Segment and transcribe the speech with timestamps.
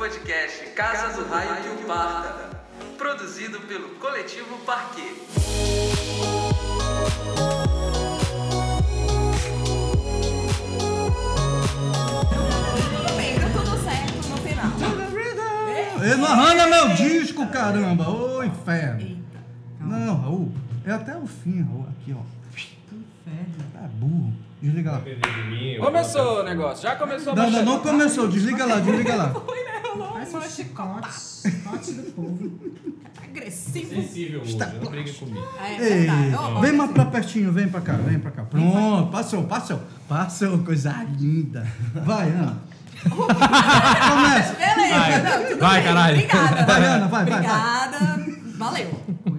[0.00, 2.58] podcast Casa do Raio que o Parta,
[2.96, 4.56] produzido pelo Coletivo
[13.52, 16.02] tudo certo no final.
[16.02, 18.08] Ele não arranha meu disco, caramba!
[18.08, 19.02] Ô, inferno!
[19.02, 19.38] Eita.
[19.80, 20.52] Não, Raul,
[20.86, 21.86] é até o fim, Raul.
[21.90, 22.22] Aqui, ó.
[22.54, 23.70] Inferno.
[23.74, 24.32] Tá burro.
[24.62, 25.02] Desliga lá.
[25.78, 28.28] Começou o negócio, já começou a Não, não, não começou.
[28.28, 29.32] Desliga lá, desliga lá.
[30.30, 31.08] Foi, chicote
[31.42, 31.92] chicote.
[31.92, 32.50] Do povo.
[33.22, 33.94] agressivo.
[33.94, 35.46] Sensível hoje, não brigue comigo.
[35.60, 36.34] É Ei, verdade.
[36.34, 38.44] Ó, ó, vem mais pra pertinho, vem pra cá, vem pra cá.
[38.44, 39.80] Pronto, passou, passou.
[40.08, 41.66] Passou, coisa linda.
[42.04, 42.58] Vai, Ana.
[43.08, 44.54] Começa.
[44.54, 45.84] Beleza, não, tudo Vai, bem.
[45.84, 46.14] caralho.
[46.16, 46.66] Obrigada.
[46.66, 47.86] Vai, Ana, vai, vai, vai.
[47.88, 48.40] Obrigada.
[48.58, 48.90] Valeu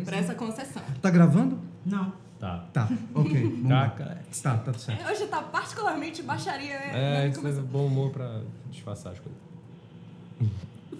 [0.03, 0.81] por essa concessão.
[1.01, 1.59] Tá gravando?
[1.85, 2.13] Não.
[2.39, 2.65] Tá.
[2.73, 3.63] Tá, ok.
[3.67, 4.21] Tá, cara.
[4.41, 5.07] Tá, tá certo.
[5.11, 7.25] Hoje tá particularmente baixaria, né?
[7.25, 9.39] É, isso é bom humor pra disfarçar as coisas.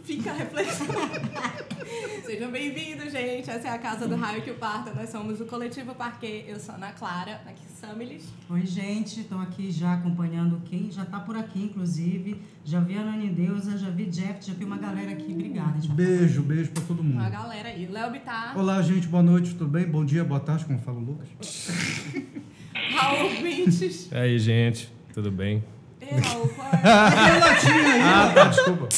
[0.04, 0.88] Fica a reflexão.
[2.26, 3.50] Sejam bem-vindos, gente.
[3.50, 4.92] Essa é a Casa do Raio que o Parta.
[4.94, 6.46] Nós somos o Coletivo Parquet.
[6.48, 8.26] Eu sou a Ana Clara, aqui Samilis.
[8.50, 9.22] Oi, gente.
[9.22, 12.42] Estou aqui já acompanhando quem já tá por aqui, inclusive.
[12.66, 15.32] Já vi a Nani Deusa, já vi Jeff, já vi uma galera aqui.
[15.34, 15.80] Obrigada.
[15.80, 15.94] gente.
[15.94, 17.32] Beijo, beijo pra todo Uma mundo.
[17.32, 17.86] galera aí.
[17.88, 19.86] Léo Bittar, Olá, gente, boa noite, tudo bem?
[19.86, 21.70] Bom dia, boa tarde, como fala o Lucas.
[22.96, 24.10] Raul Vintes.
[24.12, 25.64] E aí, gente, tudo bem?
[26.02, 26.82] E Raul, qual é?
[28.04, 28.90] Ah, tá, desculpa.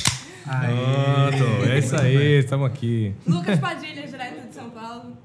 [0.45, 1.37] Aê.
[1.37, 3.15] Pronto, é isso aí, estamos aqui.
[3.25, 5.17] Lucas Padilha, direto de São Paulo.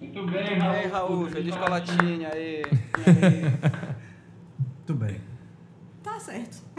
[0.00, 2.62] Aí, Raul, feliz com a latinha aí.
[4.86, 5.20] Tudo bem.
[6.02, 6.62] Tá certo.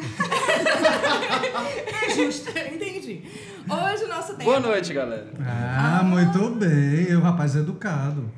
[2.03, 2.49] é justo.
[2.49, 3.23] Entendi.
[3.67, 4.43] Hoje o nosso tema.
[4.43, 5.33] Boa noite, galera.
[5.39, 8.29] Ah, muito bem, o rapaz é educado.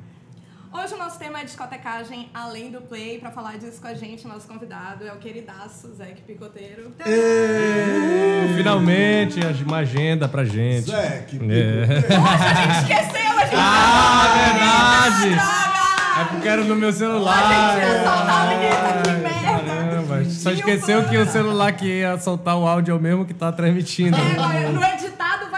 [0.80, 3.18] Hoje o nosso tema é discotecagem além do play.
[3.18, 6.92] Pra falar disso com a gente, nosso convidado é o queridaço Zeque Picoteiro.
[7.00, 10.90] Uh, finalmente, uma agenda pra gente.
[10.90, 12.16] Zé, que É.
[12.16, 15.34] Nossa, a gente esqueceu, a gente Ah, verdade!
[15.34, 16.20] Droga!
[16.20, 17.74] É porque era no meu A celular.
[17.74, 19.74] gente ia soltar a vinheta, que merda!
[19.74, 23.34] Caramba, só esqueceu que o celular que ia soltar o áudio é o mesmo que
[23.34, 24.16] tá transmitindo.
[24.16, 25.57] É, no editado vai,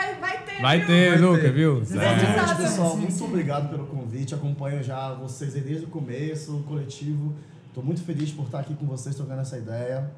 [0.60, 1.20] vai ter.
[1.20, 1.52] Luca, ter.
[1.52, 1.82] viu?
[1.84, 2.54] Vai É.
[2.54, 4.34] pessoal, muito obrigado pelo convite.
[4.34, 7.34] Acompanho já vocês aí desde o começo, o coletivo.
[7.68, 10.10] Estou muito feliz por estar aqui com vocês, trocando essa ideia.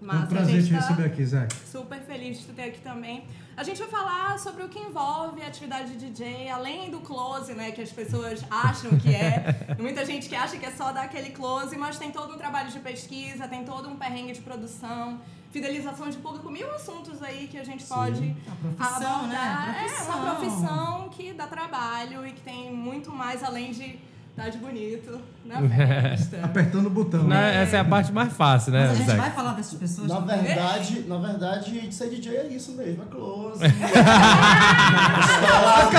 [0.00, 1.48] Um Massa, a prazer gente te tá receber aqui, Zé.
[1.70, 3.24] super feliz de te ter aqui também.
[3.56, 7.52] A gente vai falar sobre o que envolve a atividade de DJ, além do close,
[7.52, 9.76] né, que as pessoas acham que é.
[9.78, 12.70] Muita gente que acha que é só dar aquele close, mas tem todo um trabalho
[12.70, 17.58] de pesquisa, tem todo um perrengue de produção, fidelização de público, mil assuntos aí que
[17.58, 19.36] a gente pode A profissão, né?
[19.36, 19.76] abordar.
[19.76, 23.98] A É uma profissão que dá trabalho e que tem muito mais além de
[24.46, 26.38] estar de bonito na festa.
[26.42, 27.24] Apertando o botão.
[27.24, 29.16] Né, Essa é a parte mais fácil, né, Mas a gente Zé?
[29.16, 30.08] vai falar dessas pessoas.
[30.08, 33.60] Na verdade, na verdade, ser DJ é isso mesmo, é close.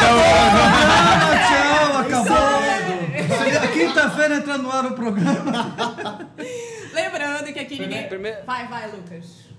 [0.03, 3.72] Ah, tchau, acabou.
[3.74, 5.78] Quinta-feira entra no ar o programa.
[6.94, 8.08] Lembrando que aqui ninguém.
[8.08, 9.50] Primeiro- Vai, vai, Lucas.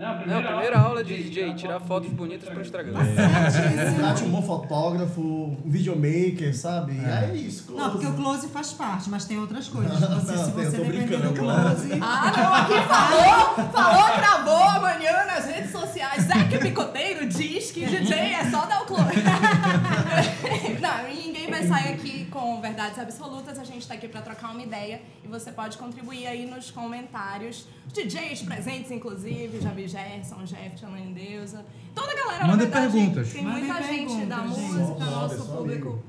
[0.00, 2.94] Não, primeira aula de DJ, tirar fotos bonitas pro Instagram.
[3.02, 6.98] Verdade, um bom fotógrafo, um videomaker, sabe?
[7.04, 7.82] É, isso, close.
[7.82, 10.00] Não, porque o close faz parte, mas tem outras coisas.
[10.00, 11.90] Não, Você, não, se você depender do close.
[12.02, 16.24] Ah, não, aqui falou, falou, gravou amanhã nas redes sociais.
[16.24, 19.04] Zeca Picoteiro diz que DJ é só dar o close.
[20.80, 23.58] Não, e ninguém vai sair aqui com verdades absolutas.
[23.58, 27.66] A gente tá aqui pra trocar uma ideia e você pode contribuir aí nos comentários.
[27.86, 31.64] Os DJs presentes, inclusive, já vi Gerson, Jeff, Ana Deusa.
[31.94, 33.32] Toda a galera, Mandem na verdade, perguntas.
[33.32, 34.60] tem Mandem muita gente da gente.
[34.60, 35.88] música, Só nosso público.
[35.88, 36.02] amigo.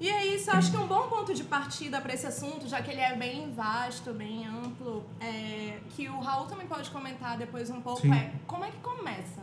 [0.00, 2.90] E é isso, acho que um bom ponto de partida para esse assunto, já que
[2.90, 7.80] ele é bem vasto, bem amplo, é, que o Raul também pode comentar depois um
[7.80, 8.12] pouco, Sim.
[8.12, 9.40] é como é que começa?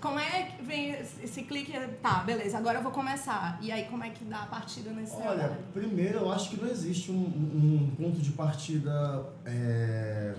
[0.00, 3.58] Como é que vem esse esse clique, tá, beleza, agora eu vou começar.
[3.60, 5.56] E aí, como é que dá a partida nesse Olha, trabalho?
[5.74, 10.34] primeiro eu acho que não existe um, um ponto de partida é,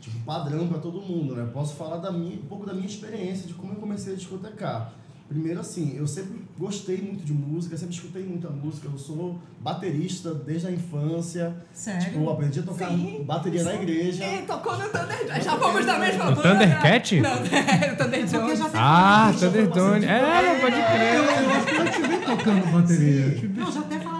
[0.00, 1.48] tipo padrão para todo mundo, né?
[1.52, 4.92] Posso falar da minha, um pouco da minha experiência de como eu comecei a discotecar.
[5.28, 10.34] Primeiro assim, eu sempre gostei muito de música, sempre escutei muita música, eu sou baterista
[10.34, 11.54] desde a infância.
[11.72, 12.00] Sério?
[12.04, 13.22] Tipo, eu aprendi a tocar Sim.
[13.24, 14.24] bateria na igreja.
[14.26, 16.50] Ih, tocou no Thunder Já fomos da mesma No banda.
[16.50, 17.20] Thundercat?
[17.20, 18.58] Não, é, o Thunder Jones.
[18.58, 20.00] já tem Ah, Thunderdome.
[20.00, 21.14] bastante É, pode Eu, crer.
[21.14, 23.20] eu acho que eu te vi tocando bateria.
[23.40, 23.50] Eu.
[23.50, 24.19] Não, já até falaram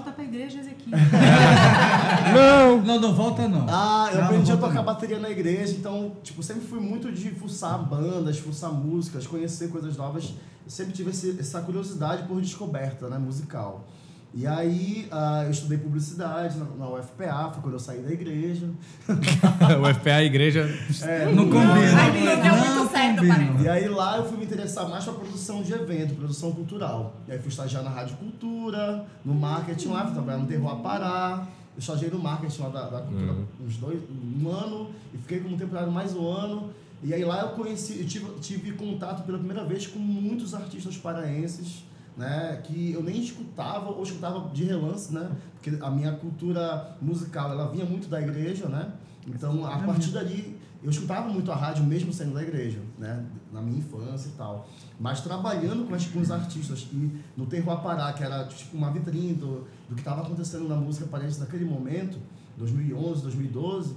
[0.00, 0.98] volta pra igreja, Ezequiel.
[2.34, 2.80] Não!
[2.82, 3.66] Não, não volta não.
[3.68, 4.84] Ah, eu Não, aprendi não a tocar não.
[4.84, 9.96] bateria na igreja, então, tipo, sempre fui muito de fuçar bandas, fuçar músicas, conhecer coisas
[9.96, 10.24] novas.
[10.64, 13.84] Eu sempre tive esse- essa curiosidade por descoberta, né, musical.
[14.32, 18.70] E aí ah, eu estudei publicidade na, na UFPA, foi quando eu saí da igreja.
[19.08, 20.60] o FPA a igreja.
[21.02, 22.02] É, Não combina.
[22.02, 23.34] Aí não deu muito Não certo, combina.
[23.34, 23.64] parece.
[23.64, 27.16] E aí lá eu fui me interessar mais pra produção de evento, produção cultural.
[27.26, 31.48] E aí fui estagiar na Rádio Cultura, no marketing lá, fui trabalhar no Terroir Pará.
[31.74, 33.34] Eu estagiei no marketing lá da, da cultura
[33.64, 36.70] uns dois, um ano, e fiquei como temporário mais um ano.
[37.02, 40.96] E aí lá eu conheci, eu tive, tive contato pela primeira vez com muitos artistas
[40.98, 41.82] paraenses,
[42.20, 47.50] né, que eu nem escutava ou escutava de relance, né, porque a minha cultura musical
[47.50, 48.92] ela vinha muito da igreja, né,
[49.26, 53.62] então a partir dali eu escutava muito a rádio mesmo sendo da igreja, né, na
[53.62, 54.68] minha infância e tal,
[54.98, 58.90] mas trabalhando com, as, com os artistas e no Terroir Pará, que era tipo uma
[58.90, 62.18] vitrine do, do que estava acontecendo na música paraense naquele momento,
[62.58, 63.96] 2011, 2012,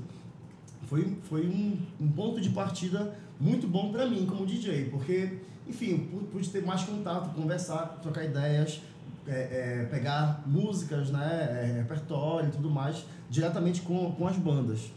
[0.88, 6.10] foi, foi um, um ponto de partida muito bom para mim como DJ, porque, enfim,
[6.32, 8.82] pude ter mais contato, conversar, trocar ideias,
[9.28, 14.92] é, é, pegar músicas, né, é, repertório e tudo mais, diretamente com, com as bandas.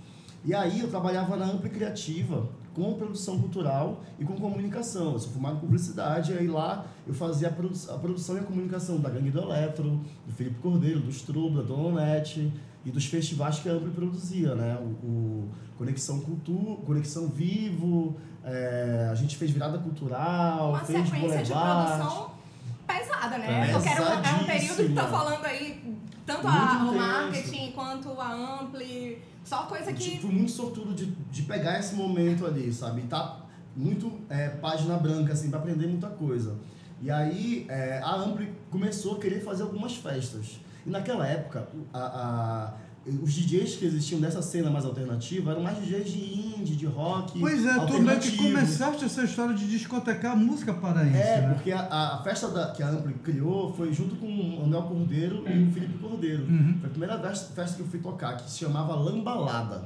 [0.44, 5.14] E aí eu trabalhava na Ampli Criativa, com produção cultural e com comunicação.
[5.14, 8.40] Eu sou formado em publicidade, e aí lá eu fazia a, produ a produção e
[8.40, 12.52] a comunicação da Gangue do Eletro, do Felipe Cordeiro, do Strubo, da Dona Onete
[12.84, 14.76] e dos festivais que a Ampli produzia, né?
[14.76, 15.48] O, o
[15.78, 18.16] Conexão Cultura, Conexão Vivo,
[18.46, 21.92] é, a gente fez virada cultural, Uma fez sequência de Boulevard.
[21.98, 22.30] produção
[22.86, 23.68] pesada, né?
[23.68, 23.72] É.
[23.72, 26.50] Porque era, um- era um período que tá falando aí, tanto a,
[26.90, 28.32] o marketing quanto a
[28.62, 30.18] Ampli, só coisa que...
[30.20, 33.02] fui muito sortudo de, de pegar esse momento ali, sabe?
[33.02, 33.36] Tá
[33.76, 36.54] muito é, página branca, assim, pra aprender muita coisa.
[37.02, 40.58] E aí é, a Ampli começou a querer fazer algumas festas.
[40.86, 42.72] E naquela época, a, a-
[43.22, 46.18] os DJs que existiam dessa cena mais alternativa eram mais DJs de
[46.58, 47.38] indie, de rock.
[47.38, 51.54] Pois é, tu meio que começaste essa história de discotecar a música paraense, É, né?
[51.54, 51.82] porque a,
[52.14, 55.70] a festa da- que a Ampli criou foi junto com o Anel Cordeiro e o
[55.72, 56.42] Felipe Cordeiro.
[56.44, 56.76] Uhum.
[56.80, 59.84] Foi a primeira festa, festa que eu fui tocar, que se chamava Lambalada.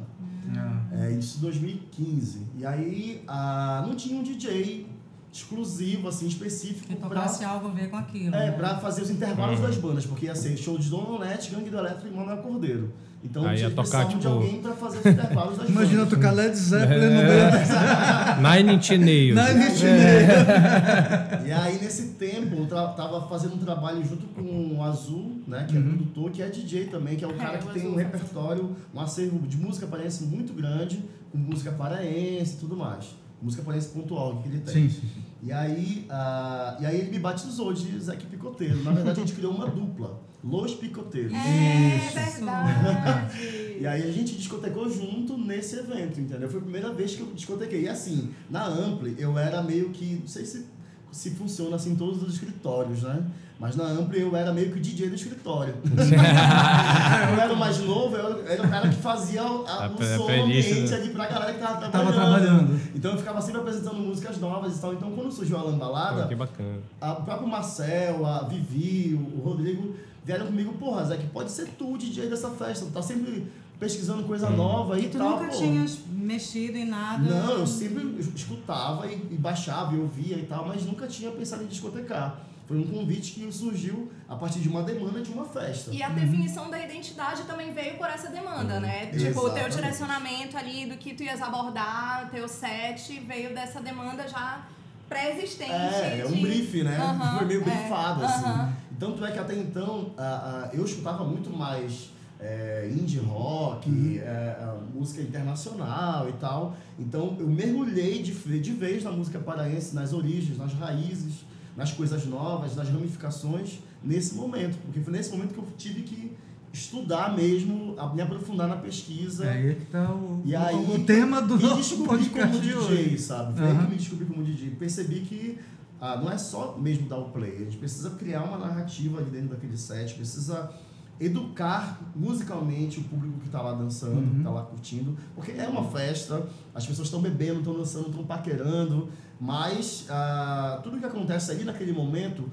[0.56, 0.80] Ah.
[0.92, 2.46] É, isso em 2015.
[2.58, 4.86] E aí ah, não tinha um DJ
[5.32, 8.34] exclusivo, assim, específico Que pra, tocasse algo a ver com aquilo.
[8.34, 8.52] é, né?
[8.52, 11.78] pra fazer os intervalos das bandas, porque ia ser show de Dona Onete, Gangue do
[11.78, 12.92] Eletro e Manuel Cordeiro.
[13.22, 16.14] Então Aí tinha tocar, precisavam de tipo- alguém pra fazer os intervalos das Imagina bandas.
[16.18, 18.38] tocar Led Zeppelin no meio dessa...
[18.56, 19.36] Nine Inch Nails.
[19.36, 21.44] Nine Inch Nails.
[21.46, 25.66] E aí, nesse tempo, eu tra- tava fazendo um trabalho junto com o Azul, né?
[25.68, 25.88] Que é Uhum.
[25.90, 29.00] produtor, que é DJ também, que é o cara É, que tem um repertório, um
[29.00, 33.04] acervo de música paraense muito grande, com música paraense e tudo mais.
[33.42, 34.88] Música paraense.org que ele tem.
[34.88, 35.08] Sim, sim.
[35.42, 38.82] E aí, ah, e aí ele me batizou de Zeque Picoteiro.
[38.84, 41.32] Na verdade, a gente criou uma dupla, Los Picoteiros.
[41.32, 42.14] É Isso.
[42.14, 43.60] verdade.
[43.80, 46.50] E aí a gente discotecou junto nesse evento, entendeu?
[46.50, 47.84] Foi a primeira vez que eu discotequei.
[47.84, 50.16] E assim, na Ampli, eu era meio que.
[50.16, 50.66] Não sei se,
[51.10, 53.24] se funciona assim em todos os escritórios, né?
[53.60, 55.74] Mas na Ampli eu era meio que o DJ do escritório.
[55.84, 59.96] eu era o mais novo, eu era o cara que fazia o, a, A o
[59.96, 60.96] pe- som ambiente né?
[60.96, 62.14] ali pra galera que tava Tava trabalhando.
[62.40, 62.80] trabalhando.
[62.94, 64.94] Então eu ficava sempre apresentando músicas novas e tal.
[64.94, 66.78] Então quando surgiu a Lambalada, que bacana.
[67.00, 71.66] a- o próprio Marcel, a Vivi, o, Rodrigo vieram comigo, porra, Zé, que pode ser
[71.78, 73.46] tu o DJ dessa festa, tu tá sempre
[73.78, 75.30] pesquisando coisa nova e E tu tal.
[75.32, 75.56] nunca pô.
[75.58, 77.22] tinhas mexido em nada.
[77.28, 81.62] Não, eu sempre escutava e, e baixava e ouvia e tal, mas nunca tinha pensado
[81.62, 82.40] em discotecar.
[82.70, 85.90] Foi um convite que surgiu a partir de uma demanda de uma festa.
[85.92, 89.06] E a definição da identidade também veio por essa demanda, né?
[89.06, 89.32] Tipo, o teu
[89.66, 89.74] Exatamente.
[89.74, 94.64] direcionamento ali do que tu ias abordar, o teu set, veio dessa demanda já
[95.08, 95.68] pré-existente.
[95.72, 96.96] É, é um de- brief, né?
[96.96, 98.72] Aham, Foi meio é, briefado, assim.
[99.00, 104.56] Tanto é que até então a- a- eu escutava muito mais é, indie rock, é,
[104.60, 106.76] a música internacional e tal.
[106.96, 111.44] Então eu mergulhei de, de vez na música paraense, nas origens, nas raízes,
[111.76, 114.76] nas coisas novas, nas ramificações, nesse momento.
[114.84, 116.36] Porque foi nesse momento que eu tive que
[116.72, 119.44] estudar mesmo, a- me aprofundar na pesquisa.
[119.44, 122.68] É aí que tá o, E aí, o tema do nosso descobri podcast como de
[122.68, 123.18] DJ, hoje.
[123.18, 123.56] sabe?
[123.58, 123.84] Foi aí Aham.
[123.84, 124.70] que me descobri como DJ.
[124.70, 125.58] Percebi que
[126.00, 129.28] ah, não é só mesmo dar o play, a gente precisa criar uma narrativa ali
[129.30, 130.70] dentro daquele set, precisa
[131.18, 134.30] educar musicalmente o público que está lá dançando, Uhum.
[134.30, 138.24] que está lá curtindo, porque é uma festa, as pessoas estão bebendo, estão dançando, estão
[138.24, 139.08] paquerando,
[139.40, 142.50] mas ah, tudo que acontece ali naquele momento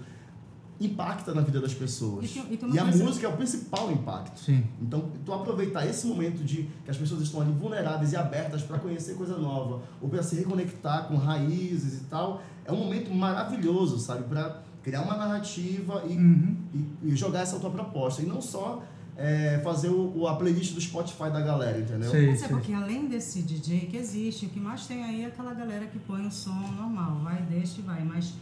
[0.79, 2.25] impacta na vida das pessoas.
[2.25, 4.39] E tem- e uma e a música é o principal impacto.
[4.39, 4.63] Sim.
[4.79, 8.77] Então, tu aproveitar esse momento de que as pessoas estão ali vulneráveis e abertas para
[8.77, 13.97] conhecer coisa nova, ou para se reconectar com raízes e tal, é um momento maravilhoso,
[13.97, 14.23] sabe?
[14.25, 16.55] Para criar uma narrativa e, Uhum.
[17.03, 18.21] e, e jogar essa tua proposta.
[18.21, 18.83] E não só
[19.17, 22.11] é, fazer o, o- a playlist do Spotify da galera, entendeu?
[22.11, 25.27] Sei, Mas é porque além desse DJ que existe, o que mais tem aí é
[25.27, 28.03] aquela galera que põe o som normal, vai, deixa e vai.
[28.03, 28.33] Mas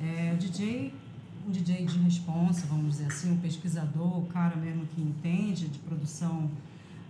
[0.00, 0.92] é, o DJ
[1.46, 5.78] um DJ de responsa, vamos dizer assim, um pesquisador, o cara mesmo que entende de
[5.80, 6.50] produção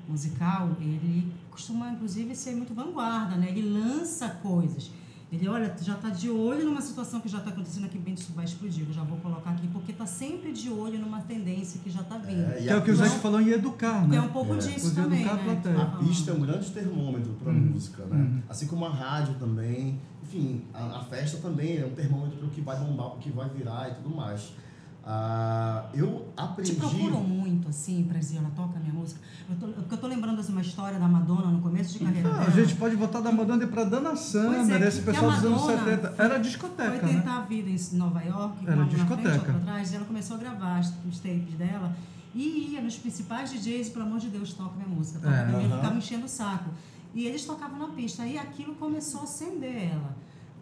[0.08, 3.48] musical, ele costuma, inclusive, ser muito vanguarda, né?
[3.50, 4.90] Ele lança coisas.
[5.34, 8.32] Ele, olha, já está de olho numa situação que já está acontecendo aqui, bem, isso
[8.34, 11.90] vai explodir, eu já vou colocar aqui, porque está sempre de olho numa tendência que
[11.90, 12.42] já está vindo.
[12.52, 14.16] É, e Que é o que o a- Zé falou em educar, Que né?
[14.16, 14.58] é um pouco É.
[14.58, 15.60] disso Poder também, educar a né?
[15.82, 16.06] A falando.
[16.08, 18.42] pista é um grande termômetro para a música, né?
[18.48, 19.98] Assim como a rádio também.
[20.22, 23.20] Enfim, a, a festa também é um termômetro para o que vai bombar, para o
[23.20, 24.52] que vai virar e tudo mais.
[25.06, 26.70] Ah, eu aprendi.
[26.72, 29.20] Te procuram muito, assim, pra dizer, ela toca minha música.
[29.50, 32.42] Eu tô, eu tô lembrando assim, uma história da Madonna no começo de carreira dela.
[32.46, 35.60] a gente pode voltar da Madonna para Dana Pois Summer, é, esse pessoal dos anos
[35.60, 36.08] Madonna 70.
[36.12, 37.18] foi- Era discoteca, Foi né?
[37.20, 39.36] tentar a vida em Nova York, Era uma na frente, discoteca.
[39.36, 41.94] outra atrás, e ela começou a gravar os tapes dela
[42.34, 45.18] e ia nos principais DJs, pelo amor de Deus, toca minha música.
[45.18, 45.82] Toca É, minha música, aham.
[45.82, 46.70] ficava enchendo o saco.
[47.14, 50.16] E eles tocavam na pista, aí aquilo começou a acender ela.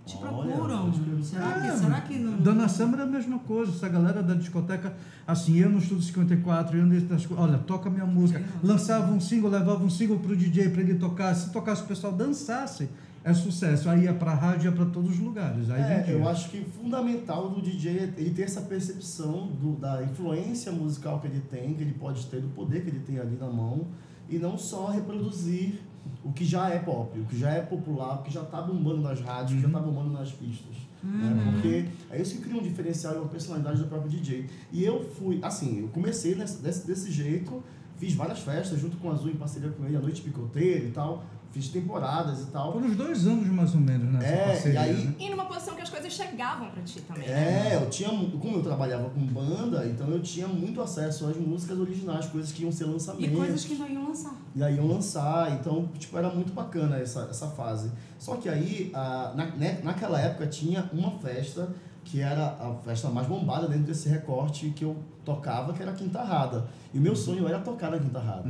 [0.05, 0.93] Te Olha, procuram.
[1.23, 2.39] Será que, É, será que não.
[2.39, 3.71] Dona Summer é a mesma coisa.
[3.71, 4.95] Essa galera da discoteca,
[5.27, 8.41] assim, eu no Estúdio 54, eu nesse das olha, toca minha música.
[8.41, 8.45] É.
[8.63, 11.35] Lançava um single, levava um single pro DJ para ele tocar.
[11.35, 12.89] Se tocasse, o pessoal dançasse,
[13.23, 13.89] é sucesso.
[13.89, 15.71] Aí ia pra rádio, ia pra todos os lugares.
[15.71, 20.03] Aí É, eu acho que fundamental do DJ é ele ter essa percepção do, da
[20.03, 23.37] influência musical que ele tem, que ele pode ter, do poder que ele tem ali
[23.37, 23.87] na mão,
[24.29, 25.81] e não só reproduzir
[26.25, 29.03] o que já é pop, o que já é popular, o que já está bombando
[29.03, 30.77] nas rádios, o que já está bombando nas pistas.
[31.03, 31.51] Né?
[31.53, 34.49] Porque é isso que cria um diferencial e uma personalidade do próprio DJ.
[34.71, 37.63] E eu fui, assim, eu comecei nesse, desse, desse jeito,
[37.99, 40.91] fiz várias festas junto com o Azul, em parceria com ele, a Noite Picoteira e
[40.91, 42.73] tal, fiz temporadas e tal.
[42.73, 45.15] Foram uns dois anos mais ou menos nessa É, parceria, e aí- né?
[45.19, 47.29] E numa posição que as coisas chegavam pra ti também.
[47.29, 47.73] né?
[47.73, 51.79] É, eu tinha, como eu trabalhava com banda, então eu tinha muito acesso às músicas
[51.79, 53.37] originais, coisas que iam ser E lançamentos.
[53.37, 54.35] coisas que não iam lançar.
[54.55, 57.91] E aí iam lançar, então, tipo, era muito bacana essa, essa fase.
[58.19, 61.69] Só que aí, a, na, né, naquela época, tinha uma festa
[62.05, 65.95] que era a festa mais bombada dentro desse recorte que eu tocava, que era a
[65.95, 66.67] Quinta Rada.
[66.93, 68.49] E o meu sonho era tocar na Quinta Rada.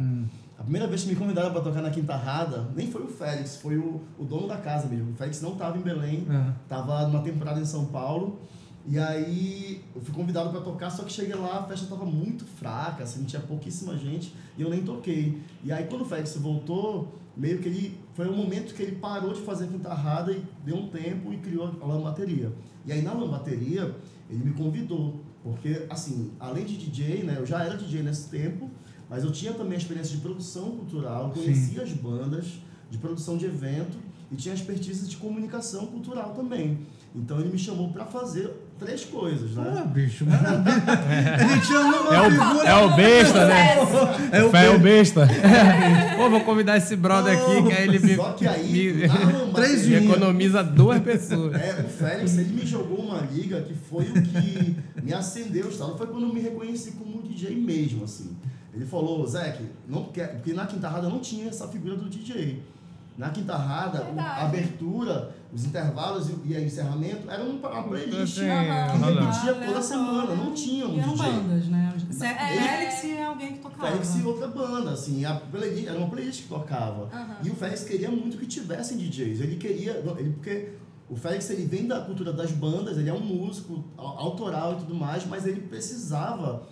[0.63, 3.57] A primeira vez que me convidaram para tocar na Quinta Rada, nem foi o Félix,
[3.57, 5.11] foi o, o dono da casa mesmo.
[5.11, 6.53] O Félix não estava em Belém, É.
[6.69, 8.39] Tava numa temporada em São Paulo.
[8.87, 12.45] E aí eu fui convidado para tocar, só que cheguei lá, a festa tava muito
[12.45, 15.43] fraca, assim, tinha pouquíssima gente e eu nem toquei.
[15.65, 19.33] E aí quando o Félix voltou, meio que ele foi o momento que ele parou
[19.33, 22.53] de fazer a quintarrada e deu um tempo e criou a lambateria.
[22.87, 23.97] E aí na lambateria
[24.31, 28.71] ele me convidou, porque assim, além de DJ, né, eu já era DJ nesse tempo,
[29.13, 31.43] mas eu tinha também a experiência de produção cultural, eu Sim.
[31.43, 32.47] conhecia as bandas,
[32.91, 33.99] de produção de evento
[34.31, 36.79] e tinha expertise de comunicação cultural também.
[37.15, 39.85] Então ele me chamou para fazer três coisas, Pô, né?
[39.93, 40.73] bicho, maravilha.
[41.45, 42.69] Ele tinha uma É o, figura...
[42.69, 43.77] é o besta, né?
[44.33, 45.29] É o Fé é o besta.
[46.17, 49.87] Pô, vou convidar esse brother aqui, que aí ele me, Só que aí, me, Três
[49.87, 51.55] me economiza duas pessoas.
[51.55, 55.69] É, o Félix, ele me jogou uma liga que foi o que me acendeu o
[55.69, 55.99] estado.
[55.99, 58.35] Foi quando eu me reconheci como DJ mesmo, assim.
[58.75, 62.63] Ele falou, Zeke, não quer, porque na quintarrada não tinha essa figura do DJ.
[63.19, 64.41] Na quintarrada, o- Verdade.
[64.41, 69.83] a abertura, os intervalos e, e o encerramento eram uma playlist Assim, que repetia toda
[69.83, 71.33] semana, não tinha um E eram DJ.
[71.33, 71.95] bandas, né?
[72.23, 72.35] É.
[72.35, 73.87] Félix é alguém que tocava.
[73.89, 77.09] Félix e outra banda, assim, a playlist, era uma playlist que tocava.
[77.13, 77.37] Aham.
[77.45, 79.41] E o Félix queria muito que tivessem DJs.
[79.43, 80.03] Ele queria.
[80.19, 80.71] Ele, porque
[81.11, 84.77] o Félix ele vem da cultura das bandas, ele é um músico au- autoral e
[84.77, 86.63] tudo mais, mas ele precisava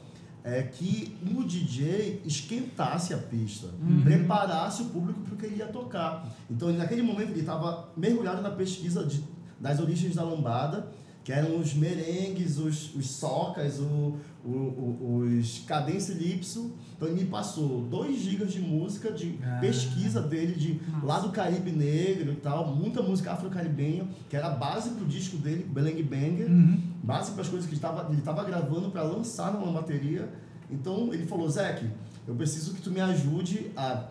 [0.42, 3.68] é, que o DJ esquentasse a pista,
[4.02, 6.26] preparasse o público para o que ele ia tocar.
[6.50, 9.22] Então, ele, naquele momento, ele estava mergulhado na pesquisa de-
[9.60, 10.88] das origens da lambada,
[11.22, 16.72] que eram os merengues, os, os socas, o, o, o- os cadência lipso.
[16.96, 19.58] Então ele me passou 2 gigas de música, de Ah.
[19.60, 21.06] pesquisa dele, de Massa.
[21.06, 25.36] lá do Caribe Negro e tal, muita música afro-caribenha, que era a base pro disco
[25.36, 26.80] dele, Belang Banger, Uhum.
[27.02, 30.28] base para as coisas que ele estava ele tava gravando para lançar numa bateria.
[30.70, 31.86] Então ele falou, Zeke,
[32.28, 34.04] eu preciso que tu me ajude a,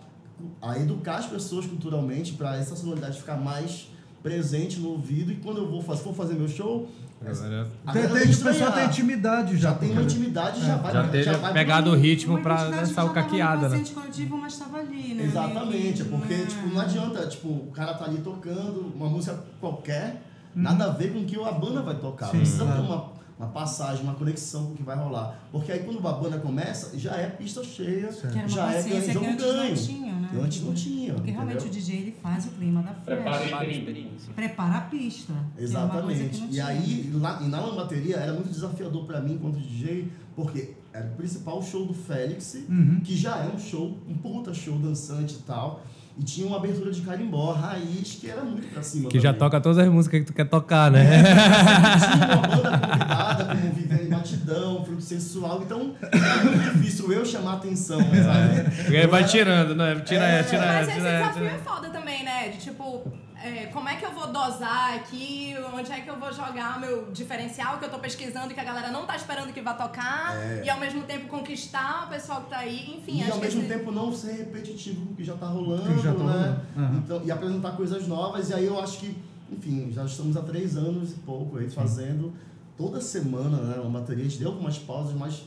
[0.61, 3.89] a educar as pessoas culturalmente para essa sonoridade ficar mais
[4.21, 6.89] presente no ouvido e quando eu vou fazer, for fazer meu show,
[7.21, 8.89] Agora, a Tem, tem, pessoal tem estranhar.
[8.89, 9.69] intimidade já.
[9.71, 13.05] já tem uma intimidade, já vai já ter já vai pegado o ritmo pra dançar
[13.05, 13.83] o caqueada, né?
[13.93, 15.23] coletivo, mas estava ali, né?
[15.25, 16.45] Exatamente, é porque né?
[16.45, 20.21] tipo, não adianta, tipo, o cara tá ali tocando uma música qualquer,
[20.55, 22.27] nada a ver com o que a banda vai tocar.
[22.27, 25.39] Sim, Precisa ter uma, uma passagem, uma conexão com o que vai rolar.
[25.51, 29.25] Porque aí quando a banda começa, já é pista cheia, já é ganho, consciência que
[29.25, 29.69] antes ganho.
[29.69, 30.29] não tinha, né?
[30.43, 31.13] Antes não tinha.
[31.13, 31.71] Porque realmente entendeu?
[31.71, 33.57] o DJ ele faz o clima da Prepara festa.
[33.57, 34.33] a experiência.
[34.35, 35.33] Prepara a pista.
[35.57, 36.47] é Exatamente.
[36.51, 41.05] E aí, lá, e na lambateria, era muito desafiador pra mim enquanto DJ, porque era
[41.07, 42.99] o principal show do Félix, Uhum.
[43.03, 45.81] que já é um show, um puta show dançante e tal.
[46.17, 49.07] E tinha uma abertura de carimbó, raiz, que era muito pra cima.
[49.09, 49.39] Que já também.
[49.39, 51.23] toca todas as músicas que tu quer tocar, né?
[51.23, 52.77] Tinha uma banda
[53.55, 55.61] como Viviane batidão, fruto sensual.
[55.63, 58.91] Então é muito difícil eu chamar atenção, sabe?
[58.93, 59.99] E aí vai tirando, né?
[60.01, 61.55] Tira É, essa, tira Mas essa, esse tira desafio essa.
[61.55, 62.49] é foda também, né?
[62.49, 63.11] De tipo,
[63.43, 65.55] é, como é que eu vou dosar aqui?
[65.73, 68.63] Onde é que eu vou jogar meu diferencial que eu tô pesquisando e que a
[68.63, 70.35] galera não tá esperando que vá tocar?
[70.35, 70.63] É.
[70.65, 72.95] E ao mesmo tempo conquistar o pessoal que tá aí.
[72.97, 75.33] Enfim, e acho ao que mesmo esse- tempo não ser repetitivo com o que já
[75.35, 76.23] tá rolando, já tá né?
[76.23, 76.61] rolando.
[76.77, 77.01] Aham.
[77.05, 78.49] Então, e apresentar coisas novas.
[78.49, 79.17] E aí eu acho que,
[79.51, 82.33] enfim, já estamos há três anos e pouco aí fazendo
[82.79, 83.79] toda semana, né?
[83.79, 84.25] Uma bateria.
[84.25, 85.43] A gente deu algumas pausas, mas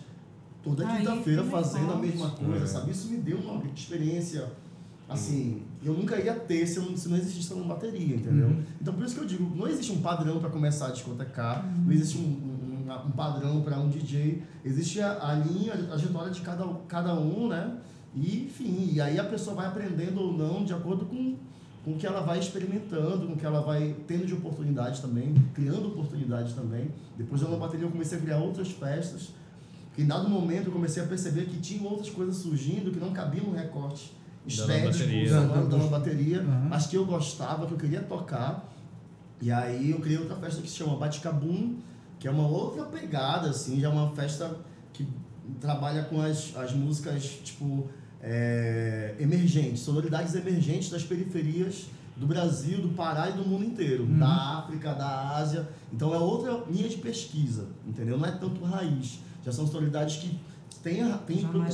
[0.62, 2.91] toda quinta-feira fazendo a mesma coisa, sabe?
[2.93, 4.53] Isso me deu uma experiência.
[5.09, 8.47] Assim, eu nunca ia ter se, eu, não- se não existisse uma bateria, entendeu?
[8.49, 8.62] Uhum.
[8.81, 11.93] Então por isso que eu digo, não existe um padrão para começar a discotecar, não
[11.93, 16.31] existe um, um, um- um padrão para um DJ, existe a, a linha, a trajetória
[16.31, 17.77] de cada, cada um, né?
[18.15, 21.37] E enfim, e aí a pessoa vai aprendendo ou não de acordo com,
[21.85, 25.35] com o que ela vai experimentando, com o que ela vai tendo de oportunidades também,
[25.53, 26.91] criando oportunidades também.
[27.19, 29.31] Depois eu na bateria eu comecei a criar outras festas,
[29.95, 33.12] que em dado momento eu comecei a perceber que tinham outras coisas surgindo que não
[33.12, 34.12] cabiam no recorte
[34.47, 34.93] estético,
[35.35, 36.67] Da- da bateria, Aham.
[36.71, 38.69] mas que eu gostava, que eu queria tocar.
[39.41, 41.77] E aí eu criei outra festa que se chama Baticabum,
[42.19, 44.57] que é uma outra pegada, assim, já é uma festa
[44.93, 45.05] que
[45.61, 47.89] trabalha com as, as músicas, tipo,
[48.23, 51.87] é, emergentes, sonoridades emergentes das periferias
[52.17, 55.69] do Brasil, do Pará e do mundo inteiro, da África, da Ásia.
[55.93, 58.17] Então é outra linha de pesquisa, entendeu?
[58.19, 59.19] Não é tanto raiz.
[59.45, 60.38] Já são sonoridades que
[60.83, 61.02] têm,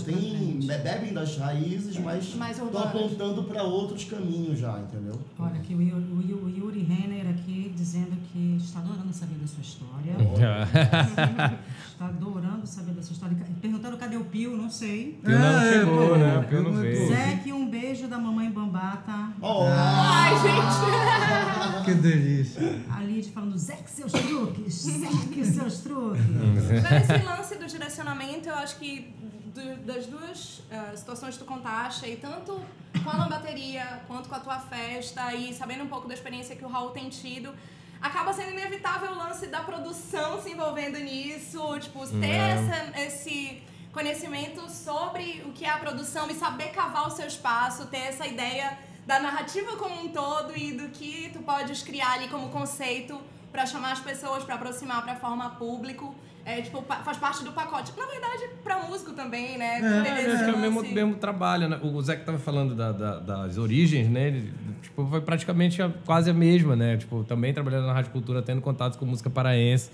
[0.04, 5.18] têm, bebem das raízes, mas Mais estão apontando para outros caminhos já, entendeu?
[5.38, 9.34] Olha aqui o Yuri, o Yuri- o Yuri Renner aqui dizendo que está adorando saber
[9.36, 10.14] da sua história.
[11.98, 13.36] está adorando saber da sua história.
[13.60, 15.18] Perguntando cadê o Pio, não sei.
[15.24, 16.38] Pio não É, chegou, pô, né?
[16.38, 17.08] O Pio não veio.
[17.08, 19.32] Zeke, um beijo da mamãe Bambata.
[19.42, 21.84] Oh, Ai, gente!
[21.84, 22.80] Que delícia.
[22.90, 24.74] A Lid falando, Zeke, seus truques.
[24.74, 26.22] Zeke, seus truques.
[26.82, 29.12] Mas esse lance do direcionamento, eu acho que
[29.54, 32.60] do- das duas eh, situações que tu contaste, aí, tanto
[33.02, 36.64] com a lambateria quanto com a tua festa, e sabendo um pouco da experiência que
[36.64, 37.50] o Raul tem tido,
[38.00, 42.50] acaba sendo inevitável o lance da produção se envolvendo nisso, tipo, ter É.
[42.50, 47.86] essa, esse conhecimento sobre o que é a produção e saber cavar o seu espaço,
[47.86, 52.28] ter essa ideia da narrativa como um todo e do que tu podes criar ali
[52.28, 53.20] como conceito
[53.50, 56.14] pra chamar as pessoas, pra aproximar pra forma público.
[56.48, 57.92] É, tipo, faz parte do pacote.
[57.98, 59.80] Na verdade, pra músico também, né?
[59.82, 60.94] É, esse acho que é o mesmo, lance.
[60.94, 61.78] mesmo trabalho, né?
[61.82, 64.28] O Zé que tava falando da- da- das origens, né?
[64.28, 66.96] Ele, tipo, foi praticamente a- quase a mesma, né?
[66.96, 69.90] Tipo, também trabalhando na Rádio Cultura, tendo contatos com música paraense.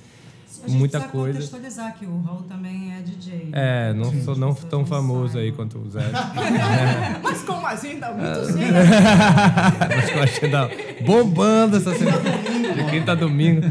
[0.62, 1.32] A gente Muita coisa.
[1.32, 3.48] contextualizar que o Raul também é DJ.
[3.52, 4.22] É, não Sim.
[4.22, 5.56] sou não tão famoso aí saibam.
[5.68, 6.02] quanto o Zé.
[7.20, 7.98] Mas como assim?
[7.98, 8.74] Tá muito cedo.
[9.98, 10.70] Acho que eu achei da...
[11.04, 12.20] bombando essa semana.
[12.74, 13.62] De quinta a domingo.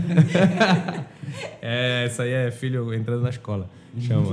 [1.65, 3.69] É, isso aí é filho entrando na escola.
[4.01, 4.31] Chama.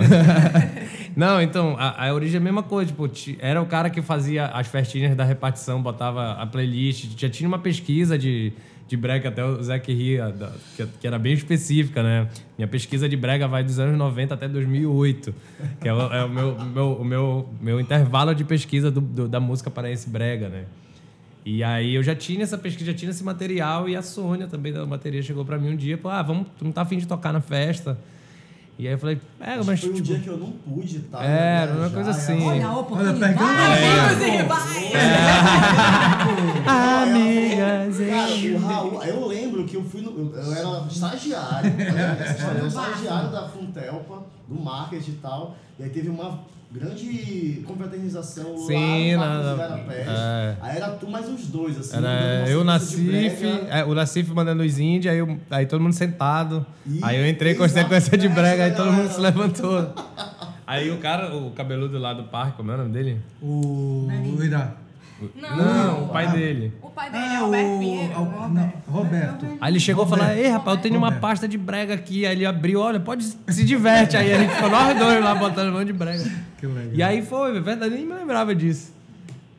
[1.16, 2.90] Não, então, a, a origem é a mesma coisa.
[2.90, 7.06] Tipo, ti- era o cara que fazia as festinhas da repartição, botava a playlist.
[7.16, 8.52] Já tinha uma pesquisa de,
[8.88, 12.26] de brega, até o Zé que ria, da- que, que era bem específica, né?
[12.58, 15.34] Minha pesquisa de brega vai dos anos 90 até 2008,
[15.80, 19.28] que é o, é o meu, meu, o meu, meu intervalo de pesquisa do, do-
[19.28, 20.64] da música paraense brega, né?
[21.44, 24.72] E aí eu já tinha essa pesquisa, já tinha esse material e a Sônia também
[24.72, 26.98] da bateria chegou pra mim um dia e falou: "Ah, vamos, tu não tá afim
[26.98, 27.98] de tocar na festa?"
[28.78, 31.24] E aí eu falei: "É, mas foi um tipo, dia que eu não pude, tá?
[31.24, 32.46] É, era uma coisa assim.
[32.46, 33.34] Olha a Olha, oportunidade.
[33.34, 33.50] pegando.
[33.50, 34.80] Amigos e rivais!
[36.66, 40.34] amigas, Cara, o Raul, eu lembro que eu fui no.
[40.34, 45.56] Eu, era estagiário, olha eu era estagiário da Funtelpa, do marketing e tal.
[45.78, 46.40] E aí teve uma
[46.72, 50.56] grande confraternização Sim, lá no Parque dos é.
[50.60, 51.96] Aí era tu mais os dois, assim.
[51.96, 56.64] Era eu, Nacif, é, o Nacif mandando os índios, aí, eu- aí todo mundo sentado.
[56.86, 59.92] Ih, aí eu entrei com a sequência de essa brega, aí todo mundo se levantou.
[60.66, 63.20] Aí o cara, o cabeludo lá do parque, como é o nome dele?
[63.42, 64.06] O,
[64.36, 64.76] o Irá.
[65.34, 66.72] Não, o pai dele.
[66.82, 68.14] O pai dele é Ah, Alberto o, Pinheiro.
[68.14, 69.46] Al- não, Roberto.
[69.60, 71.20] Aí ele chegou e falou: Ei, rapaz, eu tenho uma Roberto.
[71.22, 72.24] pasta de brega aqui.
[72.26, 74.16] Aí ele abriu, olha, pode se diverte.
[74.16, 76.24] Aí a gente ficou nós dois lá botando um monte de brega.
[76.58, 76.90] Que legal.
[76.94, 78.98] E aí foi, é verdade, nem me lembrava disso.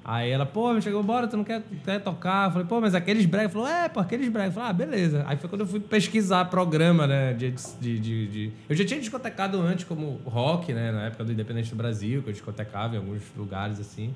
[0.04, 2.48] Aí ela, pô, me chegou, bora, tu não quer, quer tocar?
[2.48, 3.50] Eu falei, pô, mas aqueles brega.
[3.50, 4.50] Falou, é, pô, aqueles brega.
[4.50, 5.24] Eu falei, ah, beleza.
[5.28, 9.00] Aí foi quando eu fui pesquisar programa, né, de, de, de, de- Eu já tinha
[9.00, 12.98] discotecado antes como rock, né, na época do Independente do Brasil, que eu discotecava em
[12.98, 14.12] alguns lugares, assim.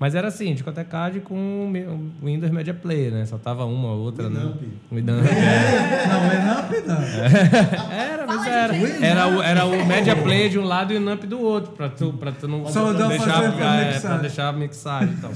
[0.00, 3.26] Mas era assim, discotecagem com o Windows Media Player, né?
[3.26, 4.50] Só tava uma ou outra, né?
[4.90, 5.20] Winamp.
[5.20, 5.24] Winamp.
[6.08, 7.92] Não, Enamp não.
[7.92, 8.74] Era, mas era.
[9.04, 11.90] Era o, era o Media Player de um lado e o Nump do outro, pra
[11.90, 15.32] tu, pra tu não Só pra deixar, pra é, pra deixar mixar e tal.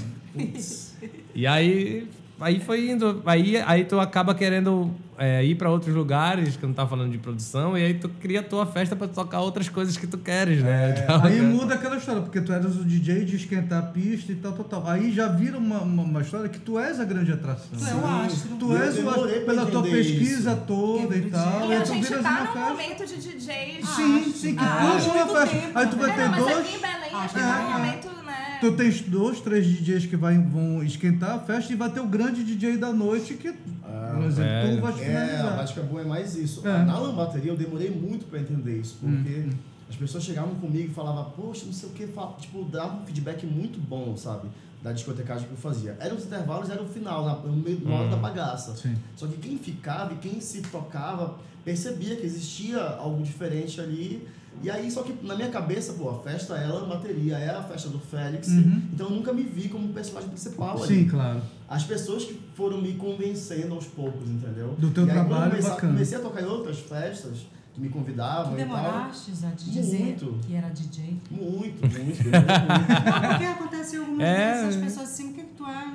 [1.34, 2.08] E aí,
[2.44, 3.22] aí foi indo.
[3.26, 7.18] Aí, aí tu acaba querendo é, ir pra outros lugares, que não tá falando de
[7.18, 10.62] produção, e aí tu cria a tua festa pra tocar outras coisas que tu queres,
[10.62, 10.94] né?
[11.04, 14.32] Então, Aí é- muda aquela história, porque tu eras o DJ de esquentar a pista
[14.32, 14.88] e tal, tal, tal.
[14.88, 17.78] Aí já vira uma, uma, uma história que tu és a grande atração.
[17.78, 18.56] Tu é o astro.
[18.56, 20.60] Tu Eu és o pela tua pesquisa isso.
[20.66, 21.70] toda e Quebra o tal.
[21.70, 22.18] E a gente tá
[22.54, 23.88] uma num momento de DJs.
[23.88, 25.46] Sim, sim, que Ah, uma festa.
[25.46, 26.58] tempo, Aí tu vai É, ter não, mas dois.
[26.58, 27.72] aqui em Belém acho que é, tá um é.
[27.78, 28.23] momento, né?
[28.64, 32.06] Tu tens dois, três DJs que vai, vão esquentar a festa e vai ter o
[32.06, 34.76] grande DJ da noite que, por exemplo, é.
[34.76, 35.56] tu vai É, a finalizar.
[35.56, 36.66] Bática Boa é mais isso.
[36.66, 36.84] É.
[36.84, 39.50] Na lambateria eu demorei muito pra entender isso, porque Hum,
[39.88, 42.08] as pessoas chegavam comigo e falavam, poxa, não sei o que,
[42.40, 44.48] tipo, dava um feedback muito bom, sabe?
[44.82, 45.96] Da discotecagem que eu fazia.
[46.00, 48.70] Eram os intervalos, era o final, na, no meio na hora da bagaça.
[48.72, 48.76] Hum.
[48.76, 48.96] Sim.
[49.14, 54.26] Só que quem ficava e quem se tocava percebia que existia algo diferente ali.
[54.62, 57.62] E aí, só que na minha cabeça, pô, a festa é a lambateria, é a
[57.62, 58.48] festa do Félix.
[58.48, 58.82] Uhum.
[58.92, 61.42] Então eu nunca me vi como personagem principal ali Sim, claro.
[61.68, 64.74] as pessoas que foram me convencendo aos poucos, entendeu?
[64.78, 65.92] Do teu e aí, trabalho, comecei, bacana.
[65.92, 68.76] comecei a tocar em outras festas que me convidavam Tu e tal.
[68.76, 70.38] demoraste a te dizer Muito.
[70.46, 71.18] que era DJ?
[71.28, 72.24] Muito, muito, muito.
[72.30, 74.54] Não, porque aconteceu algumas É.
[74.62, 75.43] vezes, as pessoas assim, que,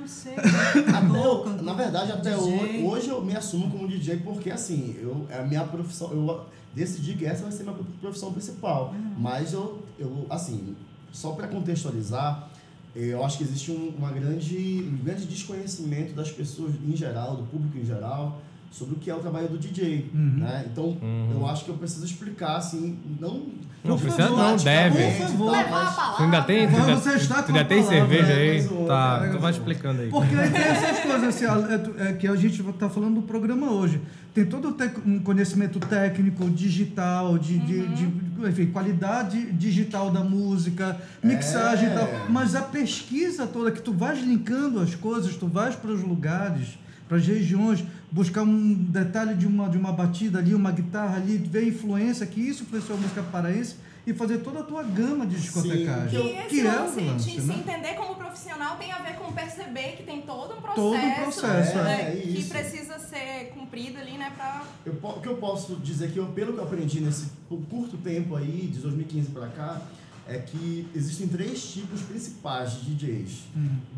[0.00, 0.34] Não sei.
[0.34, 5.26] Até cantor, na verdade, até hoje, hoje eu me assumo como DJ porque assim, eu,
[5.30, 8.94] é a minha profissão, eu decidi que essa vai ser minha profissão principal.
[8.94, 9.14] Uhum.
[9.18, 10.74] Mas eu, eu, assim,
[11.12, 12.48] só para contextualizar,
[12.94, 17.44] eu acho que existe um, uma grande, um grande desconhecimento das pessoas em geral, do
[17.44, 20.38] público em geral, sobre o que é o trabalho do DJ, Uhum.
[20.38, 20.66] né?
[20.70, 20.96] Então,
[21.32, 23.46] eu acho que eu preciso explicar, assim, não...
[23.82, 25.02] Não precisa não, deve.
[25.02, 25.50] Por favor.
[25.52, 26.16] Levar a palavra.
[26.16, 26.68] Tu ainda tem?
[26.68, 28.34] Tu ainda, você está tu ainda tem cerveja né?
[28.34, 28.68] aí?
[28.86, 30.08] Tá, tu vai explicando aí.
[30.10, 33.70] Porque aí tem essas coisas assim, é é que a gente está falando do programa
[33.70, 34.00] hoje.
[34.34, 41.88] Tem todo um conhecimento técnico, digital, de, de, de- enfim, qualidade digital da música, mixagem
[41.88, 41.92] É.
[41.92, 42.08] e tal.
[42.28, 46.78] Mas a pesquisa toda, que tu vais linkando as coisas, tu vais para os lugares,
[47.10, 51.38] para as regiões, buscar um detalhe de uma, de uma batida ali, uma guitarra ali,
[51.38, 53.74] ver a influência, que isso influenciou a música paraense
[54.06, 56.08] e fazer toda a tua gama de discotecagem.
[56.08, 57.54] que E eu- esse que é o lance lance, de se né?
[57.58, 61.14] entender como profissional tem a ver com perceber que tem todo um processo, Todo um
[61.14, 62.16] processo, né, é.
[62.16, 62.48] É, que isso.
[62.48, 64.62] precisa ser cumprido ali, né, pra...
[64.86, 67.26] Eu, o que eu posso dizer que eu, pelo que eu aprendi nesse
[67.68, 69.82] curto tempo aí, de 2015 para cá,
[70.30, 73.30] é que existem três tipos principais de DJs.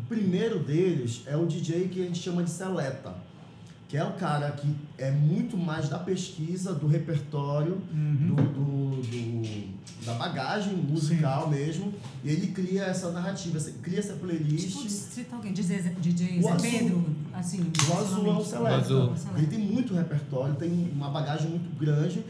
[0.03, 3.13] O primeiro deles é o DJ que a gente chama de seleta,
[3.87, 4.67] que é o cara que
[4.97, 8.35] é muito mais da pesquisa, do repertório, Uhum.
[8.35, 11.93] do, do- do- da bagagem musical mesmo,
[12.25, 14.67] e ele cria essa narrativa, cria essa playlist.
[14.75, 16.71] Tipo, cita alguém, DJ, DJ O Zé Azul.
[16.71, 17.59] Pedro, assim.
[17.61, 18.75] O Azul é um seleta.
[18.75, 19.13] O Azul.
[19.37, 22.21] Ele tem muito repertório, tem uma bagagem muito grande,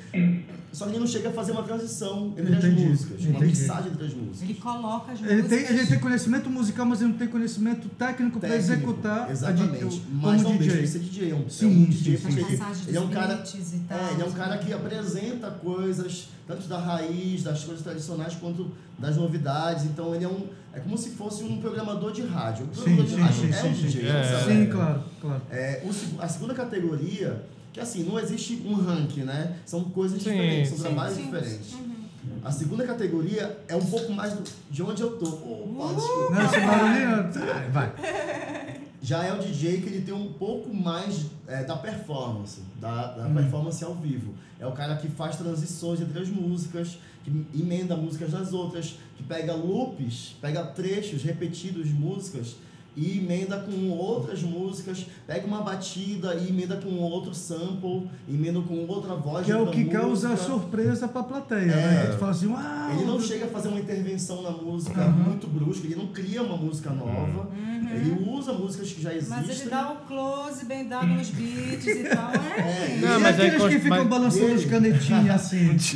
[0.73, 3.45] só que ele não chega a fazer uma transição entre Entendi, as músicas, uma entendi.
[3.45, 4.41] mixagem entre as músicas.
[4.41, 5.69] Ele coloca as Ele tem, músicas.
[5.77, 9.88] ele tem conhecimento musical, mas ele não tem conhecimento técnico para Técnico, executar a exatamente.
[9.88, 10.81] di- Mas como não deixa DJ.
[10.81, 11.31] de ser DJ.
[11.31, 12.47] É um, Sim, é um sim, DJ sim, porque As
[12.81, 13.43] ele, ele é um cara.
[13.45, 13.97] e tal.
[13.99, 18.71] É, ele é um cara que apresenta coisas, tanto da raiz, das coisas tradicionais, quanto
[18.97, 19.86] das novidades.
[19.86, 20.47] Então ele é um.
[20.75, 22.65] É como se fosse um programador de rádio.
[22.71, 23.81] O Sim, programador sim, de rádio sim, é sim, um sim.
[23.83, 24.07] DJ.
[24.07, 24.09] É.
[24.09, 24.71] é um Sim, seleta.
[24.71, 25.41] claro, claro.
[25.51, 29.57] É, o a segunda categoria, que assim, não existe um ranking, né?
[29.65, 31.23] São coisas Sim, diferentes, são sim, trabalhos sim.
[31.25, 31.73] diferentes.
[31.73, 31.93] Uhum.
[32.45, 35.25] A segunda categoria é um pouco mais do- de onde eu tô.
[35.27, 36.36] Opa, desculpa.
[36.36, 37.71] Não, barulhinho.
[37.71, 37.93] Vai.
[39.01, 43.29] Já é o DJ que ele tem um pouco mais é, da performance, da, da
[43.29, 44.33] performance ao vivo.
[44.59, 49.23] É o cara que faz transições entre as músicas, que emenda músicas das outras, que
[49.23, 52.55] pega loops, pega trechos repetidos de músicas
[52.95, 58.86] e emenda com outras músicas, pega uma batida e emenda com outro sample, emenda com
[58.88, 60.47] outra voz Que é o que causa música.
[60.47, 61.75] surpresa pra plateia, É.
[61.75, 62.06] né?
[62.06, 62.62] Que tu fala assim, uau!
[62.91, 65.12] Ele não chega a fazer uma intervenção na música Uhum.
[65.12, 67.49] muito brusca, ele não cria uma música nova,
[67.95, 69.38] ele usa músicas que já existem.
[69.38, 72.32] Mas ele dá um close bem dado nos beats e tal.
[72.63, 72.95] É.
[72.95, 75.67] É, Não, e mas aí aqueles que cons- ficam mas- balançando Ele- os canetinhas assim.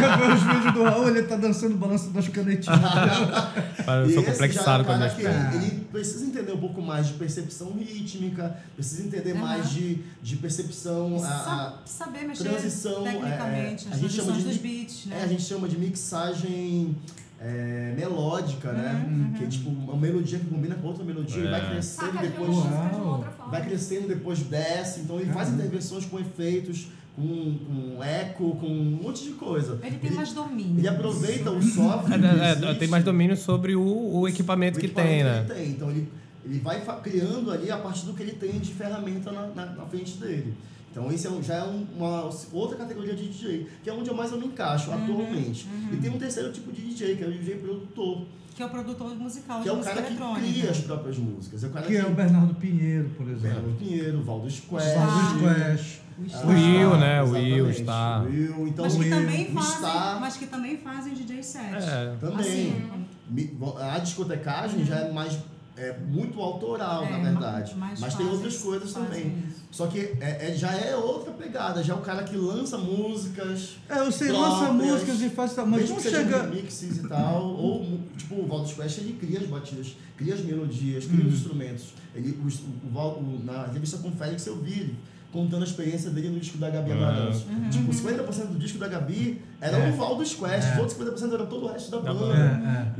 [0.00, 2.78] Eu vejo os vídeos do Raul, ele tá dançando balanço das canetinhas.
[2.80, 5.08] Eu E sou esse complexado com é a minha.
[5.28, 9.40] Ele, ele precisa entender um pouco mais de percepção rítmica, precisa entender Aham.
[9.40, 14.00] mais de, de percepção, a, a Sa- saber mexer transição, tecnicamente, é, é, as a
[14.00, 15.18] gente chama de dos beats, né?
[15.20, 16.96] é, a gente chama de mixagem
[17.40, 19.06] é, melódica, né?
[19.08, 21.70] Uhum, Que é tipo uma melodia que combina com outra melodia e vai É.
[21.70, 22.50] crescendo Saca de depois.
[22.56, 23.48] de forma.
[23.50, 27.58] Vai crescendo, depois desce, então ele faz intervenções com efeitos, com,
[27.96, 29.78] com eco, com um monte de coisa.
[29.82, 30.78] Ele tem mais domínio.
[30.78, 32.14] Ele aproveita o software.
[32.14, 33.82] É, que é, existe, tem mais domínio sobre o,
[34.20, 35.38] o equipamento o que equipamento tem, né?
[35.40, 35.70] ele tem.
[35.72, 36.08] Então ele,
[36.44, 39.84] ele vai criando ali a partir do que ele tem de ferramenta na, na, na
[39.86, 40.54] frente dele.
[40.90, 44.08] Então esse é um- já é um- uma outra categoria de DJ, que é onde
[44.08, 45.66] eu mais eu me encaixo atualmente.
[45.92, 48.26] E tem um terceiro tipo de DJ, que é o DJ produtor.
[48.54, 50.16] Que é o produtor musical que de é o música cara que
[50.52, 51.62] cria as próprias músicas.
[51.62, 53.60] É o cara Que é o Bernardo Pinheiro, por exemplo.
[53.60, 54.94] Bernardo Pinheiro, Valdo Squash.
[54.94, 56.07] Valdo Squash.
[56.18, 57.22] O Will, né?
[57.22, 57.52] O exatamente.
[57.52, 58.20] Will está.
[58.20, 61.14] O Will, então Mas o que, Will, também o fazem, Star mas que também fazem
[61.14, 61.74] DJ set.
[61.76, 62.14] É.
[62.20, 62.40] também.
[62.40, 65.38] Assim, Mi- A discotecagem já é mais
[65.76, 67.72] é muito autoral, É, na verdade.
[67.76, 69.44] Mas tem outras coisas também.
[69.48, 69.58] isso.
[69.70, 73.76] Só que é, é- já é outra pegada, já é o cara que lança músicas.
[73.88, 76.42] É, você próprias, lança músicas e faz tal, mas mesmo não chega.
[76.42, 81.04] remixes e tal, ou tipo o Valdo Squash ele cria as batidas, cria as melodias,
[81.06, 81.28] cria Uhum.
[81.28, 81.84] os instrumentos.
[82.12, 84.96] Ele, o, o, Val- o- na entrevista com o Félix eu vi
[85.32, 86.94] contando a experiência dele no disco da Gabi Ah.
[86.94, 87.44] Amarantos.
[87.44, 87.70] Uhum.
[87.70, 89.88] Tipo, 50% do disco da Gabi era É.
[89.88, 90.72] o Valdo Squash, É.
[90.72, 92.34] os outros 50% era todo o resto da Da banda.
[92.34, 92.38] É,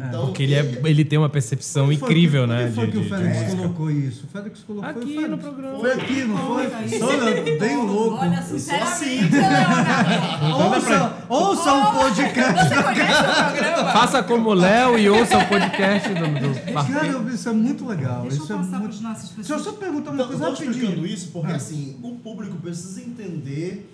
[0.01, 0.09] é, é.
[0.09, 2.65] Então, Porque ele, é, ele tem uma percepção foi incrível, que, né?
[2.65, 4.25] Onde foi de- que o de Félix colocou isso?
[4.25, 5.31] O Félix colocou foi Aqui Félix.
[5.31, 5.79] no programa.
[5.79, 6.69] Foi aqui, não foi?
[6.69, 7.03] Foi.
[7.03, 8.17] Olha, bem louco.
[8.17, 10.75] Olha, sinceramente, Leonardo.
[10.77, 12.69] Ouça, ouça um podcast.
[12.69, 13.93] Você conhece o programa?
[13.93, 16.73] Faça como o Léo e ouça o podcast do, do.
[16.73, 18.23] Cara, isso é muito legal.
[18.23, 18.93] Deixa eu Isso é passar para muito...
[18.93, 19.63] os nossos Deixa eu pessoas.
[19.63, 21.07] só perguntar uma Então, eu coisa tô explicando rapidinho.
[21.15, 21.57] isso porque Ah.
[21.57, 23.89] assim, o público precisa entender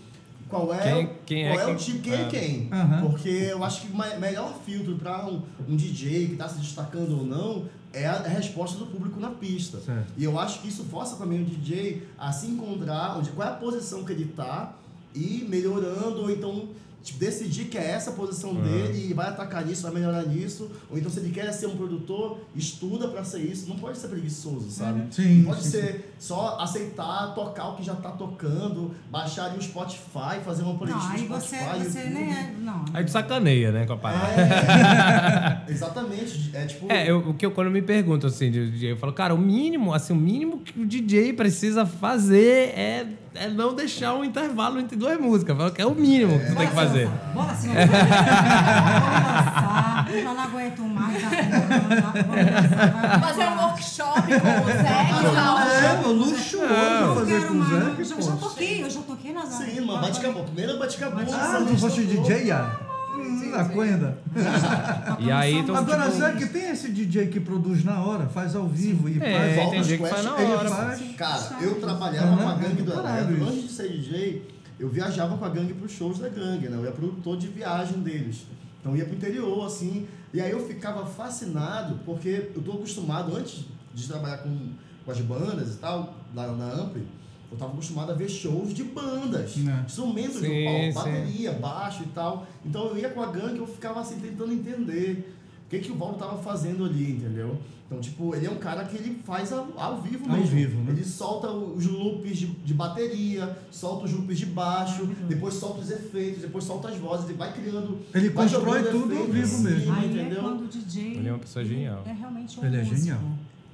[0.54, 2.28] qual é, Quem- quem é qual é, quem- o tipo, quem é é.
[2.28, 2.68] quem.
[2.72, 3.00] Aham.
[3.02, 7.18] Porque eu acho que o melhor filtro para um, um DJ que está se destacando
[7.18, 9.78] ou não é a resposta do público na pista.
[9.80, 10.12] Certo.
[10.16, 13.50] E eu acho que isso força também o DJ a se encontrar, onde, qual é
[13.52, 14.74] a posição que ele tá
[15.14, 16.68] e ir melhorando, ou então
[17.04, 20.70] tipo, decidir que é essa a posição dele e vai atacar nisso, vai melhorar nisso.
[20.90, 23.68] Ou então se ele quer ser um produtor, estuda para ser isso.
[23.68, 25.02] Não pode ser preguiçoso, sabe?
[25.14, 29.58] Sim, Não pode sim, ser só aceitar, tocar o que já tá tocando, baixar ali
[29.58, 32.14] o Spotify, fazer uma playlist Não, aí no você, Spotify, você YouTube.
[32.14, 32.54] nem é.
[32.60, 32.84] Não.
[32.94, 34.32] Aí tu sacaneia, né, com a parada.
[34.40, 36.50] É, exatamente.
[36.54, 36.90] É tipo.
[36.90, 40.14] É, eu, o que eu quando me pergunto assim, eu falo, cara, o mínimo, assim,
[40.14, 45.18] o mínimo que o DJ precisa fazer é, é não deixar um intervalo entre duas
[45.18, 45.54] músicas.
[45.54, 47.08] Eu falo que é o mínimo que tu tem que fazer.
[47.34, 50.06] Bora, senão eu vou dançar.
[50.14, 51.22] Eu não aguento mais.
[51.22, 51.36] Vamos
[53.26, 54.84] Fazer um workshop com o Zé e
[55.34, 55.58] tal.
[55.58, 57.70] É, pô, luxuoso Eu fazer quero com o mais.
[58.08, 58.14] Zé.
[58.14, 60.44] Eu já, toquei, eu já toquei nas Sim, mano, bate caboclo.
[60.44, 61.34] Primeiro bate caboclo.
[61.34, 62.70] Ah, tu foste DJ, ah?
[63.34, 64.18] Hum, na coenda.
[65.18, 68.54] E aí, então, Agora, tipo, Zé, que tem esse DJ que produz na hora, faz
[68.54, 69.86] ao vivo e É, faz...
[69.86, 71.16] tem que faz na ele hora, faz-.
[71.16, 73.46] Cara, eu trabalhava com a gangue do é do caralho Eletro.
[73.46, 76.76] Antes de ser DJ, eu viajava com a gangue pros shows da gangue, né?
[76.76, 78.46] Eu era produtor de viagem deles.
[78.80, 80.06] Então eu ia pro interior, assim.
[80.32, 84.70] E aí eu ficava fascinado, porque eu tô acostumado, antes de trabalhar com,
[85.04, 87.06] com as bandas e tal, lá na Ampli,
[87.54, 89.84] eu tava acostumado a ver shows de bandas, É.
[89.86, 92.46] instrumentos Sim, do palco, bateria, baixo e tal.
[92.64, 95.32] Então eu ia com a gangue, eu ficava assim tentando entender
[95.66, 97.56] o que, que o Valdo tava fazendo ali, entendeu?
[97.86, 100.56] Então, tipo, ele é um cara que ele faz ao, ao vivo Ao mesmo.
[100.56, 100.92] vivo, né?
[100.92, 105.90] Ele solta os loops de, de bateria, solta os loops de baixo, depois solta os
[105.90, 107.98] efeitos, depois solta as vozes, ele vai criando.
[108.14, 109.92] Ele vai constrói tudo ao efeitos vivo em mesmo.
[109.94, 110.42] Aí é entendeu?
[110.42, 111.16] quando o DJ.
[111.18, 112.02] Ele é uma pessoa genial.
[112.06, 112.96] É realmente um Ele é músico.
[112.96, 113.20] genial.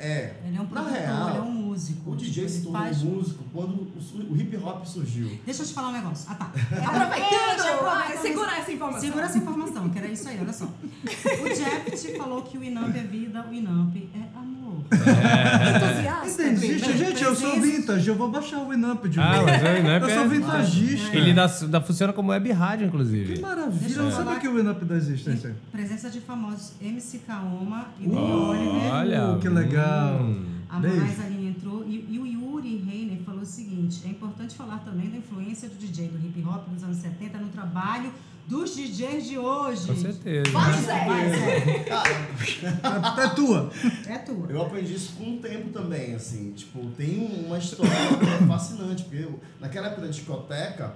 [0.00, 0.34] É.
[0.46, 2.10] Ele é um Na produtor, real, ele é um músico.
[2.12, 5.38] O DJ se tornou faz- músico quando o, o hip hop surgiu.
[5.44, 6.26] Deixa eu te falar um negócio.
[6.30, 6.46] Ah, tá.
[6.50, 9.00] Aproveitando, Aproveitando ai, segura essa informação.
[9.00, 10.64] Segura essa informação, que era isso aí, olha só.
[10.64, 14.49] O Jeff te falou que o Inamp é vida, o Inamp é amor.
[14.92, 16.42] Entusiasta.
[16.42, 19.46] Ainda existe, Bem, gente, eu sou vintage, eu vou baixar o Winamp de Ah, novo.
[19.46, 21.16] mas o Winamp Eu é- sou vintagista.
[21.16, 23.34] Ele dá, dá, funciona como web rádio, inclusive.
[23.34, 25.54] Que maravilha, Deixa eu não sabia que o Winamp da existência.
[25.72, 28.92] Presença de famosos MC Kaoma e Uh, Billy Oliver.
[28.92, 29.38] Olha.
[29.40, 30.20] que legal.
[30.22, 30.44] hum.
[30.72, 30.98] A Beijo.
[31.00, 35.10] Moraes Aline entrou e, e o Yuri Reiner falou o seguinte: é importante falar também
[35.10, 38.12] da influência do DJ do hip hop dos anos 70 no trabalho
[38.50, 39.86] dos DJs de hoje.
[39.86, 40.50] Com certeza.
[40.50, 41.04] Vai, Zé.
[41.06, 41.84] Vai, Zé.
[41.88, 43.70] É, é tua.
[44.08, 44.46] É tua.
[44.50, 46.52] Eu aprendi isso com o tempo também, assim.
[46.52, 50.94] Tipo, tem uma história é fascinante, porque eu, naquela época da discoteca,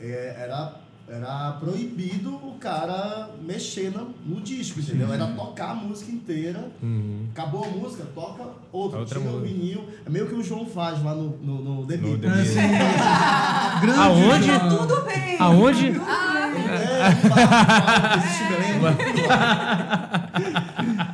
[0.00, 0.76] é, era,
[1.08, 5.12] era proibido o cara mexer no, no disco, entendeu?
[5.12, 7.26] Era tocar a música inteira, Uhum.
[7.32, 9.46] acabou a música, toca outra, Outra tira o música.
[9.46, 9.84] vinil.
[10.06, 12.56] É meio que o João faz lá no, no, no The Beatles.
[12.56, 13.80] É.
[13.80, 13.98] Grande.
[14.00, 14.46] Aonde?
[14.48, 15.36] Tá Tudo bem.
[15.38, 15.86] Aonde?
[15.86, 16.31] É, existe
[18.48, 18.80] Belém.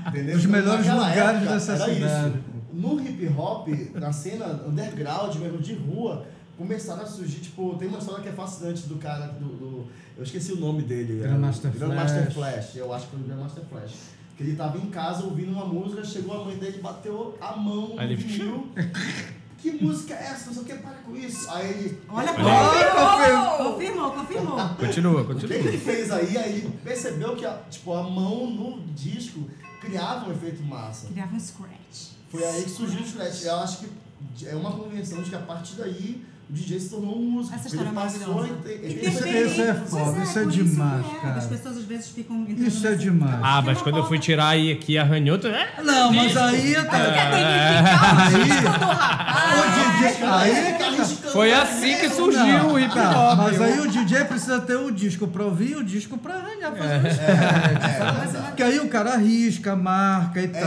[0.08, 0.36] Entendeu?
[0.36, 2.04] Os melhores lugares época, dessa cidade.
[2.04, 2.58] Isso.
[2.72, 7.98] No hip hop, na cena underground, mesmo de rua, começaram a surgir, tipo, tem uma
[7.98, 9.46] história que é fascinante do cara do.
[9.46, 11.20] do- eu esqueci o nome dele.
[11.22, 12.54] é, Grandmaster Grandmaster Flash.
[12.54, 12.76] Flash.
[12.76, 13.94] Eu acho que foi o Grandmaster Flash.
[14.36, 17.88] Que ele tava em casa ouvindo uma música, chegou a mãe dele, bateu a mão
[17.94, 18.68] no Aí ele- vinil.
[19.58, 20.46] Que música é essa?
[20.46, 21.50] Não sei o que, para com isso.
[21.50, 22.02] Aí ele.
[22.08, 23.72] Olha, Oh!
[23.72, 24.68] confirmou, confirmou.
[24.76, 25.54] Continua, O que continua.
[25.56, 29.48] ele fez aí, aí ele percebeu que a, tipo, a mão no disco
[29.80, 31.08] criava um efeito massa.
[31.08, 32.12] Criava um scratch.
[32.30, 33.42] Foi aí que surgiu o Scratch.
[33.42, 37.18] Eu acho que é uma convenção de que a partir daí o DJ se tornou
[37.18, 37.54] um músico.
[37.54, 38.68] Essa história é ele passou a maravilhosa.
[38.86, 41.20] Isso- isso é foda, isso é por demais, que é.
[41.20, 41.34] cara.
[41.36, 43.40] As pessoas às vezes ficam Isso é demais.
[43.42, 45.46] Ah, mas quando eu fui tirar aí aqui arranhou, tu...
[45.48, 46.82] É, Não, mas aí tá.
[47.12, 49.58] quer dignificar o disco do rapaz?
[49.58, 51.54] O DJ, aí arriscando, Foi né?
[51.60, 53.36] assim que surgiu Não, o hip hop.
[53.38, 56.72] mas aí o DJ precisa ter o disco pra ouvir e o disco pra arranhar,
[56.74, 58.44] fazer um scratch.
[58.48, 60.62] Porque aí o cara arrisca, marca e tal,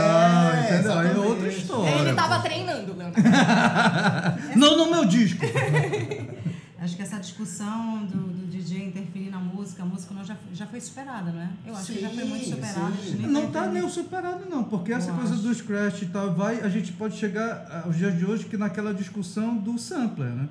[0.64, 0.98] entendeu?
[0.98, 1.90] Aí é outra história.
[2.02, 2.42] Ele tava pô.
[2.42, 3.12] treinando, Leonardo.
[4.56, 5.44] Não no meu disco.
[6.78, 10.66] Acho que essa discussão do, do DJ interferir na música, a música não já, já
[10.66, 11.48] foi superada, não é?
[11.64, 12.92] Eu acho que já foi muito Sim, superada.
[13.04, 13.16] sim.
[13.28, 15.42] Não tá ter- nem superado, não, porque essa Eu coisa acho.
[15.44, 18.92] do scratch e tal, vai, a gente pode chegar aos dias de hoje que naquela
[18.92, 20.48] discussão do sampler, né?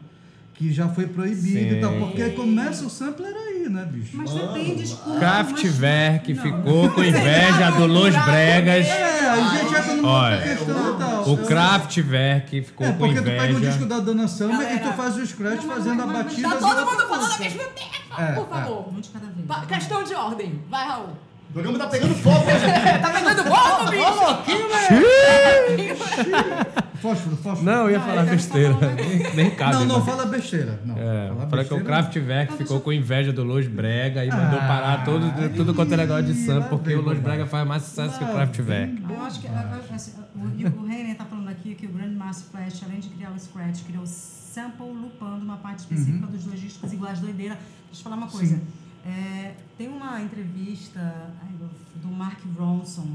[0.62, 4.12] Que já foi proibido e tal, porque aí começa o sampler aí, né, bicho?
[4.16, 5.18] Mas depende de como.
[5.18, 8.86] Kraftwerk mas- ficou com inveja do Los Bregas.
[8.86, 11.30] É, a gente entra numa questão e tal.
[11.34, 13.72] O Kraftwerk ficou É, com porque tu pega o inveja.
[13.72, 16.50] disco da Dona Summer e tu faz o scratch Não, fazendo a mas- batida.
[16.50, 18.94] Tá todo mundo falando ao mesmo tempo, É, por favor.
[18.94, 19.48] Um de cada vez.
[19.48, 20.62] Pa- Questão de ordem.
[20.70, 21.10] Vai, Raul.
[21.52, 22.66] O programa tá pegando fogo hoje.
[23.02, 24.32] tá pegando fogo, bicho?
[27.02, 27.66] Fósforo, fósforo.
[27.66, 28.74] Não, eu ia falar tá besteira.
[28.96, 29.74] Nem, nem cabe.
[29.74, 30.06] Não, não né?
[30.06, 30.80] fala besteira.
[30.86, 30.96] Não.
[30.98, 34.60] É, Fala fala que o besteira, Kraftwerk ficou com inveja do Los Brega e mandou
[34.60, 37.24] Ah, parar todo, tudo quanto é negócio de samba, porque o Los bobagem.
[37.24, 39.04] Brega faz mais sucesso que o Kraftwerk.
[39.10, 39.48] Eu acho que
[39.94, 43.38] assim, o, o Reiner está falando aqui que o Grandmaster Flash, além de criar o
[43.38, 47.56] Scratch, criou o sample loopando uma parte específica dos dois discos iguais doideira.
[47.88, 48.56] Deixa eu falar uma coisa.
[48.56, 48.62] Sim.
[49.06, 51.00] É, tem uma entrevista
[52.00, 53.08] do- Mark Ronson,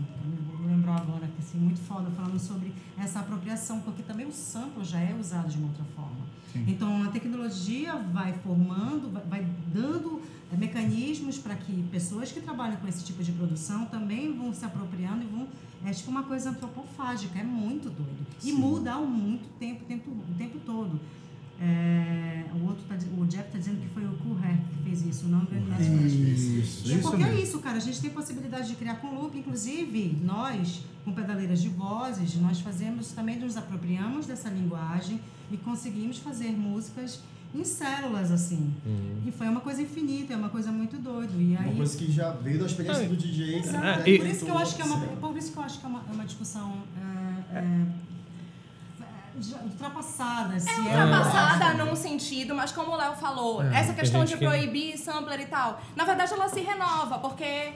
[0.59, 4.83] não lembro agora, que assim, muito foda, falando sobre essa apropriação, porque também o sample
[4.85, 6.27] já é usado de uma outra forma.
[6.67, 10.21] Então a tecnologia vai formando, vai, vai dando
[10.53, 14.65] é, mecanismos para que pessoas que trabalham com esse tipo de produção também vão se
[14.65, 15.47] apropriando e vão.
[15.85, 18.27] É tipo uma coisa antropofágica, é muito doido.
[18.43, 20.99] E muda há muito tempo, tempo o tempo todo.
[21.61, 25.27] É, o, outro tá, o Jeff está dizendo que foi o Hair que fez isso,
[25.29, 26.13] não o Grandmaster Flash.
[26.13, 27.43] Isso, E isso porque é mesmo.
[27.43, 31.69] isso, cara, a gente tem possibilidade de criar com loop, inclusive nós, com pedaleiras de
[31.71, 37.21] vozes, nós fazemos também nos apropriamos dessa linguagem e conseguimos fazer músicas
[37.55, 38.71] em células assim.
[39.27, 41.33] E foi uma coisa infinita, é uma coisa muito doida.
[41.39, 43.61] E aí Uma coisa que já veio da experiência do DJ.
[43.61, 43.79] Exato.
[43.83, 45.17] né, e- por isso que eu acho que é uma, assim.
[45.17, 46.83] por isso que eu acho que é uma, é uma discussão
[47.55, 47.87] é,
[49.53, 50.59] é, é, ultrapassada.
[50.59, 54.31] Se É é ultrapassada num sentido, mas como o Léo falou, É, essa questão gente
[54.31, 57.73] de que- proibir sampler e tal, na verdade ela se renova, porque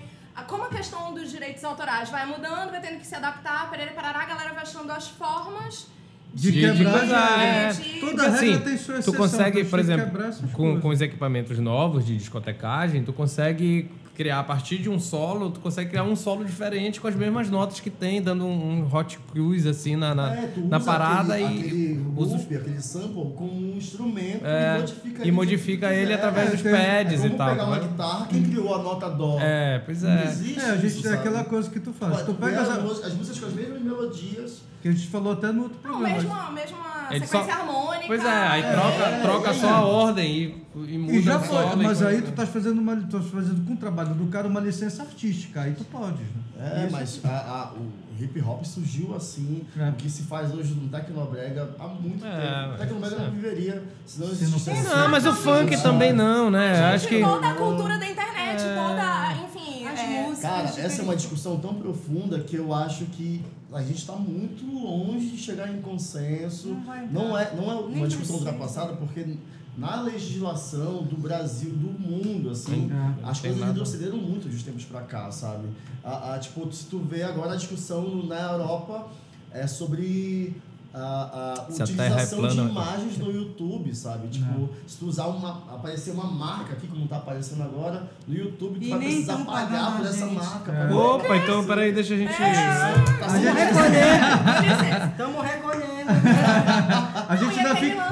[0.46, 4.20] como a questão dos direitos autorais vai mudando, vai tendo que se adaptar, perere parará,
[4.20, 5.86] a galera vai achando as formas
[6.32, 7.72] De De- quebrar de- é, é.
[7.72, 9.14] de- Toda Assim, regra tem sua tu exceção.
[9.14, 10.10] consegue, tem por que exemplo,
[10.52, 10.80] com, coisas.
[10.82, 15.60] com os equipamentos novos de discotecagem, tu consegue criar a partir de um solo, tu
[15.60, 19.18] consegue criar um solo diferente com as mesmas notas que tem, dando um, um hot
[19.32, 22.80] cruise assim na, na, É, tu na usa parada aquele, e aquele usa loop, aquele
[22.82, 26.14] sample como um instrumento É, e modifica e ele modifica ele quiser.
[26.14, 27.48] através É, dos tem- pads é e como tal.
[27.50, 27.88] pegar uma né?
[27.88, 29.38] guitarra, quem criou a nota dó?
[29.40, 30.24] É, pois Não é.
[30.24, 31.28] existe É, a gente isso, tem sabe?
[31.28, 32.18] aquela coisa que tu faz.
[32.18, 34.62] Tu Tu pega pega as, as, as músicas com as mesmas melodias.
[34.82, 36.14] que a gente falou até no outro Não, programa.
[36.16, 36.78] mesmo, a mesma
[37.16, 38.04] Ele sequência só- harmônica.
[38.06, 39.70] Pois é, aí é, troca, é, troca é, só é.
[39.70, 41.76] a ordem e, e muda E já foi, solo.
[41.82, 44.60] mas aí tu tá fazendo uma, tu tá fazendo com o trabalho do cara uma
[44.60, 46.82] licença artística, aí tu pode, né?
[46.82, 46.92] É, Isso.
[46.92, 47.90] mas a- a- o
[48.22, 49.88] hip hop surgiu assim, É.
[49.88, 52.30] o que se faz hoje no Tecnobrega há muito É,
[52.62, 52.74] tempo.
[52.74, 53.18] O Tecnobrega é.
[53.24, 54.82] não viveria se não Se existisse.
[54.84, 56.92] não Não, mas o funk esse- também não, né?
[56.92, 57.20] Acho que.
[57.20, 58.74] Toda a cultura da internet, É.
[58.74, 59.86] toda, enfim.
[59.86, 60.40] As é, músicas.
[60.50, 64.64] Cara, essa é uma discussão tão profunda que eu acho que a gente está muito
[64.66, 66.68] longe de chegar em consenso.
[66.68, 67.42] Não vai Não dar.
[67.42, 69.36] é, não é Nem uma discussão ultrapassada, porque
[69.80, 73.28] na legislação do Brasil, do mundo, assim, É.
[73.28, 73.72] as coisas nada.
[73.72, 75.68] retrocederam muito de uns tempos pra cá, sabe?
[76.04, 79.06] A, a, tipo, se tu vê agora a discussão na Europa
[79.52, 80.54] é sobre
[80.92, 84.26] a, a é utilização de plana, imagens no YouTube, sabe?
[84.28, 85.50] Tipo, se tu usar uma.
[85.72, 89.36] aparecer uma marca aqui, como tá aparecendo agora, no YouTube, tu E vai nem precisar
[89.36, 90.34] tão pagar pagando por essa gente.
[90.34, 90.72] marca.
[90.72, 90.92] É.
[90.92, 92.36] Opa, então peraí, deixa a gente.
[92.36, 96.10] Tá A gente- Estamos recolhendo.
[96.10, 98.02] A Não, gente e ainda aquele fica.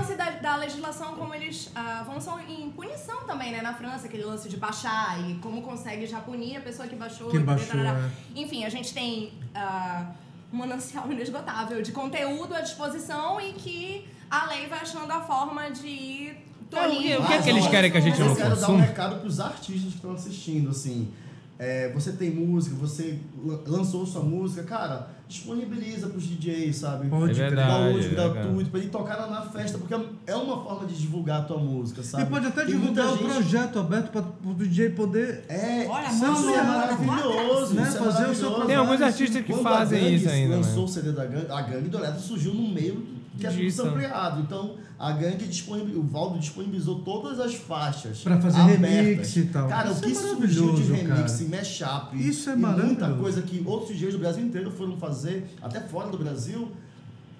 [0.58, 3.62] Legislação, como eles ah, avançam em punição também, né?
[3.62, 7.30] Na França, aquele lance de baixar e como consegue já punir a pessoa que baixou.
[7.30, 8.10] Que e baixou, é.
[8.34, 10.12] Enfim, a gente tem ah,
[10.52, 15.70] um manancial inesgotável de conteúdo à disposição e que a lei vai achando a forma
[15.70, 17.22] de ir tolindo.
[17.22, 18.82] o que é que eles querem que a gente não eu quero dar um consuma?
[18.82, 21.12] recado pros artistas que estão assistindo, assim.
[21.58, 27.08] É, você tem música, você lan- lançou sua música, cara, disponibiliza pros DJs, sabe?
[27.08, 27.46] Pode É crer.
[27.48, 27.68] verdade.
[27.92, 29.92] Dá hoje é, gratuito pra ele tocar na festa, porque
[30.26, 32.22] é uma forma de divulgar a tua música, sabe?
[32.22, 35.44] E pode até muita divulgar o gente- projeto aberto para o DJ poder.
[35.48, 37.82] É, Olha, isso mano, é maravilhoso, né?
[37.88, 38.66] isso é Fazer o seu.
[38.66, 40.56] Tem alguns artistas que Quando fazem isso ainda.
[40.56, 40.84] lançou né?
[40.84, 43.04] o CD da Gangue, a Gangue do Eletro surgiu no meio
[43.36, 43.82] que é tudo Disso.
[43.82, 44.40] sampleado.
[44.40, 48.20] Então, a gangue disponibilizou, o Valdo disponibilizou todas as faixas.
[48.22, 48.90] Pra fazer abertas.
[48.90, 49.68] remix e tal.
[49.68, 51.42] Cara, Isso o que é surgiu de maravilhoso, remix cara.
[51.42, 53.20] e mashup Isso é e muita maravilhoso.
[53.20, 56.70] coisa que outros DJs do Brasil inteiro foram fazer, até fora do Brasil.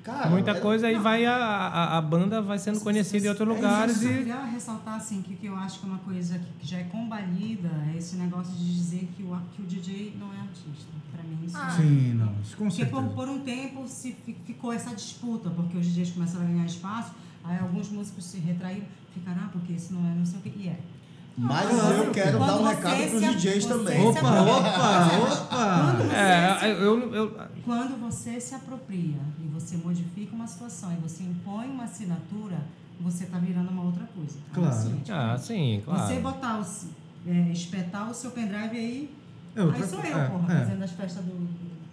[0.05, 3.47] Cara, Muita é- coisa aí vai a, a, a banda vai sendo conhecida em outros
[3.47, 5.99] É lugares eu e queria ressaltar assim que o que eu acho que é uma
[5.99, 10.17] coisa que já é combalida é esse negócio de dizer que o, que o DJ
[10.19, 10.89] não é artista.
[11.49, 11.71] Isso Ah.
[11.71, 13.15] Sim, não, isso com Porque por, certeza.
[13.17, 17.13] por um tempo se fi- ficou essa disputa, porque os DJs começaram a ganhar espaço,
[17.43, 20.53] aí alguns músicos se retraíram, ficaram, ah, porque isso não é não sei o que.
[20.57, 20.79] E é.
[21.41, 21.95] Mas Claro.
[21.95, 24.01] eu quero Quando dar um você recado pros se- DJs você também.
[24.13, 25.07] se Opa, opa,
[25.47, 26.15] opa!
[26.15, 31.67] é, eu, eu, Quando você se apropria e você modifica uma situação e você impõe
[31.69, 32.59] uma assinatura,
[33.01, 34.35] você está virando uma outra coisa.
[34.49, 34.55] Tá?
[34.55, 34.69] Claro.
[34.75, 36.21] Assim, tipo, ah, sim, Você claro.
[36.23, 39.18] botar o, é, espetar o seu pendrive aí.
[39.59, 40.59] É outra aí sou eu, é, porra, é.
[40.61, 41.49] fazendo as festas do.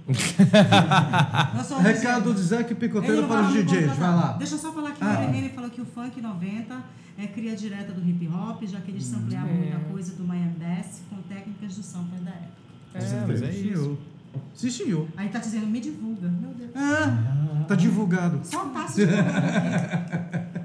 [1.82, 4.34] Recado dizendo- de Ele Picoteiro para os DJs, vai lá.
[4.38, 5.20] Deixa eu só falar que Ah.
[5.20, 6.76] o Irene falou que o funk 90
[7.18, 11.01] é cria direta do hip hop, já que eles sampleavam muita coisa do Miami Bass
[11.09, 12.53] com técnicas do sampler da época.
[12.93, 13.82] É, mas é Sim, isso.
[13.84, 13.97] senhor.
[14.53, 15.07] Sim, senhor.
[15.18, 16.28] Aí tá dizendo, me divulga.
[16.28, 16.70] Meu Deus.
[16.76, 18.41] Ah, tá divulgado.
[18.43, 19.32] Só tá se divulgando.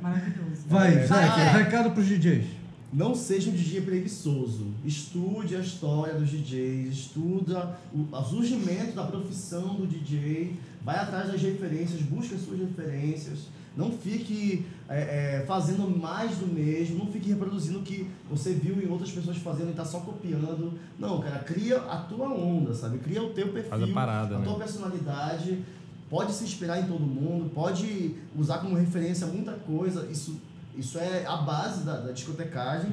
[0.02, 0.62] Maravilhoso.
[0.68, 1.06] Vai, É.
[1.06, 1.62] Zeca, Vai.
[1.64, 2.46] recado para os DJs.
[2.92, 4.66] Não seja um DJ preguiçoso.
[4.84, 11.40] Estude a história dos DJs, estuda o, surgimento da profissão do DJ, vai atrás das
[11.40, 13.46] referências, busca as suas referências.
[13.76, 18.82] Não fique é, é, fazendo mais do mesmo, não fique reproduzindo o que você viu
[18.82, 20.72] em outras pessoas fazendo e tá só copiando.
[20.98, 22.98] Não, cara, cria a tua onda, sabe?
[22.98, 24.44] Cria o teu perfil, Faz a parada, né?
[24.44, 25.64] tua personalidade.
[26.10, 30.08] Pode se inspirar em todo mundo, pode usar como referência muita coisa.
[30.10, 30.40] Isso,
[30.80, 32.90] isso é a base da, da discotecagem,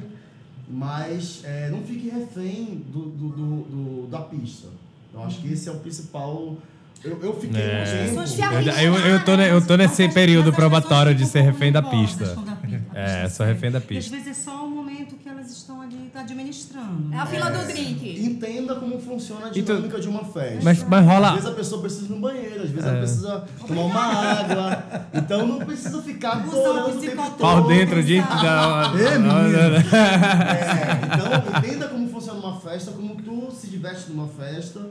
[0.68, 4.68] mas é, não fique refém do, do, do- do- da pista.
[5.12, 6.56] Eu acho que esse é o principal.
[7.02, 8.84] Eu, eu fiquei É.
[8.84, 12.26] Eu, eu, tô, eu tô nesse Mas as- período probatório de ser refém da pista.
[12.26, 14.16] pista É, sou refém da E às pista.
[14.16, 17.12] vezes é só momento que elas estão ali administrando.
[17.14, 17.30] É a né?
[17.30, 18.24] fila do drink.
[18.24, 20.60] Entenda como funciona a E tu- dinâmica de uma festa.
[20.62, 21.30] Mas, mas Às rola.
[21.32, 22.88] vezes a pessoa precisa ir no banheiro, às vezes É.
[22.88, 24.84] ela precisa tomar uma água.
[25.14, 27.16] Então não precisa ficar Usar o tempo.
[27.38, 27.68] Pau todo.
[27.68, 28.20] dentro de.
[28.20, 29.18] da- menino.
[29.26, 29.76] não, não.
[29.78, 34.88] É, então entenda como funciona uma festa, como tu se diverte numa festa.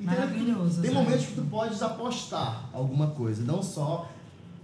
[0.00, 4.10] Maravilhoso, Tem momentos que tu podes apostar alguma coisa, não só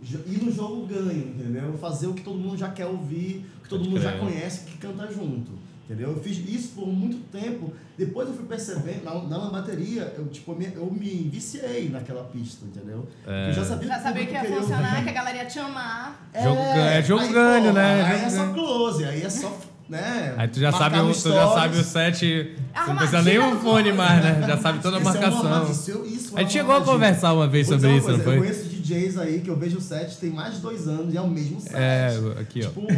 [0.02, 1.76] ir no jogo ganho, entendeu?
[1.78, 4.64] Fazer o que todo mundo já quer ouvir, o que todo Pode mundo já conhece,
[4.64, 5.52] que canta junto.
[5.88, 6.10] Entendeu?
[6.10, 7.72] Eu fiz isso por muito tempo.
[7.96, 12.66] Depois eu fui percebendo, na, na bateria, eu, tipo, me, eu me viciei naquela pista,
[12.66, 13.08] entendeu?
[13.26, 13.48] É.
[13.48, 16.28] Eu já sabia, Já sabia que ia funcionar, que a galera ia te amar.
[16.42, 18.02] Jogo ganho- é jogo aí, ganho, porra, né?
[18.04, 19.58] Aí Jogo é só close, aí é só,
[19.88, 20.34] né?
[20.36, 22.18] Aí tu já sabe, o, tu já sabe o set.
[22.18, 24.44] Você não precisa nem um fone mais, né?
[24.46, 25.70] Já sabe toda a Isso é uma marcação.
[25.72, 28.30] isso- isso é A gente uma chegou a conversar uma vez sobre isso, não coisa,
[28.36, 28.67] Eu foi?
[28.88, 31.28] DJs aí que eu vejo o set tem mais de dois anos e é o
[31.28, 31.74] mesmo set.
[31.74, 32.68] É, aqui, ó.
[32.68, 32.80] Tipo,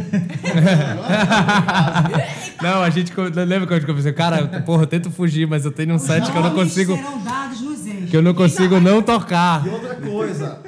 [2.61, 3.11] não Não, a gente.
[3.13, 4.13] Lembra que a gente conversou?
[4.13, 6.97] Cara, porra, eu tento fugir, mas eu tenho um set que eu não consigo.
[8.09, 9.65] Que eu não consigo não tocar.
[9.65, 10.59] E outra coisa,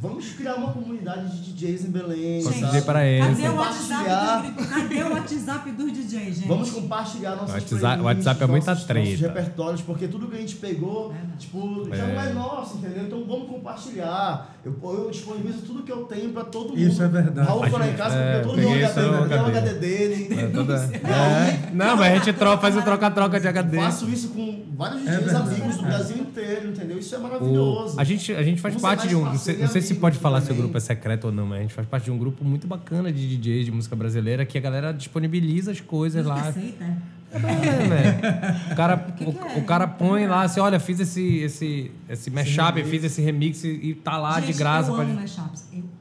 [0.00, 2.38] vamos criar uma comunidade de DJs em Belém.
[2.42, 3.42] DJ paraense.
[3.42, 3.56] Cadê o.
[3.62, 6.48] WhatsApp dos, cadê o WhatsApp dos DJs, gente?
[6.48, 9.08] Vamos compartilhar nossas O WhatsApp- playlists, WhatsApp é muita nossos, treta.
[9.08, 12.14] nossos repertórios, porque tudo que a gente pegou, tipo, já É.
[12.14, 13.04] não é nosso, entendeu?
[13.04, 14.50] Então vamos compartilhar.
[14.64, 16.78] Eu, eu disponibilizo tudo que eu tenho pra todo mundo.
[16.80, 17.46] Isso é verdade.
[17.48, 19.72] Raul foi lá em casa, gente- é, porque todo mundo eu peguei o HD.
[19.82, 20.28] Dele.
[20.40, 21.70] É toda- É.
[21.72, 23.76] Não, mas a gente troca, faz o troca-troca de HD.
[23.78, 25.48] Faço isso com vários DJs verdade.
[25.50, 25.88] amigos do É.
[25.88, 26.98] Brasil inteiro, entendeu?
[26.98, 27.98] Isso é O- maravilhoso.
[28.00, 29.24] a, gente, a gente faz parte de um.
[29.24, 31.86] Não sei, se pode falar se o grupo é secreto ou não, a gente faz
[31.86, 35.70] parte de um grupo muito bacana de DJs de música brasileira que a galera disponibiliza
[35.72, 36.40] as coisas lá.
[36.48, 37.38] Aceita, é?
[37.38, 38.60] Né?
[38.70, 39.58] O cara, que o, que é?
[39.58, 43.94] o cara põe lá assim, olha, fiz esse, esse, esse mashup, fiz esse remix e,
[44.02, 44.90] tá lá de Gente, graça.
[44.90, 45.64] Eu pode- amo mashups.
[45.72, 45.92] Eu amo.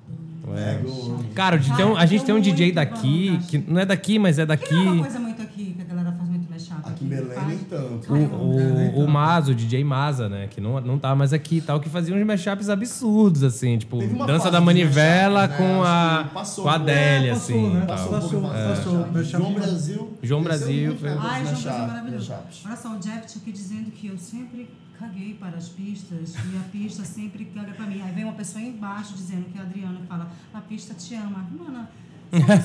[0.58, 0.76] É.
[0.76, 3.86] Pego- Cara, de ter um- a gente Cara, tem um DJ daqui, que não é
[3.86, 5.00] daqui, mas é Que não é uma daqui.
[5.04, 6.82] coisa muito aqui, que a galera faz muito mashup.
[6.90, 7.48] Aqui em Belém, faz.
[7.48, 8.14] nem tanto.
[8.14, 10.48] O, o, o Mazo, o DJ Maza, né?
[10.48, 13.98] Que não, não tá mais aqui e tal, que fazia uns mashups absurdos, assim, tipo,
[14.26, 15.68] dança da manivela mashup, né?
[15.76, 17.54] com a, passou com a Adélia, É, assim.
[17.54, 17.84] passou, né?
[17.84, 17.98] e tal.
[17.98, 19.14] Passou, Passou, passou, vários.
[19.14, 19.38] mashup.
[19.42, 20.14] João Brasil.
[20.22, 22.34] João Brasil, né, foi- Ai, João Brasil é maravilhoso.
[22.66, 24.70] Olha só, o Jeff aqui dizendo que eu sempre
[25.00, 28.02] caguei para as pistas e a pista sempre caga para mim.
[28.06, 31.48] Aí vem uma pessoa embaixo dizendo que a Adriana fala, a pista te ama.
[31.58, 31.90] Mana,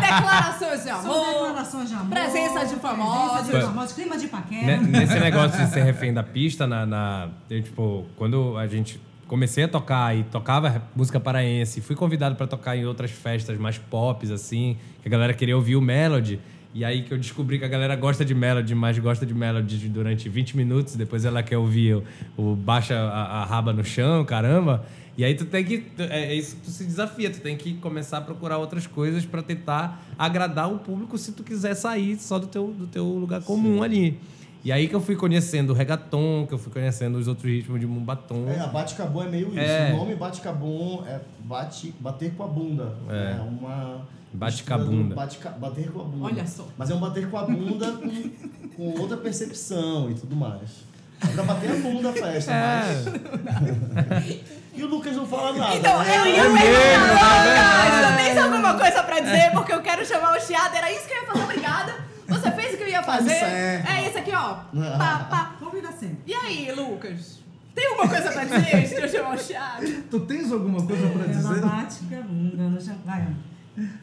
[0.00, 1.46] Declarações de são amor.
[1.46, 2.08] declarações de amor.
[2.08, 3.32] Presença de famosos.
[3.32, 4.76] Presença de famosos, clima de paquera.
[4.78, 9.64] Nesse negócio de ser refém da pista, na, na- eu, tipo, quando a gente comecei
[9.64, 14.30] a tocar e tocava música paraense, fui convidado para tocar em outras festas mais pop,
[14.32, 16.38] assim, que a galera queria ouvir o Melody.
[16.74, 19.88] E aí que eu descobri que a galera gosta de melody, mas gosta de melody
[19.88, 22.04] durante 20 minutos, depois ela quer ouvir o,
[22.36, 24.84] o baixa a, a raba no chão, caramba.
[25.16, 25.84] E aí tu tem que.
[25.98, 29.24] É é isso que tu se desafia, tu tem que começar a procurar outras coisas
[29.24, 33.42] para tentar agradar o público se tu quiser sair só do teu, do teu lugar
[33.42, 34.18] comum ali.
[34.64, 37.78] E aí que eu fui conhecendo o reggaeton, que eu fui conhecendo os outros ritmos
[37.78, 38.48] de mumbaton.
[38.48, 39.60] É, a bate-cabum é meio isso.
[39.60, 39.92] É.
[39.92, 42.92] O nome bate-cabum é bate, bater com a bunda.
[43.08, 43.36] É.
[43.38, 44.06] É, uma.
[44.34, 45.14] Bate com a bunda.
[45.14, 46.24] Bate, bater com a bunda.
[46.24, 46.66] Olha só.
[46.76, 48.30] Mas é um bater com a bunda com,
[48.76, 50.84] com outra percepção e tudo mais.
[51.22, 52.80] É pra bater a bunda a festa, É.
[52.82, 54.40] mas.
[54.76, 55.74] e o Lucas não fala nada.
[55.74, 56.16] Então, né?
[56.18, 59.50] eu ia É perguntar, é Lucas, tem alguma coisa pra dizer?
[59.52, 61.94] Porque eu quero chamar o chiado, era isso que eu ia fazer, obrigada.
[62.28, 63.30] Você fez o que eu ia fazer.
[63.30, 63.90] certo.
[63.90, 64.54] É isso aqui, ó.
[64.98, 65.50] Pá, pá.
[65.60, 66.18] Convida sempre.
[66.26, 67.38] E aí, Lucas?
[67.74, 69.86] Tem alguma coisa pra dizer antes de eu chamar o chiado?
[70.10, 71.60] Tu tens alguma coisa pra Ela dizer?
[71.60, 72.96] bate com a bunda no chão.
[73.04, 73.96] Vai, Ana.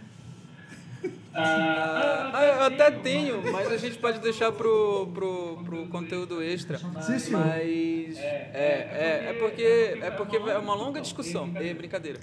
[1.36, 6.78] Ah, eu até tenho, mas a gente pode deixar pro, pro, pro conteúdo extra.
[6.78, 7.46] Sim, senhor.
[7.46, 11.50] Mas é, é, é porque é porque é uma longa discussão.
[11.56, 12.20] É brincadeira.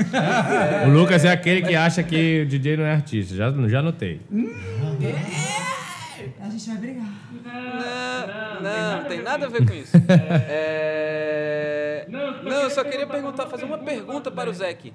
[0.86, 4.20] O Lucas é aquele que acha que o DJ não é artista, já, já notei.
[6.40, 7.06] A gente vai brigar.
[7.44, 9.96] Não, não, não tem nada a ver com isso.
[10.48, 10.89] É...
[12.60, 14.92] Não, eu só queria perguntar, fazer uma pergunta para o Zeke.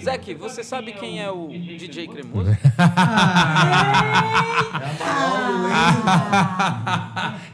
[0.00, 2.50] Zeke, você sabe quem é o DJ Cremoso?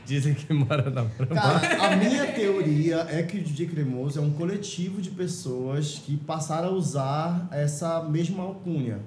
[0.04, 4.30] Dizem que mora na Cara, a minha teoria é que o DJ Cremoso é um
[4.32, 8.98] coletivo de pessoas que passaram a usar essa mesma alcunha.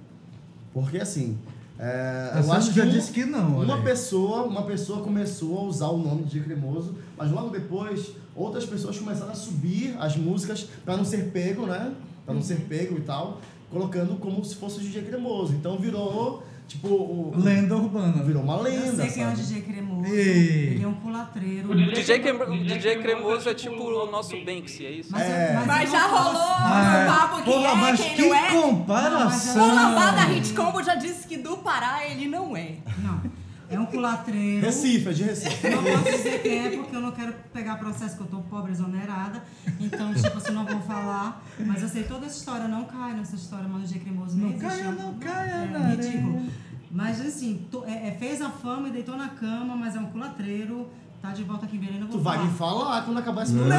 [0.73, 1.37] Porque assim.
[1.79, 5.61] É, eu acho já que um- disse que não, Uma pessoa, uma pessoa começou a
[5.61, 10.67] usar o nome DJ Cremoso, mas logo depois outras pessoas começaram a subir as músicas
[10.85, 11.91] para não ser pego, né?
[12.25, 15.53] Para não ser pego e tal, colocando como se fosse o DJ Cremoso.
[15.53, 18.21] Então virou tipo o, Lenda urbana.
[18.23, 19.41] virou uma Eu lenda, sei quem é o sabe?
[19.41, 20.13] DJ cremoso.
[20.13, 20.67] Ei.
[20.73, 21.71] Ele é um culatreiro.
[21.71, 25.09] O DJ, o DJ Cremoso é tipo o nosso Banksy, é isso?
[25.11, 25.53] Mas, É.
[25.55, 28.21] mas, Mas eu já não rolou Ah, um papo que porra, é, mas quem que
[28.27, 28.51] não é.
[28.61, 29.63] comparação!
[29.69, 32.73] O Lambada Hit Combo já disse que do Pará ele não é.
[33.01, 33.21] Não.
[33.69, 34.65] É um culatreiro.
[34.65, 35.69] Recife, é de Recife.
[35.69, 38.71] Não posso dizer quem é porque eu não quero pegar processo que eu tô pobre
[38.71, 39.43] exonerada.
[39.79, 41.43] Então, tipo assim, não vou falar.
[41.59, 44.57] Mas eu sei toda essa história, não cai nessa história, mano, de cremoso Não nem
[44.57, 44.69] existe.
[44.83, 46.45] caia, não caia, é, ridículo.
[46.89, 50.05] Mas assim, to- é- é, fez a fama e deitou na cama, mas é um
[50.05, 50.87] culatreiro.
[51.21, 52.47] Tá de volta aqui em Belém, não vou Tu vai falar.
[52.49, 53.65] me falar quando acabar esse Não!
[53.65, 53.69] Não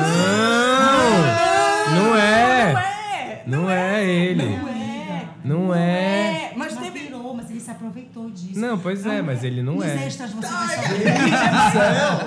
[2.05, 2.73] Não é!
[2.73, 3.45] é!
[3.47, 4.43] Não é ele.
[4.45, 5.29] Não é!
[5.45, 6.51] Não é.
[6.51, 7.08] É, mas Mas teve.
[7.39, 8.59] Mas ele se aproveitou disso.
[8.59, 10.07] Não, pois é, mas ele não Nos é.
[10.07, 11.05] extras você vai saber.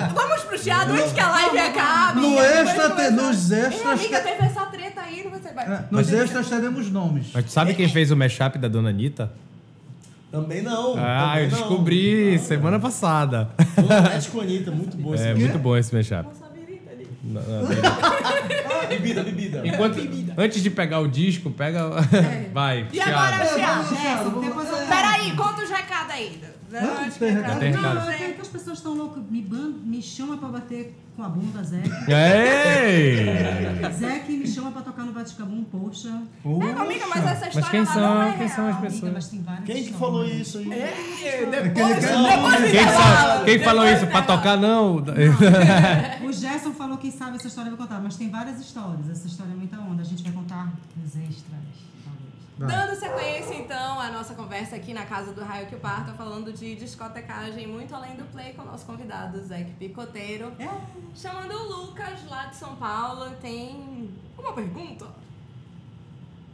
[0.15, 2.21] Vamos pro chiado antes que a live acabe.
[2.21, 3.99] No extra, te- nos extras.
[3.99, 5.65] amiga, te- teve essa treta aí, não você vai.
[5.65, 7.27] É, Nos extras teremos nomes.
[7.33, 9.31] Mas tu sabe quem fez o mashup da Dona Anitta?
[10.31, 10.95] Também não.
[10.97, 11.57] Ah, também eu não.
[11.57, 13.49] descobri semana passada.
[13.75, 16.29] Dona com Anitta, muito boa esse É muito bom esse mashup.
[17.23, 17.67] Não, não,
[18.89, 19.61] Bebida, bebida.
[19.65, 19.99] Enquanto,
[20.37, 21.89] antes de pegar o disco, pega.
[22.51, 22.87] Vai.
[22.91, 23.83] E agora, Thiago.
[23.83, 26.60] Jéssica, depois eu Peraí, conta os recados ainda.
[26.79, 27.05] Recado?
[27.05, 27.11] no
[27.59, 27.81] Tem vídeo.
[27.81, 27.95] recado.
[28.05, 29.23] Não, é que as pessoas estão loucas.
[29.29, 29.41] Me,
[29.83, 31.83] me chama pra bater com a bunda, Zé.
[32.07, 33.91] Ei!
[33.93, 36.09] Zé que me chama pra tocar no Baticabum, poxa.
[36.45, 38.81] É, amiga, mas essa Mas história quem lá são, não é quem são as real.
[38.81, 39.03] pessoas?
[39.03, 40.71] Amiga, mas Quem que falou isso aí?
[40.71, 44.07] É, depois, depois Quem, quem falou depois isso?
[44.11, 45.03] Pra tocar, não?
[46.23, 47.99] O Gerson falou que sabe essa história, eu vou contar.
[48.01, 49.09] Mas tem várias histórias.
[49.09, 50.01] Essa história é muita onda.
[50.01, 51.59] A gente vai contar nos extras.
[52.67, 56.75] Dando sequência, então, à nossa conversa aqui na casa do Raio que Parta, falando de
[56.75, 60.51] discotecagem muito além do play com o nosso convidado, Zé Picoteiro.
[60.59, 60.69] É.
[61.15, 65.07] Chamando o Lucas, lá de São Paulo, tem uma pergunta?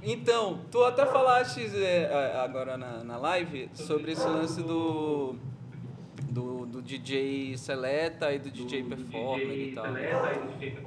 [0.02, 5.36] Então, tu até falaste é, agora na, na live sobre esse lance do,
[6.68, 9.86] do, do DJ Seleta e do DJ Performer e tal.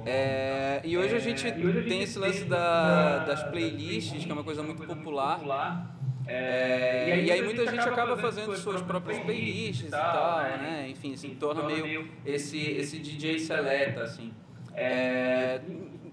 [0.05, 1.51] É, e hoje a gente
[1.87, 5.39] tem esse lance da, das playlists, que é uma coisa muito popular.
[6.27, 10.87] É, e aí muita gente acaba fazendo suas próprias playlists e tal, né?
[10.89, 14.31] Enfim, se torna meio esse, esse DJ seleta, assim.
[14.73, 15.59] É,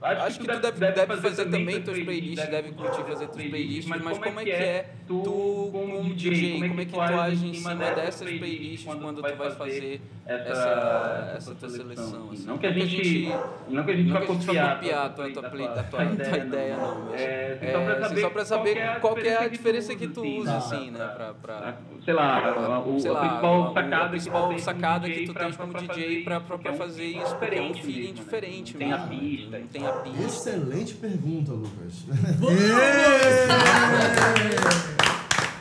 [0.01, 4.19] acho que tu deve, deve fazer também tuas playlists, deve curtir fazer tuas playlists, mas
[4.19, 8.29] como é que é tu como DJ, como é que tu age em cima dessas
[8.31, 12.31] playlists quando tu vai fazer essa, essa tua seleção?
[12.33, 12.47] Assim?
[12.47, 13.37] Não que a gente,
[13.69, 15.43] não que a gente Não vai que a gente vai copiar, copiar a tua, tua,
[15.51, 17.05] play, a tua, tua ideia, não.
[17.11, 19.95] Mas, É, é, só pra assim, saber só pra saber qual que é a diferença
[19.95, 21.09] que tu usa, assim, né?
[21.09, 24.61] Pra, pra, sei lá, o, sei a lá, principal a- sacada, a principal que, tu
[24.63, 27.83] sacada tem que tu tens como DJ porque fazer é isso, porque é um diferente
[27.83, 28.23] feeling mesmo, né?
[28.23, 29.59] diferente Tem a mesmo, pista.
[29.59, 30.23] Não tem a pista.
[30.25, 32.07] Excelente pergunta, Lucas.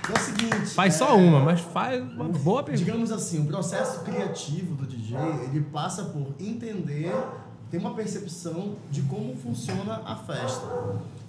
[0.09, 0.55] É o seguinte.
[0.55, 2.85] Faz faz só uma, mas faz uma boa pergunta.
[2.85, 5.17] Digamos assim, o processo criativo do DJ,
[5.51, 7.13] ele passa por entender,
[7.69, 10.65] ter uma percepção de como funciona a festa,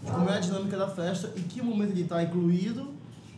[0.05, 2.89] de como é a dinâmica da festa, em que momento ele está incluído,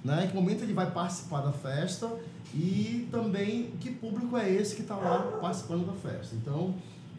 [0.05, 0.25] né?
[0.25, 2.11] em que momento ele vai participar da festa
[2.55, 6.35] e também que público é esse que está lá participando da festa.
[6.37, 6.75] Então,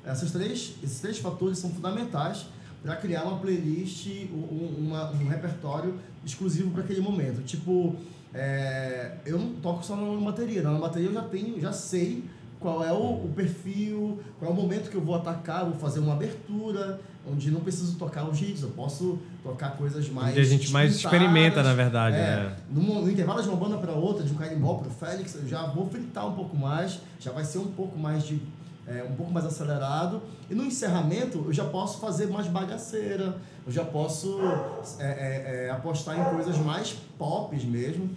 [0.06, 2.46] essas três, esses três fatores são fundamentais
[2.84, 5.96] para criar uma playlist, um, uma- um repertório
[6.26, 7.42] exclusivo para aquele momento.
[7.44, 7.96] Tipo,
[8.34, 12.24] é, eu não toco só na bateria, na bateria eu já tenho, já sei
[12.60, 16.00] qual é o, o perfil, qual é o momento que eu vou atacar, vou fazer
[16.00, 20.44] uma abertura, onde não preciso tocar os hits, eu posso tocar coisas mais Onde a
[20.44, 22.56] gente mais experimenta, na verdade, É, né?
[22.72, 25.48] no, no intervalo de uma banda para outra, de um carimbó para o Félix, eu
[25.48, 28.40] já vou fritar um pouco mais, já vai ser um pouco mais de
[28.88, 30.22] é, um pouco mais acelerado.
[30.50, 34.40] E no encerramento eu já posso fazer mais bagaceira, eu já posso
[35.00, 38.10] é, é, é, apostar em coisas mais pop mesmo.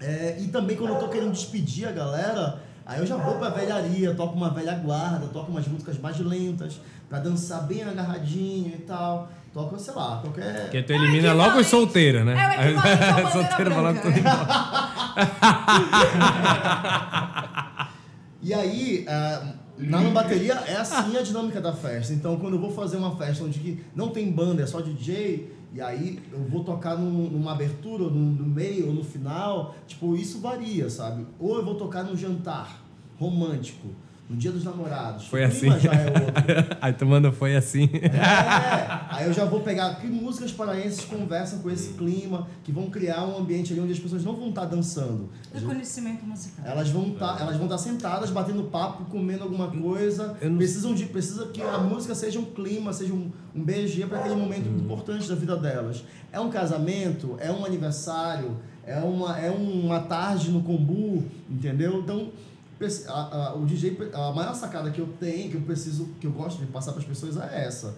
[0.00, 3.48] É, e também quando eu tô querendo despedir a galera, aí eu já vou pra
[3.48, 6.78] velharia, toco uma velha guarda, toco umas músicas mais lentas,
[7.08, 9.28] pra dançar bem agarradinho e tal.
[9.54, 10.64] Toco, sei lá, qualquer.
[10.64, 12.34] Porque tu elimina logo os solteiros, né?
[12.58, 14.02] É o equivalente Solteiro branca.
[14.02, 14.20] tudo.
[18.42, 19.42] E aí, ah,
[19.78, 22.12] na bateria é assim a dinâmica da festa.
[22.12, 25.80] Então, quando eu vou fazer uma festa onde não tem banda, é só DJ, e
[25.80, 30.40] aí eu vou tocar num- numa abertura, ou no meio, ou no final, tipo, isso
[30.40, 31.26] varia, sabe?
[31.38, 32.82] Ou eu vou tocar num jantar
[33.18, 33.88] romântico,
[34.28, 35.26] no dia dos namorados.
[35.28, 35.84] Foi o clima assim.
[35.84, 36.76] já é outro.
[36.82, 37.88] Aí tu manda foi assim.
[37.94, 38.10] É,
[39.14, 43.24] aí eu já vou pegar que músicas paraenses conversam com esse clima, que vão criar
[43.24, 45.28] um ambiente ali onde as pessoas não vão estar dançando.
[45.54, 46.64] E conhecimento musical.
[46.66, 50.36] Elas vão estar, elas vão estar sentadas, batendo papo, comendo alguma coisa.
[50.42, 54.18] Não- Precisam de, precisa que a música seja um clima, seja um, um BG para
[54.20, 54.78] aquele momento Uhum.
[54.78, 56.02] importante da vida delas.
[56.32, 62.00] É um casamento, é um aniversário, é uma, é uma tarde no combu, entendeu?
[62.00, 62.28] Então
[63.08, 66.30] a- a- o DJ, a maior sacada que eu tenho, que eu preciso, que eu
[66.32, 67.88] gosto de passar para as pessoas é essa.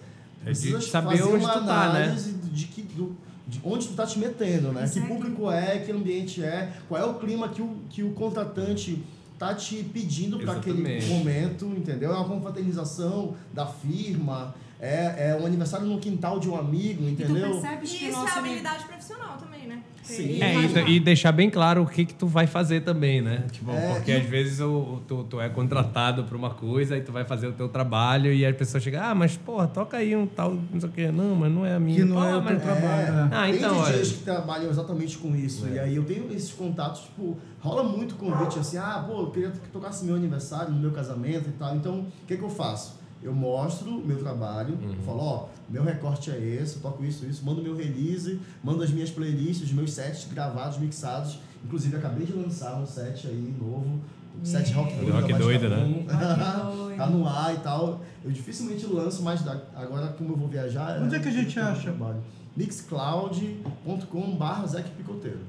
[0.45, 2.03] É de Precisa saber fazer onde uma tu tá, né?
[2.03, 3.15] análise de que do,
[3.47, 4.87] de onde tu tá te metendo, né?
[4.87, 5.07] Que Exato.
[5.13, 9.03] público é, que ambiente é, qual é o clima que o, que o contratante
[9.37, 12.11] tá te pedindo para aquele momento, entendeu?
[12.13, 17.15] É uma confraternização da firma, é, é um aniversário no quintal de um amigo, E
[17.15, 17.51] tu entendeu?
[17.59, 18.85] percebes que isso nosso é habilidade
[19.19, 19.83] profissional também, né?
[20.03, 20.41] Sim.
[20.41, 20.91] É, e, parte.
[20.91, 23.45] e deixar bem claro o que que tu vai fazer também, né?
[23.51, 27.01] Tipo, É, porque e- às vezes o, tu, tu é contratado pra uma coisa e
[27.01, 30.15] tu vai fazer o teu trabalho e a pessoa chega, ah, mas porra, toca aí
[30.15, 31.11] um tal, não sei o quê.
[31.11, 31.97] Não, mas não é a minha.
[31.99, 33.07] Que não Pô, é o mas- teu trabalho.
[33.07, 33.29] é.
[33.31, 33.91] Ah, Tem então, olha.
[33.93, 35.67] DJs que trabalham exatamente com isso.
[35.67, 35.71] É.
[35.73, 39.51] E aí eu tenho esses contatos, tipo, rola muito convite assim, ah, pô, eu queria
[39.51, 41.75] que tocasse meu aniversário, no meu casamento e tal.
[41.75, 42.98] Então, o que, que eu faço?
[43.21, 44.93] Eu mostro o meu trabalho, Uhum.
[44.93, 48.81] eu falo, ó, meu recorte é esse, eu toco isso, isso, mando meu release, mando
[48.81, 51.37] as minhas playlists, os meus sets gravados, mixados.
[51.65, 53.99] Inclusive, acabei de lançar um set aí novo,
[54.41, 55.19] um set rock Do doido.
[55.19, 56.05] Rock doido, né?
[56.97, 58.01] Tá no ar e tal.
[58.23, 59.45] Eu dificilmente lanço, mas
[59.75, 61.01] agora como eu vou viajar...
[61.01, 61.81] Onde é que a gente acha?
[61.83, 62.21] trabalho
[62.57, 65.39] mixcloud.com.br Zec Picoteiro.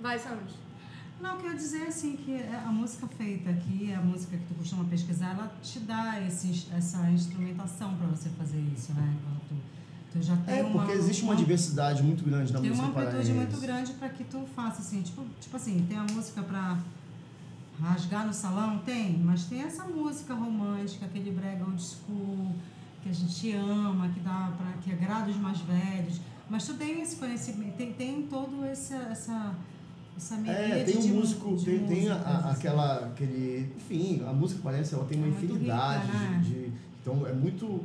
[0.00, 0.54] Vai, Sandy.
[1.22, 4.84] Não, eu quero dizer assim que a música feita aqui, a música que tu costuma
[4.84, 9.16] pesquisar, ela te dá esse, essa instrumentação para você fazer isso, né?
[9.48, 9.54] Tu,
[10.12, 13.02] tu já tem É, uma, porque existe uma diversidade muito grande na tem música uma
[13.02, 16.78] amplitude muito grande para que tu faça assim, tipo, tipo assim, tem a música para
[17.80, 22.52] rasgar no salão, tem, mas tem essa música romântica, aquele brega old school
[23.00, 26.20] que a gente ama, que dá para que agrada os mais velhos,
[26.50, 29.54] mas tu tem esse conhecimento, tem, tem todo esse, essa
[30.16, 32.50] essa É, tem de um músico, de tem, tem a- a- assim.
[32.50, 36.40] aquela, aquele, enfim, a música parece, ela tem uma É infinidade rica, né?
[36.44, 37.80] de, de- então é muito,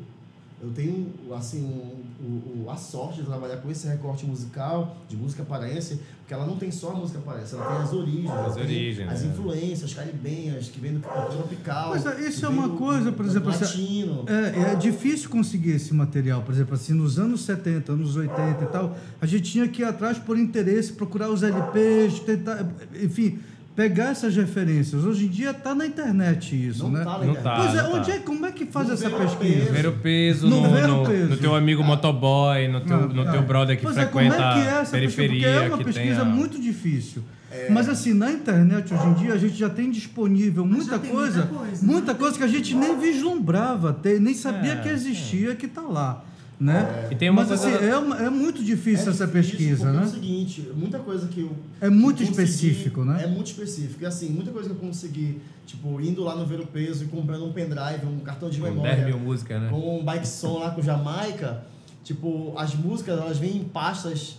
[0.62, 5.16] eu tenho, assim, um, o- o- a sorte de trabalhar com esse recorte musical, de
[5.16, 8.58] música paraense, porque ela não tem só a música paraense, ela tem as origens, As
[8.58, 9.30] origens, as né?
[9.30, 11.90] influências caribenhas, que vem do tropical.
[11.92, 14.26] Pois é, isso é uma do- coisa, do- por do exemplo, assim, latino.
[14.28, 16.42] É, é difícil conseguir esse material.
[16.42, 19.86] Por exemplo, assim, nos anos 70, anos 80 e tal, a gente tinha que ir
[19.86, 22.66] atrás por interesse, procurar os LPs, tentar,
[23.02, 23.40] enfim,
[23.78, 25.06] pegar essas referências.
[25.06, 27.04] Hoje em dia está na internet isso, Não né?
[27.04, 27.56] tá Não tá.
[27.58, 28.16] Pois é, não onde tá.
[28.16, 29.38] é, como é que faz Não essa pesquisa?
[29.38, 29.72] peso.
[29.72, 31.30] Ver o peso, no, ver o no, peso.
[31.30, 33.44] no teu amigo motoboy, no teu, no teu é.
[33.44, 35.00] brother que Pois é, frequenta como é que é essa pesquisa?
[35.00, 36.26] Porque periferia, é uma pesquisa a...
[36.26, 37.24] muito difícil.
[37.70, 41.56] Mas assim, na internet hoje em dia a gente já tem disponível muita coisa, muita
[41.56, 42.20] coisa, muita né?
[42.20, 46.24] coisa que a gente nem vislumbrava, ter, nem sabia É, que existia, que está lá.
[46.60, 47.10] Né?
[47.12, 49.86] E tem uma Mas coisa- assim, é, uma- é muito difícil É essa difícil, pesquisa,
[49.86, 50.12] porque É o né?
[50.12, 51.52] seguinte, muita coisa que eu.
[51.80, 53.24] É muito consegui- específico, né?
[53.24, 54.02] É muito específico.
[54.02, 57.08] E assim, muita coisa que eu consegui, tipo, indo lá no Ver o Peso e
[57.08, 58.96] comprando um pendrive, um cartão de Com memória.
[58.96, 59.70] 10 mil músicas, né?
[59.70, 61.64] com um bike som lá com Jamaica,
[62.04, 64.38] tipo, as músicas elas vêm em pastas,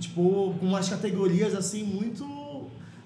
[0.00, 2.34] tipo, com umas categorias assim muito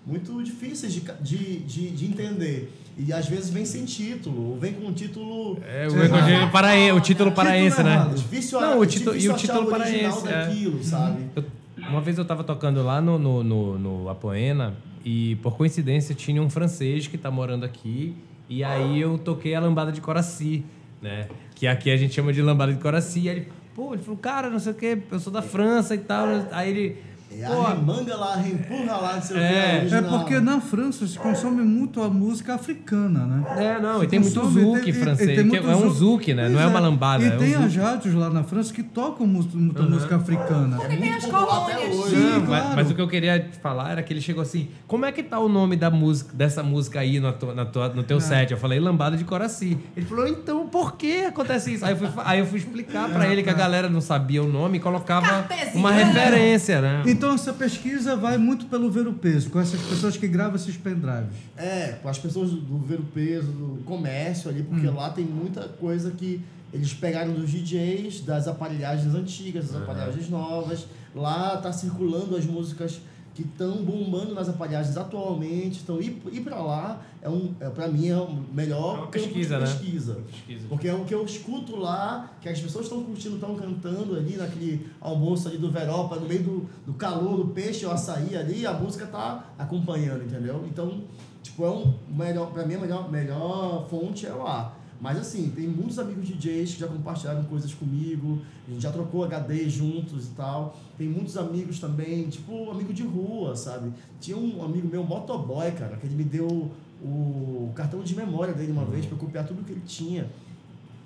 [0.06, 2.72] muito difíceis de, de, de, de entender.
[2.98, 5.58] E às vezes vem sem título, ou vem com um título.
[5.66, 6.92] É, o, Sim.
[6.96, 8.08] o, título paraense, né?
[8.10, 10.30] É difícil, Não, o é título- e o título original paraense, é.
[10.46, 11.22] daquilo, sabe?
[11.34, 11.44] Eu-
[11.88, 14.74] uma vez eu tava tocando lá no, no, no, no Apoena
[15.04, 18.14] e, por coincidência, tinha um francês que tá morando aqui
[18.48, 20.62] e aí eu toquei a lambada de Coraci,
[21.00, 21.28] né?
[21.54, 23.20] Que aqui a gente chama de lambada de Coraci.
[23.20, 25.94] E aí ele, pô, ele falou, cara, não sei o quê, eu sou da França
[25.94, 26.26] e tal.
[26.50, 26.96] Aí ele,
[27.32, 29.86] É pô, a remanga lá, a empurra lá, não sei o É.
[29.88, 29.94] que.
[29.94, 33.44] É porque na França se consome muito a música africana, né?
[33.76, 35.94] É, não, e tem muito consome- zouk tem- francês, tem muito é um zouk.
[35.94, 36.48] zouk, né?
[36.48, 37.64] Não é Pois uma lambada, E é um tem zouk.
[37.66, 40.76] as rádios lá na França que tocam muita música africana.
[40.76, 41.94] Porque tem muito as colônias.
[42.10, 42.76] Sim, Não, mas, claro.
[42.76, 45.22] mas o que eu queria te falar era que ele chegou assim: como é que
[45.22, 48.20] tá o nome da música, dessa música aí na tua, na tua- no teu Ah.
[48.20, 48.50] set?
[48.50, 49.78] Eu falei, Lambada de Coraci.
[49.96, 51.84] Ele falou, então por que acontece isso?
[51.84, 54.48] Aí eu fui, aí eu fui explicar pra ele que a galera não sabia o
[54.48, 57.02] nome e colocava uma referência, né?
[57.06, 60.76] Então essa pesquisa vai muito pelo ver o peso, com essas pessoas que gravam esses
[60.76, 61.36] pendrives.
[61.56, 64.94] É, com as pessoas do, do ver o peso, do comércio ali, porque Hum.
[64.94, 66.40] lá tem muita coisa que
[66.72, 70.86] eles pegaram dos DJs, das aparelhagens antigas, das aparelhagens novas.
[71.14, 73.00] Lá tá circulando as músicas
[73.34, 75.80] que estão bombando nas aparelhagens atualmente.
[75.82, 79.06] Então ir, ir para lá é um, é, para mim é o melhor É uma
[79.06, 79.66] campo pesquisa, de né?
[79.70, 80.14] pesquisa.
[80.30, 80.66] Pesquisa.
[80.68, 84.36] Porque é o que eu escuto lá, que as pessoas estão curtindo, estão cantando ali
[84.36, 88.66] naquele almoço ali do Veropa, no meio do, do calor, do peixe, o açaí ali,
[88.66, 90.64] a música tá acompanhando, entendeu?
[90.66, 91.02] Então,
[91.42, 94.74] tipo, é um melhor, pra mim a melhor, melhor fonte é lá.
[95.00, 99.24] Mas assim, tem muitos amigos DJs que já compartilharam coisas comigo, a gente já trocou
[99.24, 100.78] HD juntos e tal.
[100.98, 103.92] Tem muitos amigos também, tipo, amigo de rua, sabe?
[104.20, 106.70] Tinha um amigo meu, motoboy, cara, que ele me deu
[107.02, 110.30] o cartão de memória dele uma vez pra eu copiar tudo que ele tinha.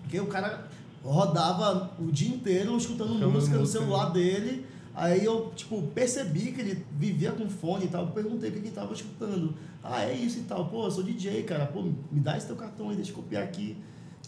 [0.02, 0.68] Porque o cara
[1.04, 4.66] rodava o dia inteiro escutando Tocando música no música, celular dele.
[4.94, 8.08] Aí eu, tipo, percebi que ele vivia com fone e tal.
[8.08, 9.54] Perguntei o que ele tava escutando.
[9.84, 10.64] Ah, é isso e tal.
[10.66, 11.66] Pô, eu sou DJ, cara.
[11.66, 13.76] Pô, me dá esse teu cartão aí, deixa eu copiar aqui.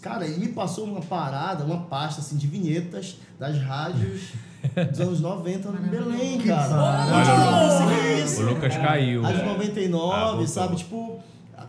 [0.03, 4.33] Cara, ele me passou uma parada, uma pasta, assim, de vinhetas das rádios
[4.91, 6.75] dos anos 90 em Belém, cara.
[6.75, 8.43] Olha, Eu o- consegui isso.
[8.43, 9.23] O Lucas caiu.
[9.23, 9.53] Rádio né?
[9.53, 10.77] 99, Ah, sabe?
[10.77, 11.19] Tipo,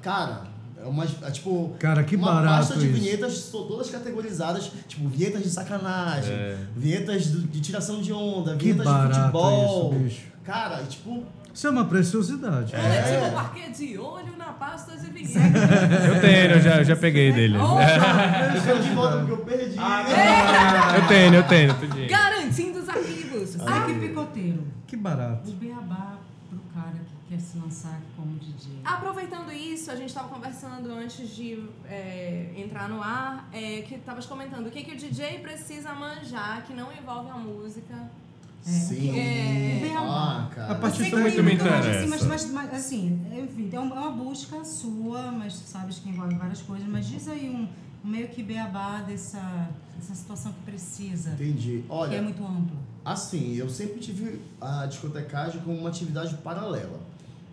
[0.01, 0.43] cara,
[0.83, 1.73] é uma, é tipo...
[1.79, 2.99] Cara, que uma barato pasta de isso.
[2.99, 6.57] vinhetas são todas categorizadas, tipo, vinhetas de sacanagem, É.
[6.75, 9.93] vinhetas do- de tiração de onda, Que vinhetas de barato futebol.
[9.93, 10.21] isso, bicho.
[10.43, 11.23] Cara, e, tipo,
[11.57, 12.71] Isso é uma preciosidade.
[12.71, 13.31] Coletivo É.
[13.31, 16.05] Parquet de olho na pasta de vinhetas.
[16.07, 17.57] Eu tenho, eu já, eu já peguei dele.
[17.57, 19.75] eu quero de volta porque eu perdi.
[19.75, 21.73] Eu tenho, eu tenho.
[21.73, 22.07] tudinho.
[22.07, 23.49] Garantindo os arquivos.
[23.53, 24.67] Zac Picoteiro.
[24.85, 25.49] Que barato.
[25.49, 28.73] O beabá pro cara que quer se lançar como DJ.
[28.85, 34.27] Aproveitando isso, a gente estava conversando antes de é, entrar no ar, é, que estavas
[34.27, 37.95] comentando o que, que o DJ precisa manjar que não envolve a música.
[38.61, 39.17] Sim.
[39.17, 39.93] É.
[39.99, 40.75] Ah, A cara.
[40.75, 41.99] partir Sei do que muito tem me muita coisa interessa.
[41.99, 45.99] Assim, mas, mas, mas, assim, enfim, é uma é uma busca sua, mas tu sabes
[45.99, 46.87] que envolve várias coisas.
[46.87, 47.67] Mas diz aí um,
[48.05, 51.83] um meio que beabá dessa, dessa situação que precisa, Entendi.
[51.85, 52.77] que é Olha, muito amplo.
[53.05, 56.99] assim, eu sempre tive a discotecagem como uma atividade paralela,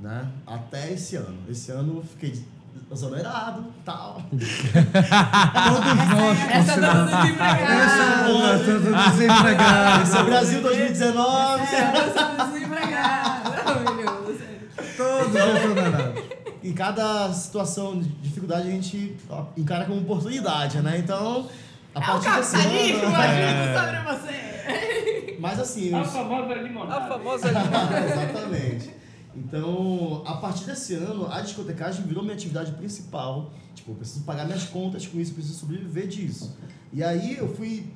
[0.00, 0.28] né?
[0.46, 1.38] Até esse ano.
[1.48, 2.42] Esse ano eu fiquei
[2.90, 4.22] exonerado tal.
[4.30, 4.40] Todos
[6.14, 7.10] nós Essa é da consideramos.
[7.10, 7.72] desempregada.
[7.72, 10.02] Essa é do desempregado.
[10.02, 11.62] Esse é o Brasil 2019.
[11.62, 13.50] Essa da desempregada.
[13.50, 14.44] Maravilhoso.
[14.96, 16.22] Todos exonerados.
[16.62, 20.98] em cada situação de dificuldade a gente ó, encara como oportunidade, né?
[20.98, 21.48] Então,
[21.94, 23.16] a É o partir desse capitalismo ano.
[23.16, 25.36] agindo sobre você.
[25.40, 27.04] Mas assim, A os- famosa limonada.
[27.04, 27.98] A famosa limonada.
[28.06, 28.90] exatamente.
[29.37, 33.53] Então, a partir desse ano, a discotecagem virou minha atividade principal.
[33.74, 36.57] Tipo, eu preciso pagar minhas contas com isso, preciso sobreviver disso.
[36.93, 37.93] E aí eu fui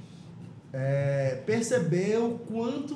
[0.73, 2.95] é, perceber o quanto,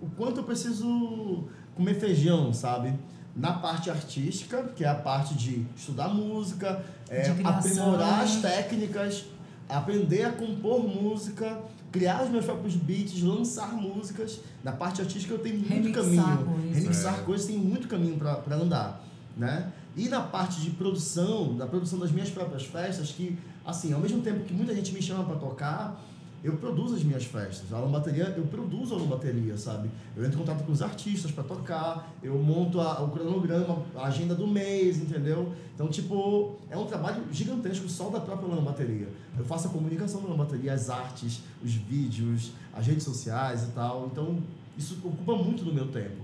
[0.00, 2.94] o quanto eu preciso comer feijão, sabe?
[3.34, 7.58] Na parte artística, que é a parte de estudar música, é, De criação.
[7.58, 9.24] aprimorar as técnicas,
[9.68, 11.60] aprender a compor música,
[11.92, 14.40] criar os meus próprios beats, lançar músicas.
[14.64, 16.46] Na parte artística eu tenho muito Remixar caminho.
[16.46, 16.82] coisas.
[16.82, 17.22] Remixar É.
[17.22, 19.04] coisas tem muito caminho para andar,
[19.36, 19.70] né?
[19.96, 24.22] E na parte de produção, da produção das minhas próprias festas, que, assim, ao mesmo
[24.22, 26.02] tempo que muita gente me chama para tocar,
[26.44, 27.72] eu produzo as minhas festas.
[27.72, 29.88] A bateria, eu produzo a bateria, sabe?
[30.16, 34.06] Eu entro em contato com os artistas para tocar, eu monto a- o cronograma, a
[34.06, 35.52] agenda do mês, entendeu?
[35.74, 39.08] Então, tipo, é um trabalho gigantesco só da própria bateria.
[39.38, 44.08] Eu faço a comunicação da bateria, as artes, os vídeos, as redes sociais e tal.
[44.10, 44.38] Então,
[44.76, 46.22] isso ocupa muito do meu tempo.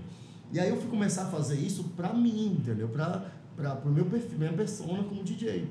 [0.51, 2.89] E aí eu fui começar a fazer isso pra mim, entendeu?
[2.89, 5.67] Pra, pra, pro meu perfil, minha persona como DJ.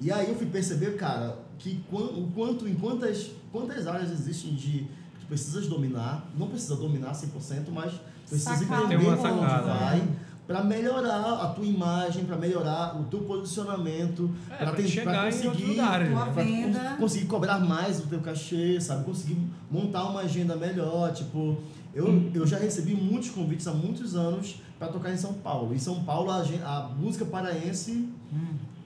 [0.00, 4.70] E aí eu fui perceber, cara, que o quanto, em quantas, quantas áreas existem de
[4.80, 7.92] que tu precisas dominar, não precisa dominar 100%, mas
[8.28, 10.08] precisa entender pra onde sacada, vai,
[10.46, 15.30] para melhorar a tua imagem, para melhorar o teu posicionamento, É, pra ter- chegar pra
[16.72, 16.96] né?
[17.00, 19.04] conseguir cobrar mais do teu cachê, sabe?
[19.04, 19.38] Conseguir
[19.70, 21.58] montar uma agenda melhor, tipo,
[21.94, 25.74] eu, eu já recebi muitos convites há muitos anos para tocar em São Paulo.
[25.74, 28.08] Em São Paulo a, a música paraense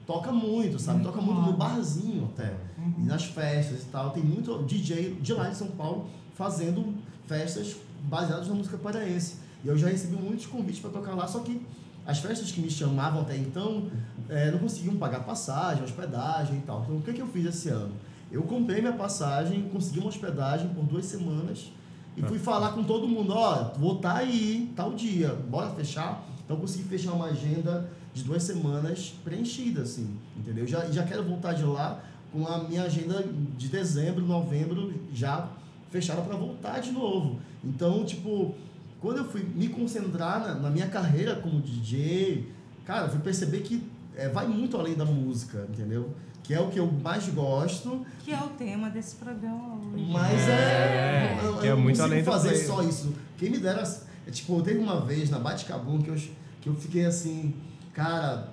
[0.05, 0.99] toca muito, sabe?
[0.99, 2.55] Muito toca muito no barzinho até.
[2.97, 4.11] E nas festas e tal.
[4.11, 6.93] Tem muito DJ de lá de São Paulo fazendo
[7.27, 9.35] festas baseadas na música paraense.
[9.63, 11.61] E eu já recebi muitos convites para tocar lá, só que
[12.05, 13.89] as festas que me chamavam até então
[14.27, 16.81] eh, não conseguiam pagar passagem, hospedagem e tal.
[16.83, 17.93] Então o que, que eu fiz esse ano?
[18.31, 21.71] Eu comprei minha passagem, consegui uma hospedagem por duas semanas
[22.15, 26.25] e fui falar com todo mundo, ó, vou estar aí, tal dia, bora fechar?
[26.43, 30.67] Então eu consegui fechar uma agenda de duas semanas preenchida, assim, entendeu?
[30.67, 33.23] Já, já quero voltar de lá com a minha agenda
[33.57, 35.49] de dezembro, novembro já
[35.89, 37.39] fechada para voltar de novo.
[37.63, 38.55] Então, tipo,
[38.99, 42.49] quando eu fui me concentrar na, na minha carreira como DJ,
[42.85, 43.83] cara, eu fui perceber que
[44.15, 46.09] é, vai muito além da música, entendeu?
[46.43, 50.05] Que é o que eu mais gosto, Que é o tema desse programa hoje.
[50.11, 50.51] mas é.
[50.51, 53.13] É, eu, que é eu não muito consigo além fazer só isso.
[53.37, 53.83] Quem me dera.
[54.27, 56.15] É, tipo, teve uma vez na Bate Cabum que eu,
[56.61, 57.53] que eu fiquei assim,
[57.93, 58.47] cara,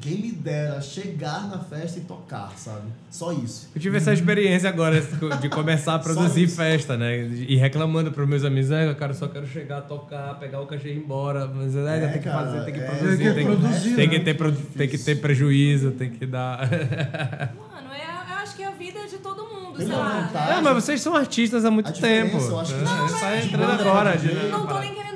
[0.00, 2.82] quem me dera chegar na festa e tocar, sabe?
[3.10, 3.70] Só isso.
[3.74, 5.00] Eu tive essa experiência agora
[5.40, 7.16] de começar a produzir festa, né?
[7.26, 10.88] E reclamando pros meus amigos, ah, cara, eu só quero chegar, tocar, pegar o cachê
[10.90, 11.46] e ir embora.
[11.46, 12.84] Mas é, É, tem que fazer, tem que é.
[12.84, 14.24] produzir, Tem que tem produzir, tem que né?
[14.24, 16.58] ter, pro- tem que ter prejuízo, tem que dar.
[16.60, 20.20] Mano, é, eu acho que é a vida de todo mundo, Tem sei uma lá.
[20.26, 20.58] vantagem.
[20.58, 22.36] É, mas vocês são artistas há muito tempo.
[22.36, 24.16] eu acho que- Não, só é, entrando agora.
[24.18, 24.84] de- é, Não tô parada.
[24.84, 25.15] nem querendo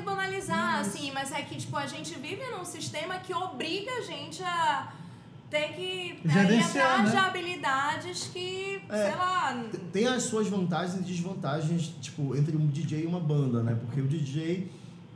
[1.31, 4.91] mas é que, tipo, a gente vive num sistema que obriga a gente a
[5.49, 7.11] ter que é, ir Gerenciar, atrás né?
[7.11, 9.05] de habilidades que, É.
[9.07, 9.65] sei lá.
[9.93, 13.77] Tem as suas vantagens e desvantagens, tipo, entre um DJ e uma banda, né?
[13.79, 14.69] Porque o DJ,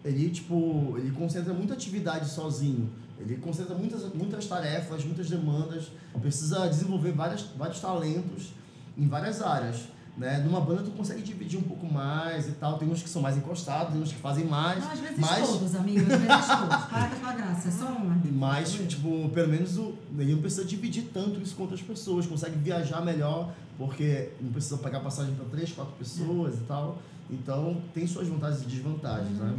[0.03, 2.89] ele, tipo, ele concentra muita atividade sozinho.
[3.19, 5.87] Ele concentra muitas, muitas tarefas, muitas demandas,
[6.21, 8.49] precisa desenvolver várias, vários talentos
[8.97, 9.87] em várias áreas.
[10.17, 10.37] Né?
[10.39, 12.77] Numa banda tu consegue dividir um pouco mais e tal.
[12.77, 14.83] Tem uns que são mais encostados, tem uns que fazem mais.
[14.83, 16.85] Não, às vezes mas todos, amigo, às vezes todos.
[16.85, 18.21] Para com a graça, é só uma.
[18.31, 22.57] Mas, tipo, pelo menos o, ele não precisa dividir tanto isso com outras pessoas, consegue
[22.57, 26.97] viajar melhor, porque não precisa pagar passagem para três, quatro pessoas e tal.
[27.29, 29.57] Então, tem suas vantagens e desvantagens, né?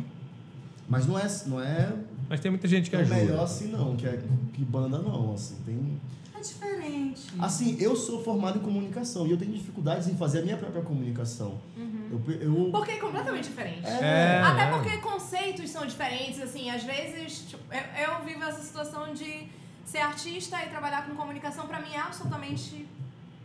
[0.89, 1.93] Mas não é, não é
[2.29, 3.17] Mas tem muita gente que tão ajuda.
[3.17, 6.01] melhor assim, não, que, é, que banda não, assim, tem...
[6.37, 7.23] É diferente.
[7.39, 10.83] Assim, eu sou formado em comunicação e eu tenho dificuldades em fazer a minha própria
[10.83, 11.59] comunicação.
[11.77, 13.87] Eu, eu, Porque é completamente diferente.
[13.87, 14.71] É, Até é.
[14.71, 19.49] porque conceitos são diferentes, assim, às vezes, tipo, eu, eu vivo essa situação de
[19.85, 22.87] ser artista e trabalhar com comunicação, pra mim é absolutamente,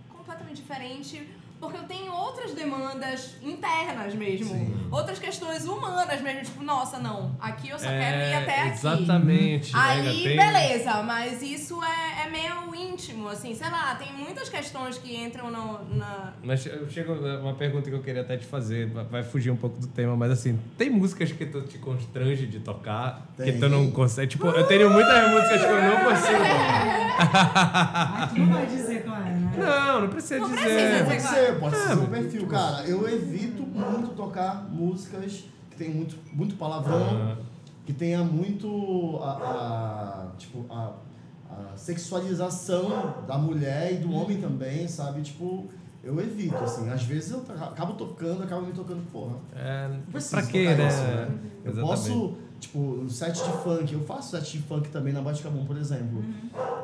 [0.09, 1.27] completamente diferente,
[1.59, 4.87] porque eu tenho outras demandas internas mesmo, Sim.
[4.91, 8.71] outras questões humanas mesmo, tipo, nossa, não, aqui eu só quero ir É, até aqui.
[8.71, 9.73] Exatamente.
[9.73, 9.79] né?
[9.79, 12.60] Aí, tem- beleza, mas isso é, é meio
[13.21, 17.89] íntimo, assim, sei lá, tem muitas questões que entram no, na, Mas chega uma pergunta
[17.89, 20.89] que eu queria até te fazer, vai fugir um pouco do tema, mas assim, tem
[20.89, 23.59] músicas que tu te constrange de tocar, que Tem.
[23.59, 24.31] tu não consegue.
[24.31, 26.39] Tipo, eu tenho muitas músicas que eu não consigo.
[27.19, 29.51] Ai, tu não vai dizer qual é, né?
[29.57, 30.61] Não, não precisa Não dizer.
[30.61, 31.29] precisa Pode dizer.
[31.29, 32.83] ser, pode ser É, o perfil, cara.
[32.87, 37.37] Eu evito muito tocar músicas que tem muito, muito palavrão, Ah.
[37.85, 40.93] que tenha muito a, a- tipo, a,
[41.73, 45.21] a sexualização da mulher e do homem também, sabe?
[45.21, 45.67] Tipo,
[46.03, 46.89] eu evito, assim.
[46.89, 49.35] Às vezes eu acabo tocando, acabo me tocando, porra.
[49.55, 50.87] É, Não pra quê, né?
[50.87, 51.27] isso, né?
[51.63, 51.81] Eu Exatamente.
[51.81, 55.77] posso, tipo, no set de funk, eu faço set de funk também na Batcabum, por
[55.77, 56.23] exemplo.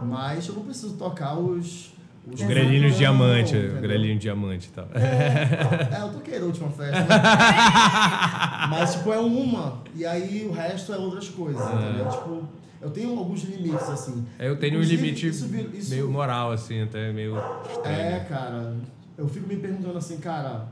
[0.03, 1.95] Mas eu não preciso tocar os.
[2.29, 4.85] Os Os grelhinhos diamante, o grelhinho diamante e tal.
[4.93, 6.99] É, eu toquei na última festa.
[6.99, 7.07] né?
[8.69, 9.77] Mas, tipo, é uma.
[9.95, 12.09] E aí o resto é outras coisas, entendeu?
[12.09, 12.43] Tipo,
[12.81, 14.25] eu tenho alguns limites, assim.
[14.39, 17.35] Eu tenho um Inclusive, limite isso isso- meio moral, assim, até meio
[17.69, 17.97] estranho.
[17.97, 18.75] É, cara.
[19.17, 20.67] Eu fico me perguntando assim, cara.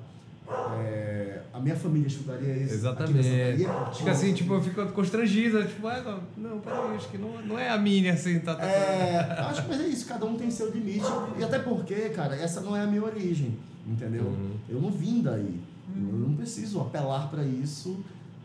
[0.79, 2.73] é, a minha família escutaria isso?
[2.75, 3.65] Exatamente.
[3.97, 7.69] Fica assim, tipo, eu fico constrangido, tipo, ah, não, peraí, acho que não, não é
[7.69, 8.67] a minha, assim, tá, tá, tá.
[8.67, 9.17] É,
[9.49, 11.05] acho que mas é isso, cada um tem seu limite.
[11.39, 14.23] E até porque, cara, essa não é a minha origem, entendeu?
[14.25, 14.51] Uhum.
[14.69, 15.59] Eu não vim daí.
[15.95, 17.97] Eu não preciso apelar pra isso,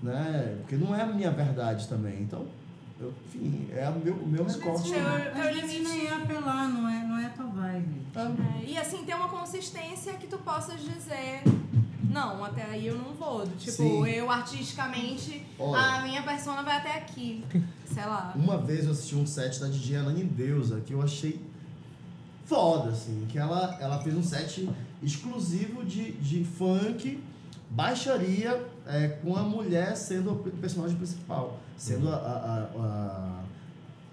[0.03, 0.57] né?
[0.61, 2.23] Porque não é a minha verdade também.
[2.23, 2.47] Então,
[3.01, 4.91] eu, enfim, é o meu, o meu recorte.
[4.91, 8.01] vezes limite- nem é apelar, não é, não é a tua vibe.
[8.15, 11.43] É, e assim, ter uma consistência que tu possas dizer.
[12.11, 13.47] Não, até aí eu não vou.
[13.47, 14.07] Do Tipo, Sim.
[14.09, 15.81] eu artisticamente, Olha.
[15.81, 17.45] a minha persona vai até aqui.
[17.87, 18.33] Sei lá.
[18.37, 21.41] Uma vez eu assisti um set da DJ Anani Deusa que eu achei
[22.45, 23.27] foda, assim.
[23.29, 24.69] Que ela, ela fez um set
[25.03, 27.23] exclusivo de, de funk,
[27.71, 28.61] baixaria,
[28.93, 33.41] é, com a mulher sendo o personagem principal, sendo a, a, a- a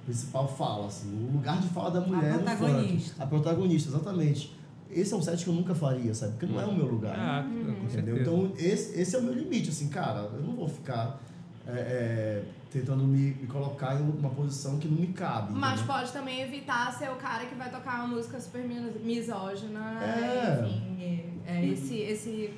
[0.06, 2.58] principal fala, assim, o lugar de fala da mulher no funk.
[2.58, 3.24] protagonista.
[3.24, 4.56] A protagonista, exatamente.
[4.90, 6.32] Esse é um set que eu nunca faria, sabe?
[6.34, 7.14] Porque não é o meu lugar.
[7.20, 7.50] Ah, com
[7.86, 7.90] Entendeu?
[7.90, 8.22] certeza.
[8.22, 10.30] Então, esse, esse é o meu limite, assim, cara.
[10.34, 11.20] Eu não vou ficar
[11.68, 15.52] é, é, tentando me, me colocar em uma posição que não me cabe.
[15.52, 15.94] Mas entendeu?
[15.94, 20.02] pode também evitar ser o cara que vai tocar uma música super mis- misógina.
[20.02, 20.66] É.
[20.66, 22.54] Enfim, é, é esse, esse,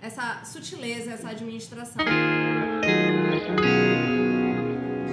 [0.00, 2.04] essa sutileza, essa administração.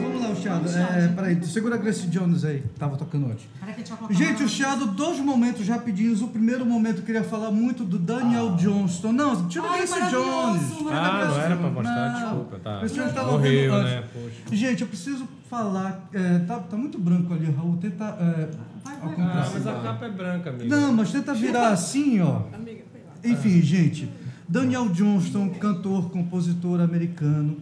[0.02, 0.68] Vamos lá, o Chiado.
[0.70, 2.64] Vamos, É, peraí, segura a Grace Jones aí.
[2.78, 6.22] Tava tocando a gente o Chiado, dois momentos rapidinhos.
[6.22, 9.12] O primeiro momento eu queria falar muito do Daniel Johnston.
[9.12, 10.62] Não, tira o Ai, Grace Jones.
[10.92, 12.20] Ah, não era pra mostrar, Não.
[12.20, 12.60] desculpa.
[12.60, 12.80] Tá.
[12.86, 14.04] Jones tava Morreu, ouvindo né?
[14.14, 14.56] Poxa.
[14.56, 16.08] Gente, eu preciso falar.
[16.14, 17.78] é, tá, tá muito branco ali, Raul.
[17.78, 18.04] Tenta.
[18.20, 18.50] é,
[18.84, 19.16] Vai, vai.
[19.26, 20.70] Ah, mas a capa é branca, amigo.
[20.70, 22.42] Não, mas tenta virar assim, ó.
[22.54, 23.14] Amiga, foi lá.
[23.38, 24.08] Enfim, gente,
[24.48, 27.58] Daniel Johnston, cantor, compositor americano.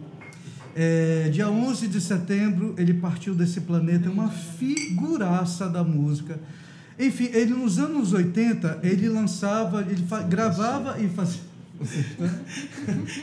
[0.76, 6.38] É, dia 11 de setembro, ele partiu desse planeta, é uma figuraça da música.
[6.98, 11.40] Enfim, ele nos anos 80, ele lançava, ele fa- gravava e fazia.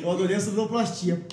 [0.01, 1.25] Eu adorei a sonoplastia.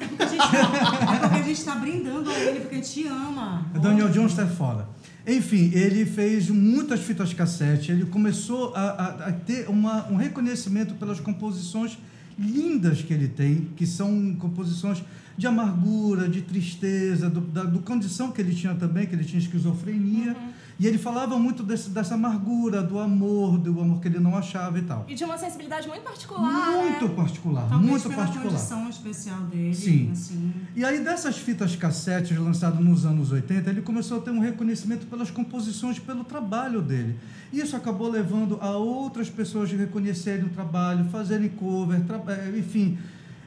[0.00, 2.78] É porque a gente tá, é porque a gente tá brindando a ele, porque a
[2.78, 3.66] gente ama.
[3.80, 4.88] Daniel Johnston é foda.
[5.26, 10.94] Enfim, ele fez muitas fitas cassete, ele começou a, a- a ter uma, um reconhecimento
[10.94, 11.96] pelas composições
[12.38, 15.02] lindas que ele tem, que são composições
[15.36, 19.38] de amargura, de tristeza, do, da do condição que ele tinha também, que ele tinha
[19.40, 20.36] esquizofrenia.
[20.78, 24.78] E ele falava muito desse, dessa amargura, do amor, do amor que ele não achava
[24.78, 25.04] e tal.
[25.08, 26.72] E de uma sensibilidade muito particular.
[26.72, 27.14] Muito né?
[27.14, 28.48] particular, Talvez muito pela particular.
[28.52, 30.10] condição especial dele, Sim.
[30.10, 30.52] assim.
[30.74, 35.06] E aí, dessas fitas cassetes lançadas nos anos 80, ele começou a ter um reconhecimento
[35.06, 37.16] pelas composições, pelo trabalho dele.
[37.52, 42.98] Isso acabou levando a outras pessoas reconhecerem o trabalho, fazerem cover, tra- eh, enfim,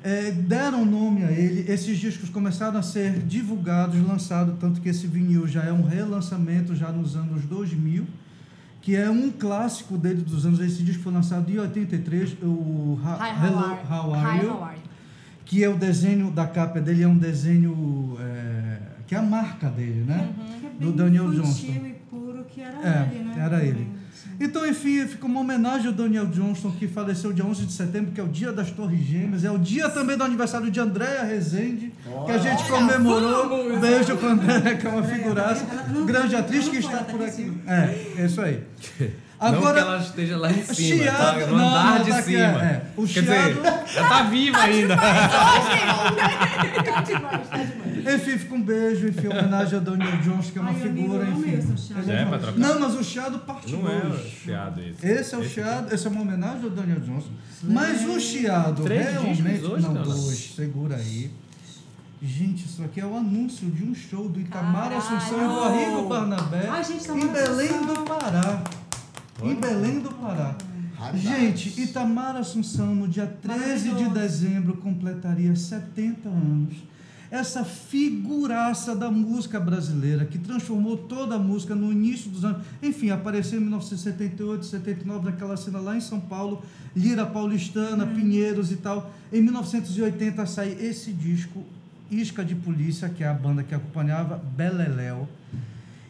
[0.05, 1.65] eh, deram nome a ele.
[1.71, 6.75] Esses discos começaram a ser divulgados, lançados, tanto que esse vinil já é um relançamento
[6.75, 8.05] já nos anos 2000
[8.81, 10.59] que é um clássico dele dos anos.
[10.59, 14.43] Esse disco foi lançado em 83, o Ha- Hi, how Hello, are- How Are Hi,
[14.45, 14.51] You?
[14.53, 14.81] how are you?
[15.43, 18.77] que é o desenho da capa dele, é um desenho é,
[19.07, 20.29] que é a marca dele, né?
[20.59, 21.43] Que é Do Daniel infantil
[21.73, 21.87] Johnston.
[21.87, 23.35] e puro, que era É, ele, né?
[23.39, 23.87] era ele.
[24.39, 28.19] Então, enfim, fica uma homenagem ao Daniel Johnston, que faleceu dia 11 de setembro, que
[28.19, 31.93] é o dia das Torres Gêmeas, é o dia também do aniversário de Andréa Rezende,
[32.25, 33.79] que a gente comemorou.
[33.79, 35.65] Beijo pra Andréa, que é uma figuraça,
[36.05, 37.53] grande atriz ela que está foi, por tá aqui.
[37.67, 38.63] É, é isso aí.
[39.51, 40.73] não que Agora, ela esteja lá em cima,
[41.03, 41.47] Chiado- tá?
[41.47, 42.39] No não, andar não, de tá cima.
[42.63, 42.81] é.
[42.97, 44.95] O Quer Chiado- dizer, ela tá viva ainda.
[46.85, 48.15] Tá demais, tá demais.
[48.21, 51.53] enfim, fica um beijo, enfim, homenagem ao Daniel Johnston, que é uma Ai, figura, enfim.
[51.53, 52.51] esse é trocar?
[52.57, 54.29] Não, mas o Chiado partiu Não é hoje.
[54.43, 55.05] chiado esse.
[55.07, 57.29] Esse é o Chiado, esse é uma homenagem ao Daniel Johnson.
[57.63, 59.65] Mas o Chiado Três realmente.
[59.65, 61.31] hoje, não, dois, segura aí.
[62.21, 64.97] Gente, isso aqui é o anúncio de um show do Itamar Caralho!
[64.97, 68.61] Assunção e do Arrigo Barnabé Ai, gente, em Itamar Belém do Pará.
[69.43, 70.55] Em Belém do Pará.
[71.13, 76.75] Gente, Itamar Assunção, no dia 13 de dezembro, completaria 70 anos.
[77.29, 82.65] Essa figuraça da música brasileira que transformou toda a música no início dos anos.
[82.81, 86.63] Enfim, apareceu em 1978, 79, naquela cena lá em São Paulo,
[86.95, 89.11] Lira Paulistana, Pinheiros e tal.
[89.33, 91.61] Em 1980 sai esse disco,
[92.09, 95.27] Isca de Polícia, que é a banda que acompanhava Beleléu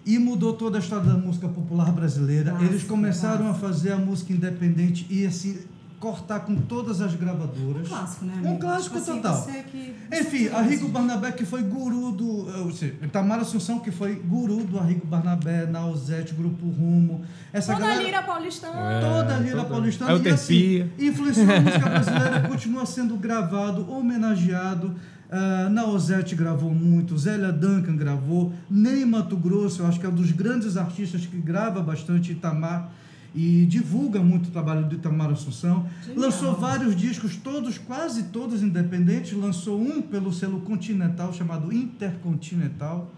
[0.06, 2.52] e mudou toda a história da música popular brasileira.
[2.54, 3.58] Nossa, Eles começaram nossa.
[3.58, 5.58] a fazer a música independente e assim
[6.00, 7.88] cortar com todas as gravadoras.
[7.88, 8.34] Um clássico, né?
[8.36, 8.60] Um amigo?
[8.60, 9.42] clássico Tipo assim, total.
[9.42, 13.90] você que- Enfim, Arrigo Barnabé que foi guru do, eh, ou seja, Tamara Assunção que
[13.90, 18.80] foi guru do Arrigo Barnabé, Nausete, Grupo Rumo, essa Toda a galera lira paulistana.
[18.92, 19.70] É, toda a lira toda.
[19.70, 24.94] paulistana É o e assim, influenciou a música brasileira, continua sendo gravado, homenageado.
[25.30, 30.14] Uh, Nausete gravou muito, Zélia Duncan gravou, Ney Mato Grosso, eu acho que é um
[30.14, 32.92] dos grandes artistas que grava bastante Itamar
[33.36, 35.86] e divulga muito o trabalho do Itamar Assunção.
[36.16, 39.34] Lançou vários discos, todos, quase todos independentes.
[39.34, 43.12] Lançou um pelo selo Continental, chamado Intercontinental.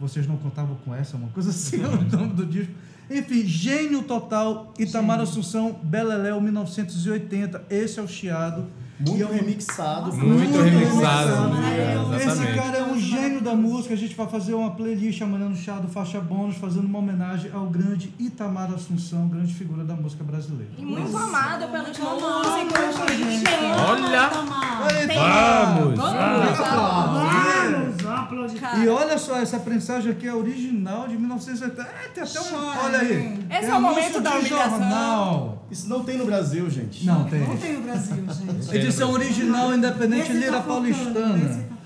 [0.00, 2.72] Vocês não contavam com essa, uma coisa assim, é o nome do disco.
[3.08, 7.64] Enfim, gênio total, Itamar Assunção, Beleléu, 1980.
[7.70, 8.66] Esse é o Chiado.
[9.00, 10.12] E Muito é um- remixado.
[10.12, 11.50] Muito Muito remixado.
[11.54, 12.14] remixado.
[12.14, 13.94] é, Esse cara é um gênio da música.
[13.94, 17.50] A gente vai fazer uma playlist amanhã no Chá do Faixa Bônus, fazendo uma homenagem
[17.54, 20.70] ao grande Itamar Assunção, grande figura da música brasileira.
[20.76, 22.10] E muito amado pelos músicos.
[23.88, 24.28] Olha!
[24.28, 25.96] Vamos!
[25.96, 26.58] Vamos!
[26.58, 28.00] vamos.
[28.02, 31.82] Vamos, E olha só, essa prensagem aqui é original de 1980.
[31.82, 32.44] É, tem até um.
[32.44, 33.38] Chora, Olha aí.
[33.50, 34.70] Esse Tem é o momento da humilhação.
[34.78, 35.66] jornal.
[35.70, 37.06] Isso não tem no Brasil, gente.
[37.06, 37.40] Não, tem.
[37.46, 38.76] Não tem no Brasil, gente.
[38.90, 41.38] Edição original, independente, Esse Lira tá Paulistana.
[41.48, 41.80] tá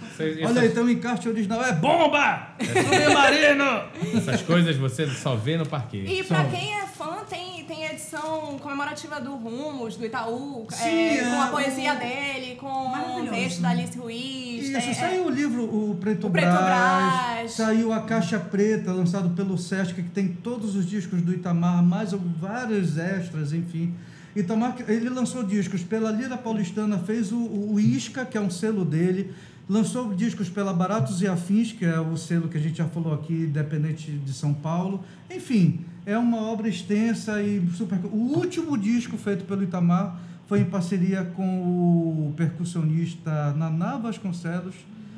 [0.49, 1.63] Olha aí, tem um encarte original.
[1.65, 2.51] É bomba!
[2.59, 3.83] É submarino!
[4.17, 5.99] Essas coisas você só vê no parque.
[5.99, 11.19] E pra quem é fã, tem, tem edição comemorativa do Rumos, do Itaú, Sim, é,
[11.19, 12.93] é, com a o- poesia dele, com
[13.23, 14.69] o texto da Alice Ruiz.
[14.69, 17.53] Isso, é- é- saiu o livro O Preto, O Preto Brás, Brás.
[17.53, 22.13] saiu a Caixa Preta, lançado pelo Sesc, que tem todos os discos do Itamar, mais
[22.41, 23.93] vários extras, enfim.
[24.37, 28.85] Itamar, ele lançou discos pela Lira Paulistana, fez o, o Isca, que é um selo
[28.85, 29.33] dele,
[29.69, 33.15] lançou discos pela Baratos e Afins, que é o selo que a gente já falou
[33.15, 35.05] aqui, independente de São Paulo.
[35.31, 37.99] Enfim, é uma obra extensa e super...
[38.07, 44.75] O último disco feito pelo Itamar foi em parceria com o percussionista Naná Vasconcelos,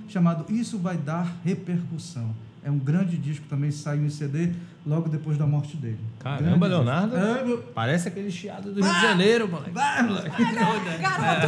[0.08, 2.34] chamado Isso Vai Dar Repercussão.
[2.66, 4.52] É um grande disco também, saiu em CD
[4.84, 6.00] logo depois da morte dele.
[6.18, 7.16] Caramba, Grande Leonardo.
[7.16, 7.62] disco.
[7.68, 9.70] É, Parece aquele chiado do Rio de Janeiro, moleque.
[9.70, 10.44] Vai, moleque.
[11.00, 11.46] Garoto,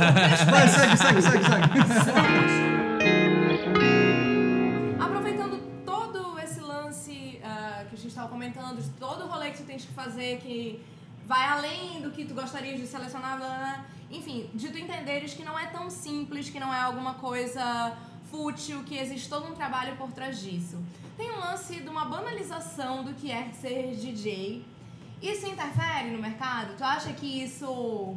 [0.49, 1.59] Vai, segue, segue, segue, segue.
[5.01, 9.59] Aproveitando todo esse lance ah, que a gente estava comentando, de todo o rolê que
[9.59, 10.81] tu tens que fazer, que
[11.27, 13.85] vai além do que tu gostarias de selecionar, blá, blá, blá.
[14.09, 17.93] enfim, de tu entenderes que não é tão simples, que não é alguma coisa
[18.31, 20.79] fútil, que existe todo um trabalho por trás disso.
[21.17, 24.65] Tem um lance de uma banalização do que é ser DJ.
[25.21, 26.77] Isso interfere no mercado?
[26.77, 28.17] Tu acha que isso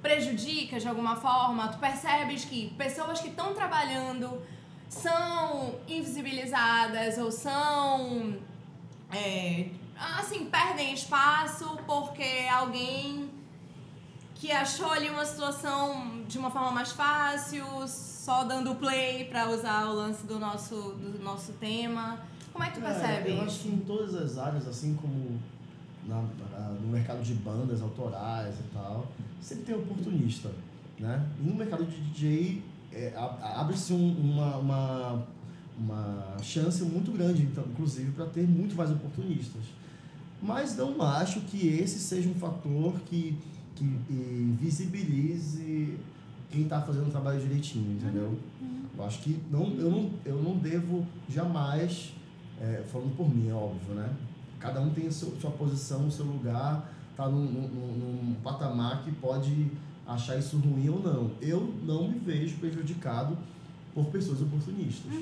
[0.00, 1.68] prejudica de alguma forma?
[1.68, 4.40] Tu percebes que pessoas que estão trabalhando
[4.88, 8.38] são invisibilizadas ou são
[9.12, 9.68] é,
[10.18, 13.30] assim perdem espaço porque alguém
[14.34, 17.66] que achou ali uma situação de uma forma mais fácil
[18.28, 22.18] só dando play para usar o lance do nosso do nosso tema
[22.52, 23.44] como é que tu percebe É, eu isso?
[23.46, 25.38] acho que em todas as áreas, assim como
[26.06, 26.20] na-
[26.50, 29.06] na- no mercado de bandas autorais e tal,
[29.40, 30.50] sempre tem oportunista,
[30.98, 31.24] né?
[31.40, 32.62] No mercado de DJ,
[32.92, 35.26] é, abre-se um- uma, uma,
[35.78, 39.62] uma chance muito grande, então, inclusive, para ter muito mais oportunistas.
[40.42, 43.38] Mas não acho que esse seja um fator que,
[43.76, 43.84] que
[44.60, 45.96] visibilize
[46.50, 48.38] quem está fazendo o trabalho direitinho, entendeu?
[48.96, 52.12] Eu acho que não, eu, não, eu não devo jamais,
[52.60, 54.10] é, falando por mim, é óbvio, né?
[54.58, 59.04] Cada um tem a sua, sua posição, o seu lugar, tá num, num, num- patamar
[59.04, 59.68] que pode
[60.06, 61.30] achar isso ruim ou não.
[61.40, 63.36] Eu não me vejo prejudicado
[63.94, 65.12] por pessoas oportunistas.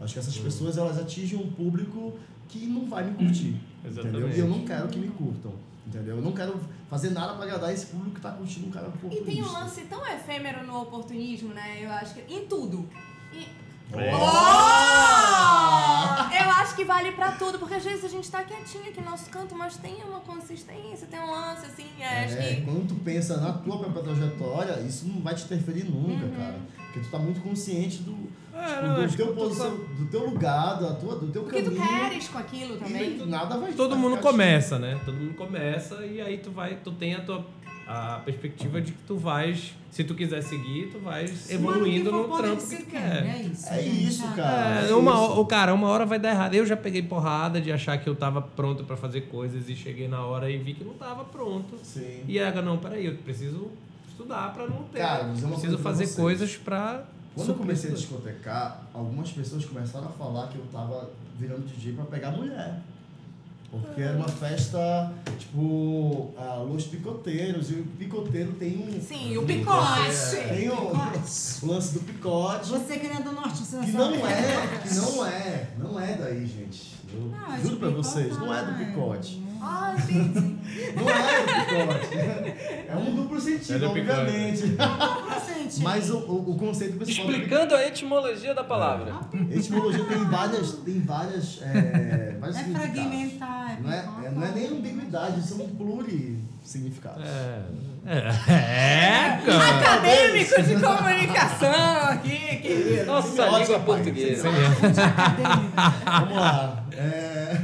[0.00, 2.14] Acho que essas pessoas elas atingem um público
[2.48, 3.56] que não vai me curtir.
[3.84, 4.02] Entendeu?
[4.04, 4.36] Exatamente.
[4.36, 5.52] E eu não quero que me curtam.
[5.86, 6.16] Entendeu?
[6.16, 8.88] Eu não quero fazer nada para agradar esse público que tá curtindo um cara E
[8.90, 9.24] oportunista.
[9.24, 11.78] tem um lance tão efêmero no oportunismo, né?
[11.84, 12.32] Eu acho que.
[12.32, 12.88] Em tudo.
[13.32, 13.48] E-
[13.94, 14.10] É.
[15.12, 16.34] Oh!
[16.44, 19.10] Eu acho que vale pra tudo, porque às vezes a gente tá quietinho aqui no
[19.10, 22.62] nosso canto, mas tem uma consistência, tem um lance, assim, é, acho É, que.
[22.62, 26.34] quando tu pensa na tua própria trajetória, isso não vai te interferir nunca, Uhum.
[26.36, 26.58] cara.
[26.86, 30.06] Porque tu tá muito consciente do, É, tipo, não, do acho teu que posição, do
[30.06, 32.00] teu lugar, da tua, do teu O que tu caminho.
[32.00, 33.18] queres com aquilo também.
[33.20, 35.00] E nada vai Todo mundo começa, né?
[35.04, 37.44] Todo mundo começa e aí tu vai, tu tem a tua
[37.86, 42.36] a perspectiva de que tu vais, se tu quiser seguir, tu vais evoluindo o no
[42.38, 43.26] trampo que ser tu quer, quer.
[43.26, 43.68] É isso.
[43.68, 44.36] É isso, sabe?
[44.36, 44.86] cara.
[44.86, 45.40] É, É uma, isso.
[45.40, 46.54] o cara, uma hora vai dar errado.
[46.54, 50.06] Eu já peguei porrada de achar que eu tava pronto pra fazer coisas e cheguei
[50.08, 51.76] na hora e vi que não tava pronto.
[51.82, 52.20] Sim.
[52.28, 53.70] E aí, não, peraí, eu preciso
[54.08, 54.98] estudar pra não ter.
[55.00, 57.04] Cara, uma preciso fazer coisas pra.
[57.34, 61.94] Quando eu comecei a discotecar, algumas pessoas começaram a falar que eu tava virando DJ
[61.94, 62.80] pra pegar mulher.
[63.70, 69.00] Porque era uma festa, tipo, a Los Picoteiros, e o picoteiro tem um.
[69.00, 70.36] Sim, o picote.
[70.46, 70.92] Tem o, o
[71.66, 72.68] lance do picote.
[72.68, 76.14] Você que não é do norte, você Que não é, que não é, não é
[76.16, 76.92] daí, gente.
[77.14, 79.42] Eu Não, é juro pra vocês, não é do picote.
[79.64, 80.58] Ah, entendi.
[80.96, 82.86] Não é.
[82.88, 84.18] É um duplo É sentido, do picote.
[84.18, 84.76] obviamente.
[85.62, 89.20] Gente, Mas o, o, o conceito principal do Explicando a etimologia da palavra.
[89.50, 94.50] Etimologia tem várias, tem várias, é, vários é fragmentar, é Não é, é- não é
[94.52, 97.24] nem ambiguidade, são plurissignificados.
[97.24, 97.28] É.
[97.28, 97.62] É,
[98.04, 99.78] é, cara.
[99.78, 103.06] Acadêmico de comunicação aqui, querido.
[103.06, 104.48] Nossa Ótimo, língua portuguesa.
[104.50, 106.84] Vamos lá.
[106.92, 107.56] É,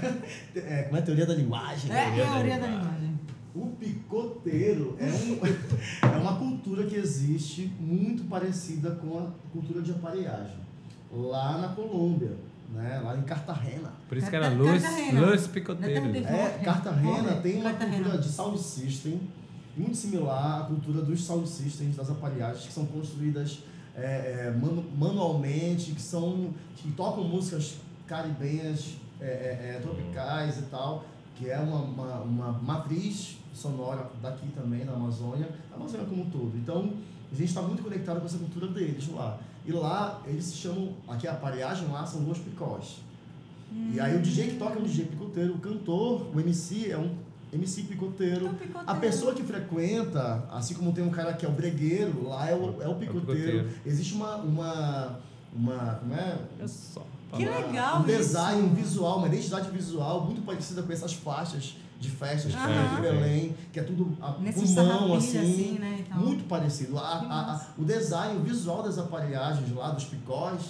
[0.57, 1.93] é, como é a teoria da linguagem?
[1.93, 2.11] É.
[2.13, 3.19] Teoria da linguagem.
[3.55, 5.41] O picoteiro é, um,
[6.15, 10.57] é uma cultura que existe muito parecida com a cultura de aparelhagem.
[11.11, 12.37] Lá na Colômbia,
[12.73, 13.01] né?
[13.03, 13.93] lá em Cartagena.
[14.09, 15.21] Por isso que era Luz, Cartagena.
[15.21, 16.15] Luz Picoteiro.
[16.15, 19.21] É É, Cartagena tem uma cultura de sound system
[19.79, 23.61] muito similar à cultura dos sound systems, das aparelhagens que são construídas
[23.97, 27.77] é, é, manu- manualmente, que são que tocam músicas
[28.07, 31.05] caribenhas, é, é, é, tropicais e tal,
[31.37, 36.31] que é uma, uma, uma matriz sonora daqui também, da Amazônia, da Amazônia como um
[36.31, 36.53] todo.
[36.57, 36.93] Então,
[37.31, 39.39] a gente está muito conectado com essa cultura deles lá.
[39.67, 43.01] E lá, eles se chamam, aqui a aparelhagem lá são duas picós.
[43.93, 46.97] E aí o DJ que toca é um DJ picoteiro, o cantor, o MC é
[46.97, 47.15] um
[47.53, 48.47] MC picoteiro.
[48.47, 48.85] É picoteiro.
[48.87, 52.55] A pessoa que frequenta, assim como tem um cara que é o bregueiro, lá é
[52.55, 53.27] o, é o picoteiro.
[53.27, 53.69] picoteiro.
[53.87, 55.19] Existe uma, uma,
[55.55, 56.39] uma, como é?
[56.61, 57.05] É só.
[57.35, 58.71] Que Uma- legal Um design, isso.
[58.71, 63.57] um visual, uma identidade visual muito parecida com essas faixas de festas aqui em Belém,
[63.73, 66.97] que é tudo a Nesse pulmão, assim, assim, né, muito parecido.
[66.97, 70.61] A- a- a- o design, o visual das aparelhagens lá, dos picós,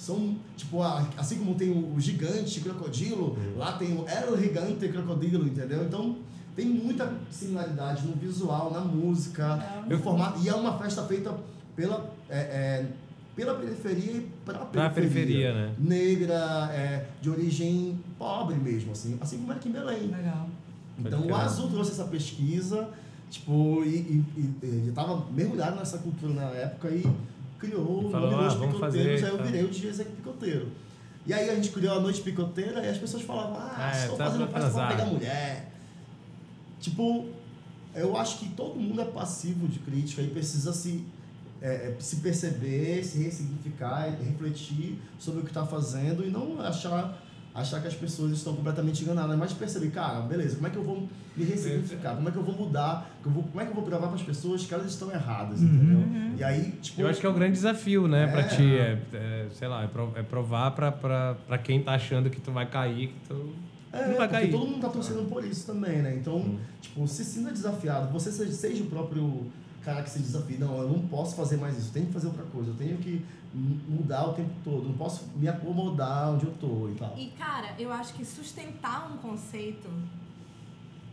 [0.00, 5.84] são, tipo, assim como tem o, gigante crocodilo, lá tem o El Gigante Crocodilo, entendeu?
[5.84, 6.16] Então,
[6.56, 10.40] tem muita similaridade no visual, na música, no formato.
[10.42, 11.36] E é uma festa feita
[11.76, 12.86] pela, é, é,
[13.36, 14.70] pela periferia e pra periferia.
[14.70, 15.74] Pra periferia, né?
[15.78, 20.06] Negra, é, de origem pobre mesmo, assim, assim como é aqui em Belém.
[20.06, 20.48] Legal.
[20.98, 21.34] Então o.
[21.34, 22.88] Azul trouxe essa pesquisa,
[23.28, 27.04] tipo, e, e, e ele tava mergulhado nessa cultura na época e
[27.60, 30.68] criou Falou, virou ah, picoteiros, fazer, aí eu virei o DJ Zé Picoteiro.
[31.26, 34.16] E aí a gente criou a noite picoteira e as pessoas falavam, ah, É, estou
[34.16, 35.70] tá fazendo festa pra pegar mulher.
[36.80, 37.26] Tipo,
[37.94, 41.04] eu acho que todo mundo é passivo de crítica e precisa se,
[41.60, 47.22] é, é, se perceber, se ressignificar, refletir sobre o que está fazendo e não achar,
[47.60, 50.82] achar que as pessoas estão completamente enganadas, mas perceber, cara, beleza, como é que eu
[50.84, 52.14] vou me ressignificar?
[52.16, 53.10] Como é que eu vou mudar?
[53.22, 56.02] Como é que eu vou provar para as pessoas que elas estão erradas, entendeu?
[56.36, 57.00] E aí, tipo.
[57.00, 58.42] Eu acho que é o grande desafio, né, É.
[58.44, 58.74] ti.
[58.74, 63.08] É, é, sei lá, é, é provar pra quem tá achando que tu vai cair,
[63.08, 63.52] que tu
[63.92, 64.50] É, não vai porque cair.
[64.50, 66.16] todo mundo tá torcendo por isso também, né?
[66.16, 66.58] Então, Hum.
[66.80, 69.46] tipo, se sinta desafiado, você seja, seja o próprio
[69.84, 70.58] cara que se desafia.
[70.58, 72.98] Não, eu não posso fazer mais isso, eu tenho que fazer outra coisa, eu tenho
[72.98, 77.14] que mudar o tempo todo, não posso me acomodar onde eu tô e tal.
[77.18, 79.88] E, cara, eu acho que sustentar um conceito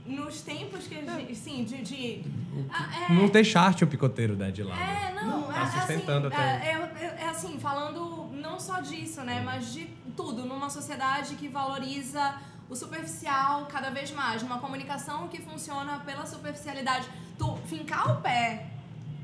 [0.05, 1.35] nos tempos que a gente.
[1.35, 1.81] Sim, de.
[1.81, 2.23] de
[2.69, 4.75] ah, é, Não tem chart o picoteiro, né, de lá.
[4.79, 6.37] É, não, Não, é, tá é assim, sustentando até.
[6.37, 11.35] é, é- é- é assim, falando não só disso, né, mas de tudo, numa sociedade
[11.35, 12.35] que valoriza
[12.69, 17.07] o superficial cada vez mais, numa comunicação que funciona pela superficialidade.
[17.37, 18.65] Tu fincar o pé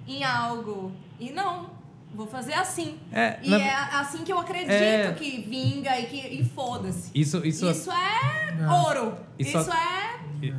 [0.07, 1.69] em algo e não,
[2.13, 2.97] vou fazer assim.
[3.11, 5.11] É, E na- é assim que eu acredito É.
[5.13, 7.11] que vinga e que e foda-se.
[7.13, 9.15] Isso, isso, Isso é ouro.
[9.37, 10.13] Isso Isso, a- é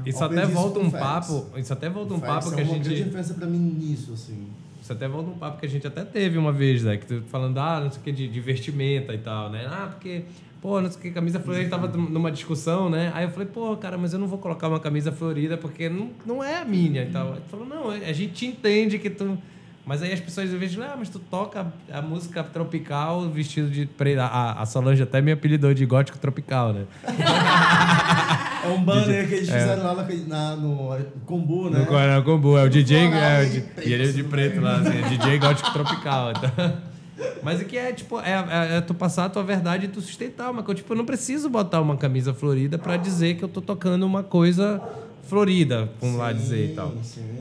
[0.07, 1.47] isso até volta um papo.
[1.57, 3.05] Isso até volta um papo é que a uma grande gente.
[3.05, 4.49] diferença pra mim nisso, assim.
[4.83, 6.97] Isso até volta um papo que a gente até teve uma vez, né?
[6.99, 9.67] Que tu falando, ah, não sei o que, de, de vestimenta e tal, né?
[9.67, 10.25] Ah, porque,
[10.65, 13.13] pô, não sei o que, camisa florida, a gente tava numa discussão, né?
[13.15, 16.09] Aí eu falei, pô, cara, mas eu não vou colocar uma camisa florida porque não,
[16.25, 17.33] não é a minha e tal.
[17.33, 19.37] Ele falou, não, a gente entende que tu.
[19.85, 23.85] Mas aí as pessoas às vezes, ah, mas tu toca a música tropical vestido de
[23.85, 24.21] preto.
[24.21, 26.85] A, a Solange até me apelidou de gótico tropical, né?
[28.65, 30.97] É um banner que eles fizeram lá na, na- no
[31.27, 31.81] Combu, né?
[31.81, 32.97] No Coronel Combu, é o DJ.
[32.97, 33.43] É,
[33.83, 34.63] o e ele é de preto né?
[34.63, 36.31] lá, assim, é DJ gótico tropical.
[36.31, 36.94] Então.
[37.43, 40.01] Mas o que é, tipo, é, é- é tu passar a tua verdade e tu
[40.01, 40.81] sustentar uma coisa.
[40.81, 44.23] Tipo, eu não preciso botar uma camisa florida pra dizer que eu tô tocando uma
[44.23, 44.81] coisa
[45.29, 46.93] florida, vamos lá dizer e tal.
[47.03, 47.39] Sim.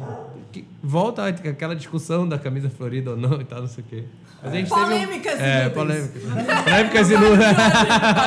[0.51, 4.03] Que- volta aquela discussão da camisa florida ou não e tal, não sei o quê.
[4.43, 6.21] Mas a gente teve um- Polêmicas É, polêmicas.
[6.21, 7.55] Polêmicas inúteis.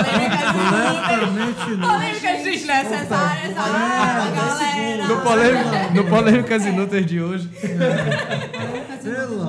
[0.07, 1.91] polêmicas inúteis.
[1.91, 3.55] Polêmicas desnecessárias.
[3.57, 5.07] Ah, galera.
[5.07, 7.49] No, polêmica, no Polêmicas Inúteis de hoje.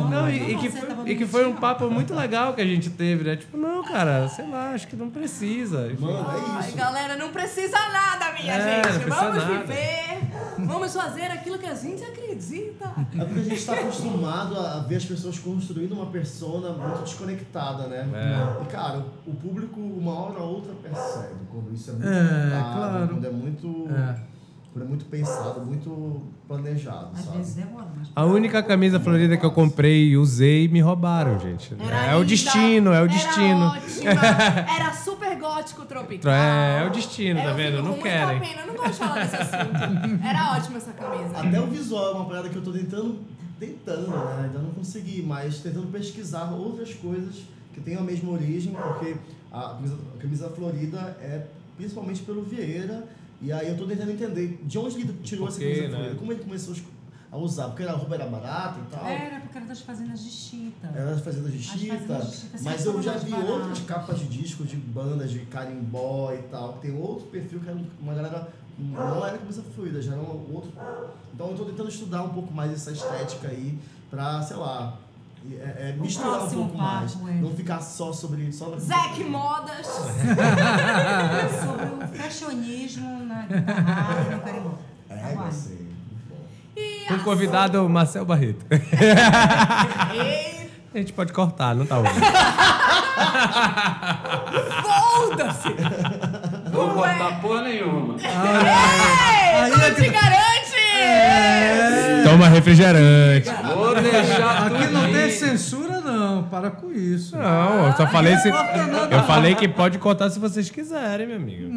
[0.09, 2.89] Não, e, e que foi, e que foi um papo muito legal que a gente
[2.89, 3.35] teve, né?
[3.35, 5.89] Tipo, não, cara, sei lá, acho que não precisa.
[5.99, 6.77] Mano, é Ai, isso.
[6.77, 9.03] galera, não precisa nada, minha É, não gente.
[9.03, 9.59] precisa Vamos nada.
[9.63, 10.17] viver.
[10.59, 12.85] Vamos fazer aquilo que a gente acredita.
[13.17, 17.87] É porque a gente está acostumado a ver as pessoas construindo uma persona muito desconectada,
[17.87, 18.07] né?
[18.13, 18.63] É.
[18.63, 23.07] E, cara, o público, uma hora ou outra, percebe quando isso é muito É, claro.
[23.07, 23.87] quando é muito.
[23.91, 24.36] É.
[24.81, 27.37] É muito pensado, muito planejado, Às sabe?
[27.37, 28.09] vezes demora, mas...
[28.15, 31.75] A única camisa florida que eu comprei e usei me roubaram, gente.
[31.79, 33.65] Era é o linda, destino, é o era destino.
[33.67, 34.11] Ótima,
[34.75, 36.31] era super gótico tropical.
[36.31, 37.83] É, é o destino, tá Eu vendo?
[37.83, 38.39] Não querem.
[38.39, 40.25] Pena, eu não gosto de falar desse assunto.
[40.25, 41.37] Era ótima essa camisa.
[41.37, 43.19] Até o visual é uma parada que eu tô tentando,
[43.59, 44.43] tentando, né?
[44.45, 47.43] Ainda não consegui, mas tentando pesquisar outras coisas
[47.73, 49.15] que tenham a mesma origem, porque
[49.51, 51.45] a camisa, a camisa florida é
[51.77, 53.07] principalmente pelo Vieira,
[53.41, 56.15] e aí eu tô tentando entender de onde ele tirou essa camisa né?
[56.17, 56.73] como ele começou
[57.31, 59.05] a usar, porque a roupa era barata e tal.
[59.05, 60.87] Era porque era das fazendas de Chita.
[60.87, 62.27] Era das fazendas de As chita,
[62.61, 63.49] mas eu já vi baratas.
[63.51, 66.73] outras capas de discos de bandas de carimbó e tal.
[66.73, 68.47] Tem outro perfil que era uma galera.
[68.79, 70.71] Não era camisa fluida, já era um outro.
[71.33, 73.77] Então eu tô tentando estudar um pouco mais essa estética aí
[74.09, 74.97] pra, sei lá,
[75.55, 77.15] é, é misturar um próximo pouco mais.
[77.15, 77.33] é.
[77.41, 78.51] Não ficar só sobre.
[78.51, 79.85] Só na Zac Modas.
[81.63, 84.71] Sobre o fashionismo na guitarra e no carimbó.
[85.09, 85.43] É, Aguarde.
[85.55, 85.87] gostei.
[86.75, 88.65] E Com o convidado Marcel Barreto.
[90.93, 92.21] A gente pode cortar, não tá ouvindo.
[94.81, 95.69] Foda-se!
[96.71, 98.15] Não vou cortar porra nenhuma.
[98.19, 100.09] Ei, Aí é te que-
[101.07, 102.23] garante!
[102.29, 103.49] Toma refrigerante.
[103.73, 106.43] Vou deixar Aqui não tem censura, não.
[106.43, 107.37] Para com isso.
[107.37, 108.49] Não, eu só falei se.
[108.49, 111.69] Eu falei que pode cortar se vocês quiserem, meu amigo.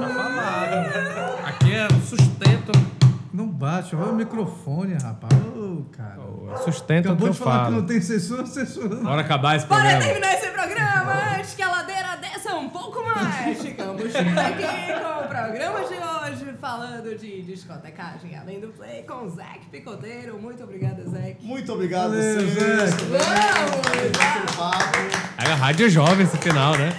[0.00, 1.46] Tá, tá falado.
[1.46, 2.72] Aqui é um sustento.
[3.32, 5.32] Não bate, olha o microfone, rapaz.
[5.56, 6.20] Ô, cara.
[6.64, 7.76] Sustento o que Acabou eu de falar que falo.
[7.76, 9.04] não tem censura, censura não.
[9.04, 10.04] Bora acabar esse Para programa.
[10.04, 11.99] terminar esse programa, antes que a ladeira
[12.50, 18.60] desça um pouco mais, ficamos aqui com o programa de hoje, falando de discotecagem além
[18.60, 20.38] do play, com o Zac Picoteiro.
[20.40, 21.36] Muito obrigada, Zac.
[21.40, 22.40] Muito obrigado Valeu,
[24.56, 24.98] papo.
[25.38, 26.92] Aí a rádio é jovem esse final, né?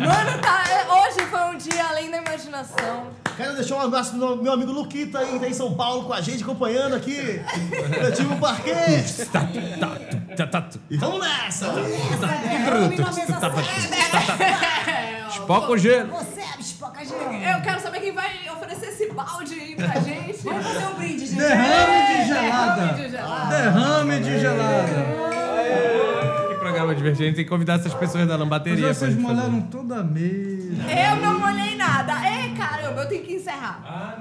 [0.00, 3.08] Mano, tá, é- hoje foi um dia além da imaginação.
[3.36, 6.12] Quero deixar um abraço pro meu- amigo Luquita aí, que tá em São Paulo com
[6.12, 7.40] a gente, acompanhando aqui.
[7.94, 9.28] Coletivo Parquês.
[10.36, 11.66] Tá, tá, E vamos nessa!
[15.28, 16.10] Espoca o gelo.
[16.12, 17.20] Você é espoca gelo.
[17.32, 20.38] Eu quero saber quem vai oferecer esse balde aí pra gente.
[20.42, 21.36] Vamos fazer um brinde, gente.
[21.38, 22.92] Derrame de Derrame gelada.
[22.94, 23.56] de gelada.
[23.56, 26.13] Derrame de gelada.
[26.74, 27.22] Programa divertido.
[27.22, 28.84] A gente tem que convidar essas pessoas da Mas lambateria.
[28.86, 30.74] pra vocês molharam toda a mesa.
[30.90, 32.12] Eu não molhei nada.
[32.28, 34.18] Ei, caramba, eu tenho que encerrar.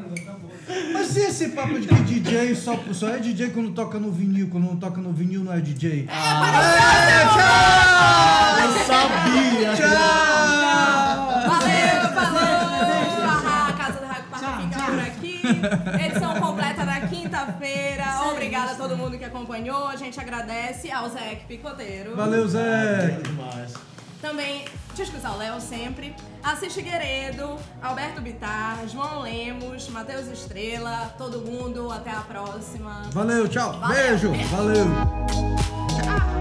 [0.94, 4.50] Mas e esse papo de que DJ só, só é DJ quando toca no vinil?
[4.50, 6.08] Quando não toca no vinil não é DJ?
[8.64, 9.74] Eu sabia!
[9.76, 10.63] Tchau!
[16.06, 18.06] Edição completa na quinta-feira.
[18.32, 19.88] Obrigada a todo mundo que acompanhou.
[19.88, 22.16] A gente agradece ao Zé Picoteiro.
[22.16, 23.20] Valeu, Zé!
[23.24, 23.74] demais.
[24.22, 24.66] Também
[24.96, 26.16] discussão ao Léo sempre.
[26.42, 31.92] Assis Gueredo, Alberto Bitar, João Lemos, Matheus Estrela, todo mundo.
[31.92, 33.02] Até a próxima.
[33.12, 33.74] Valeu, tchau.
[33.80, 33.96] Valeu.
[33.96, 34.32] Beijo.
[34.50, 34.86] Valeu.
[35.90, 36.34] Tchau.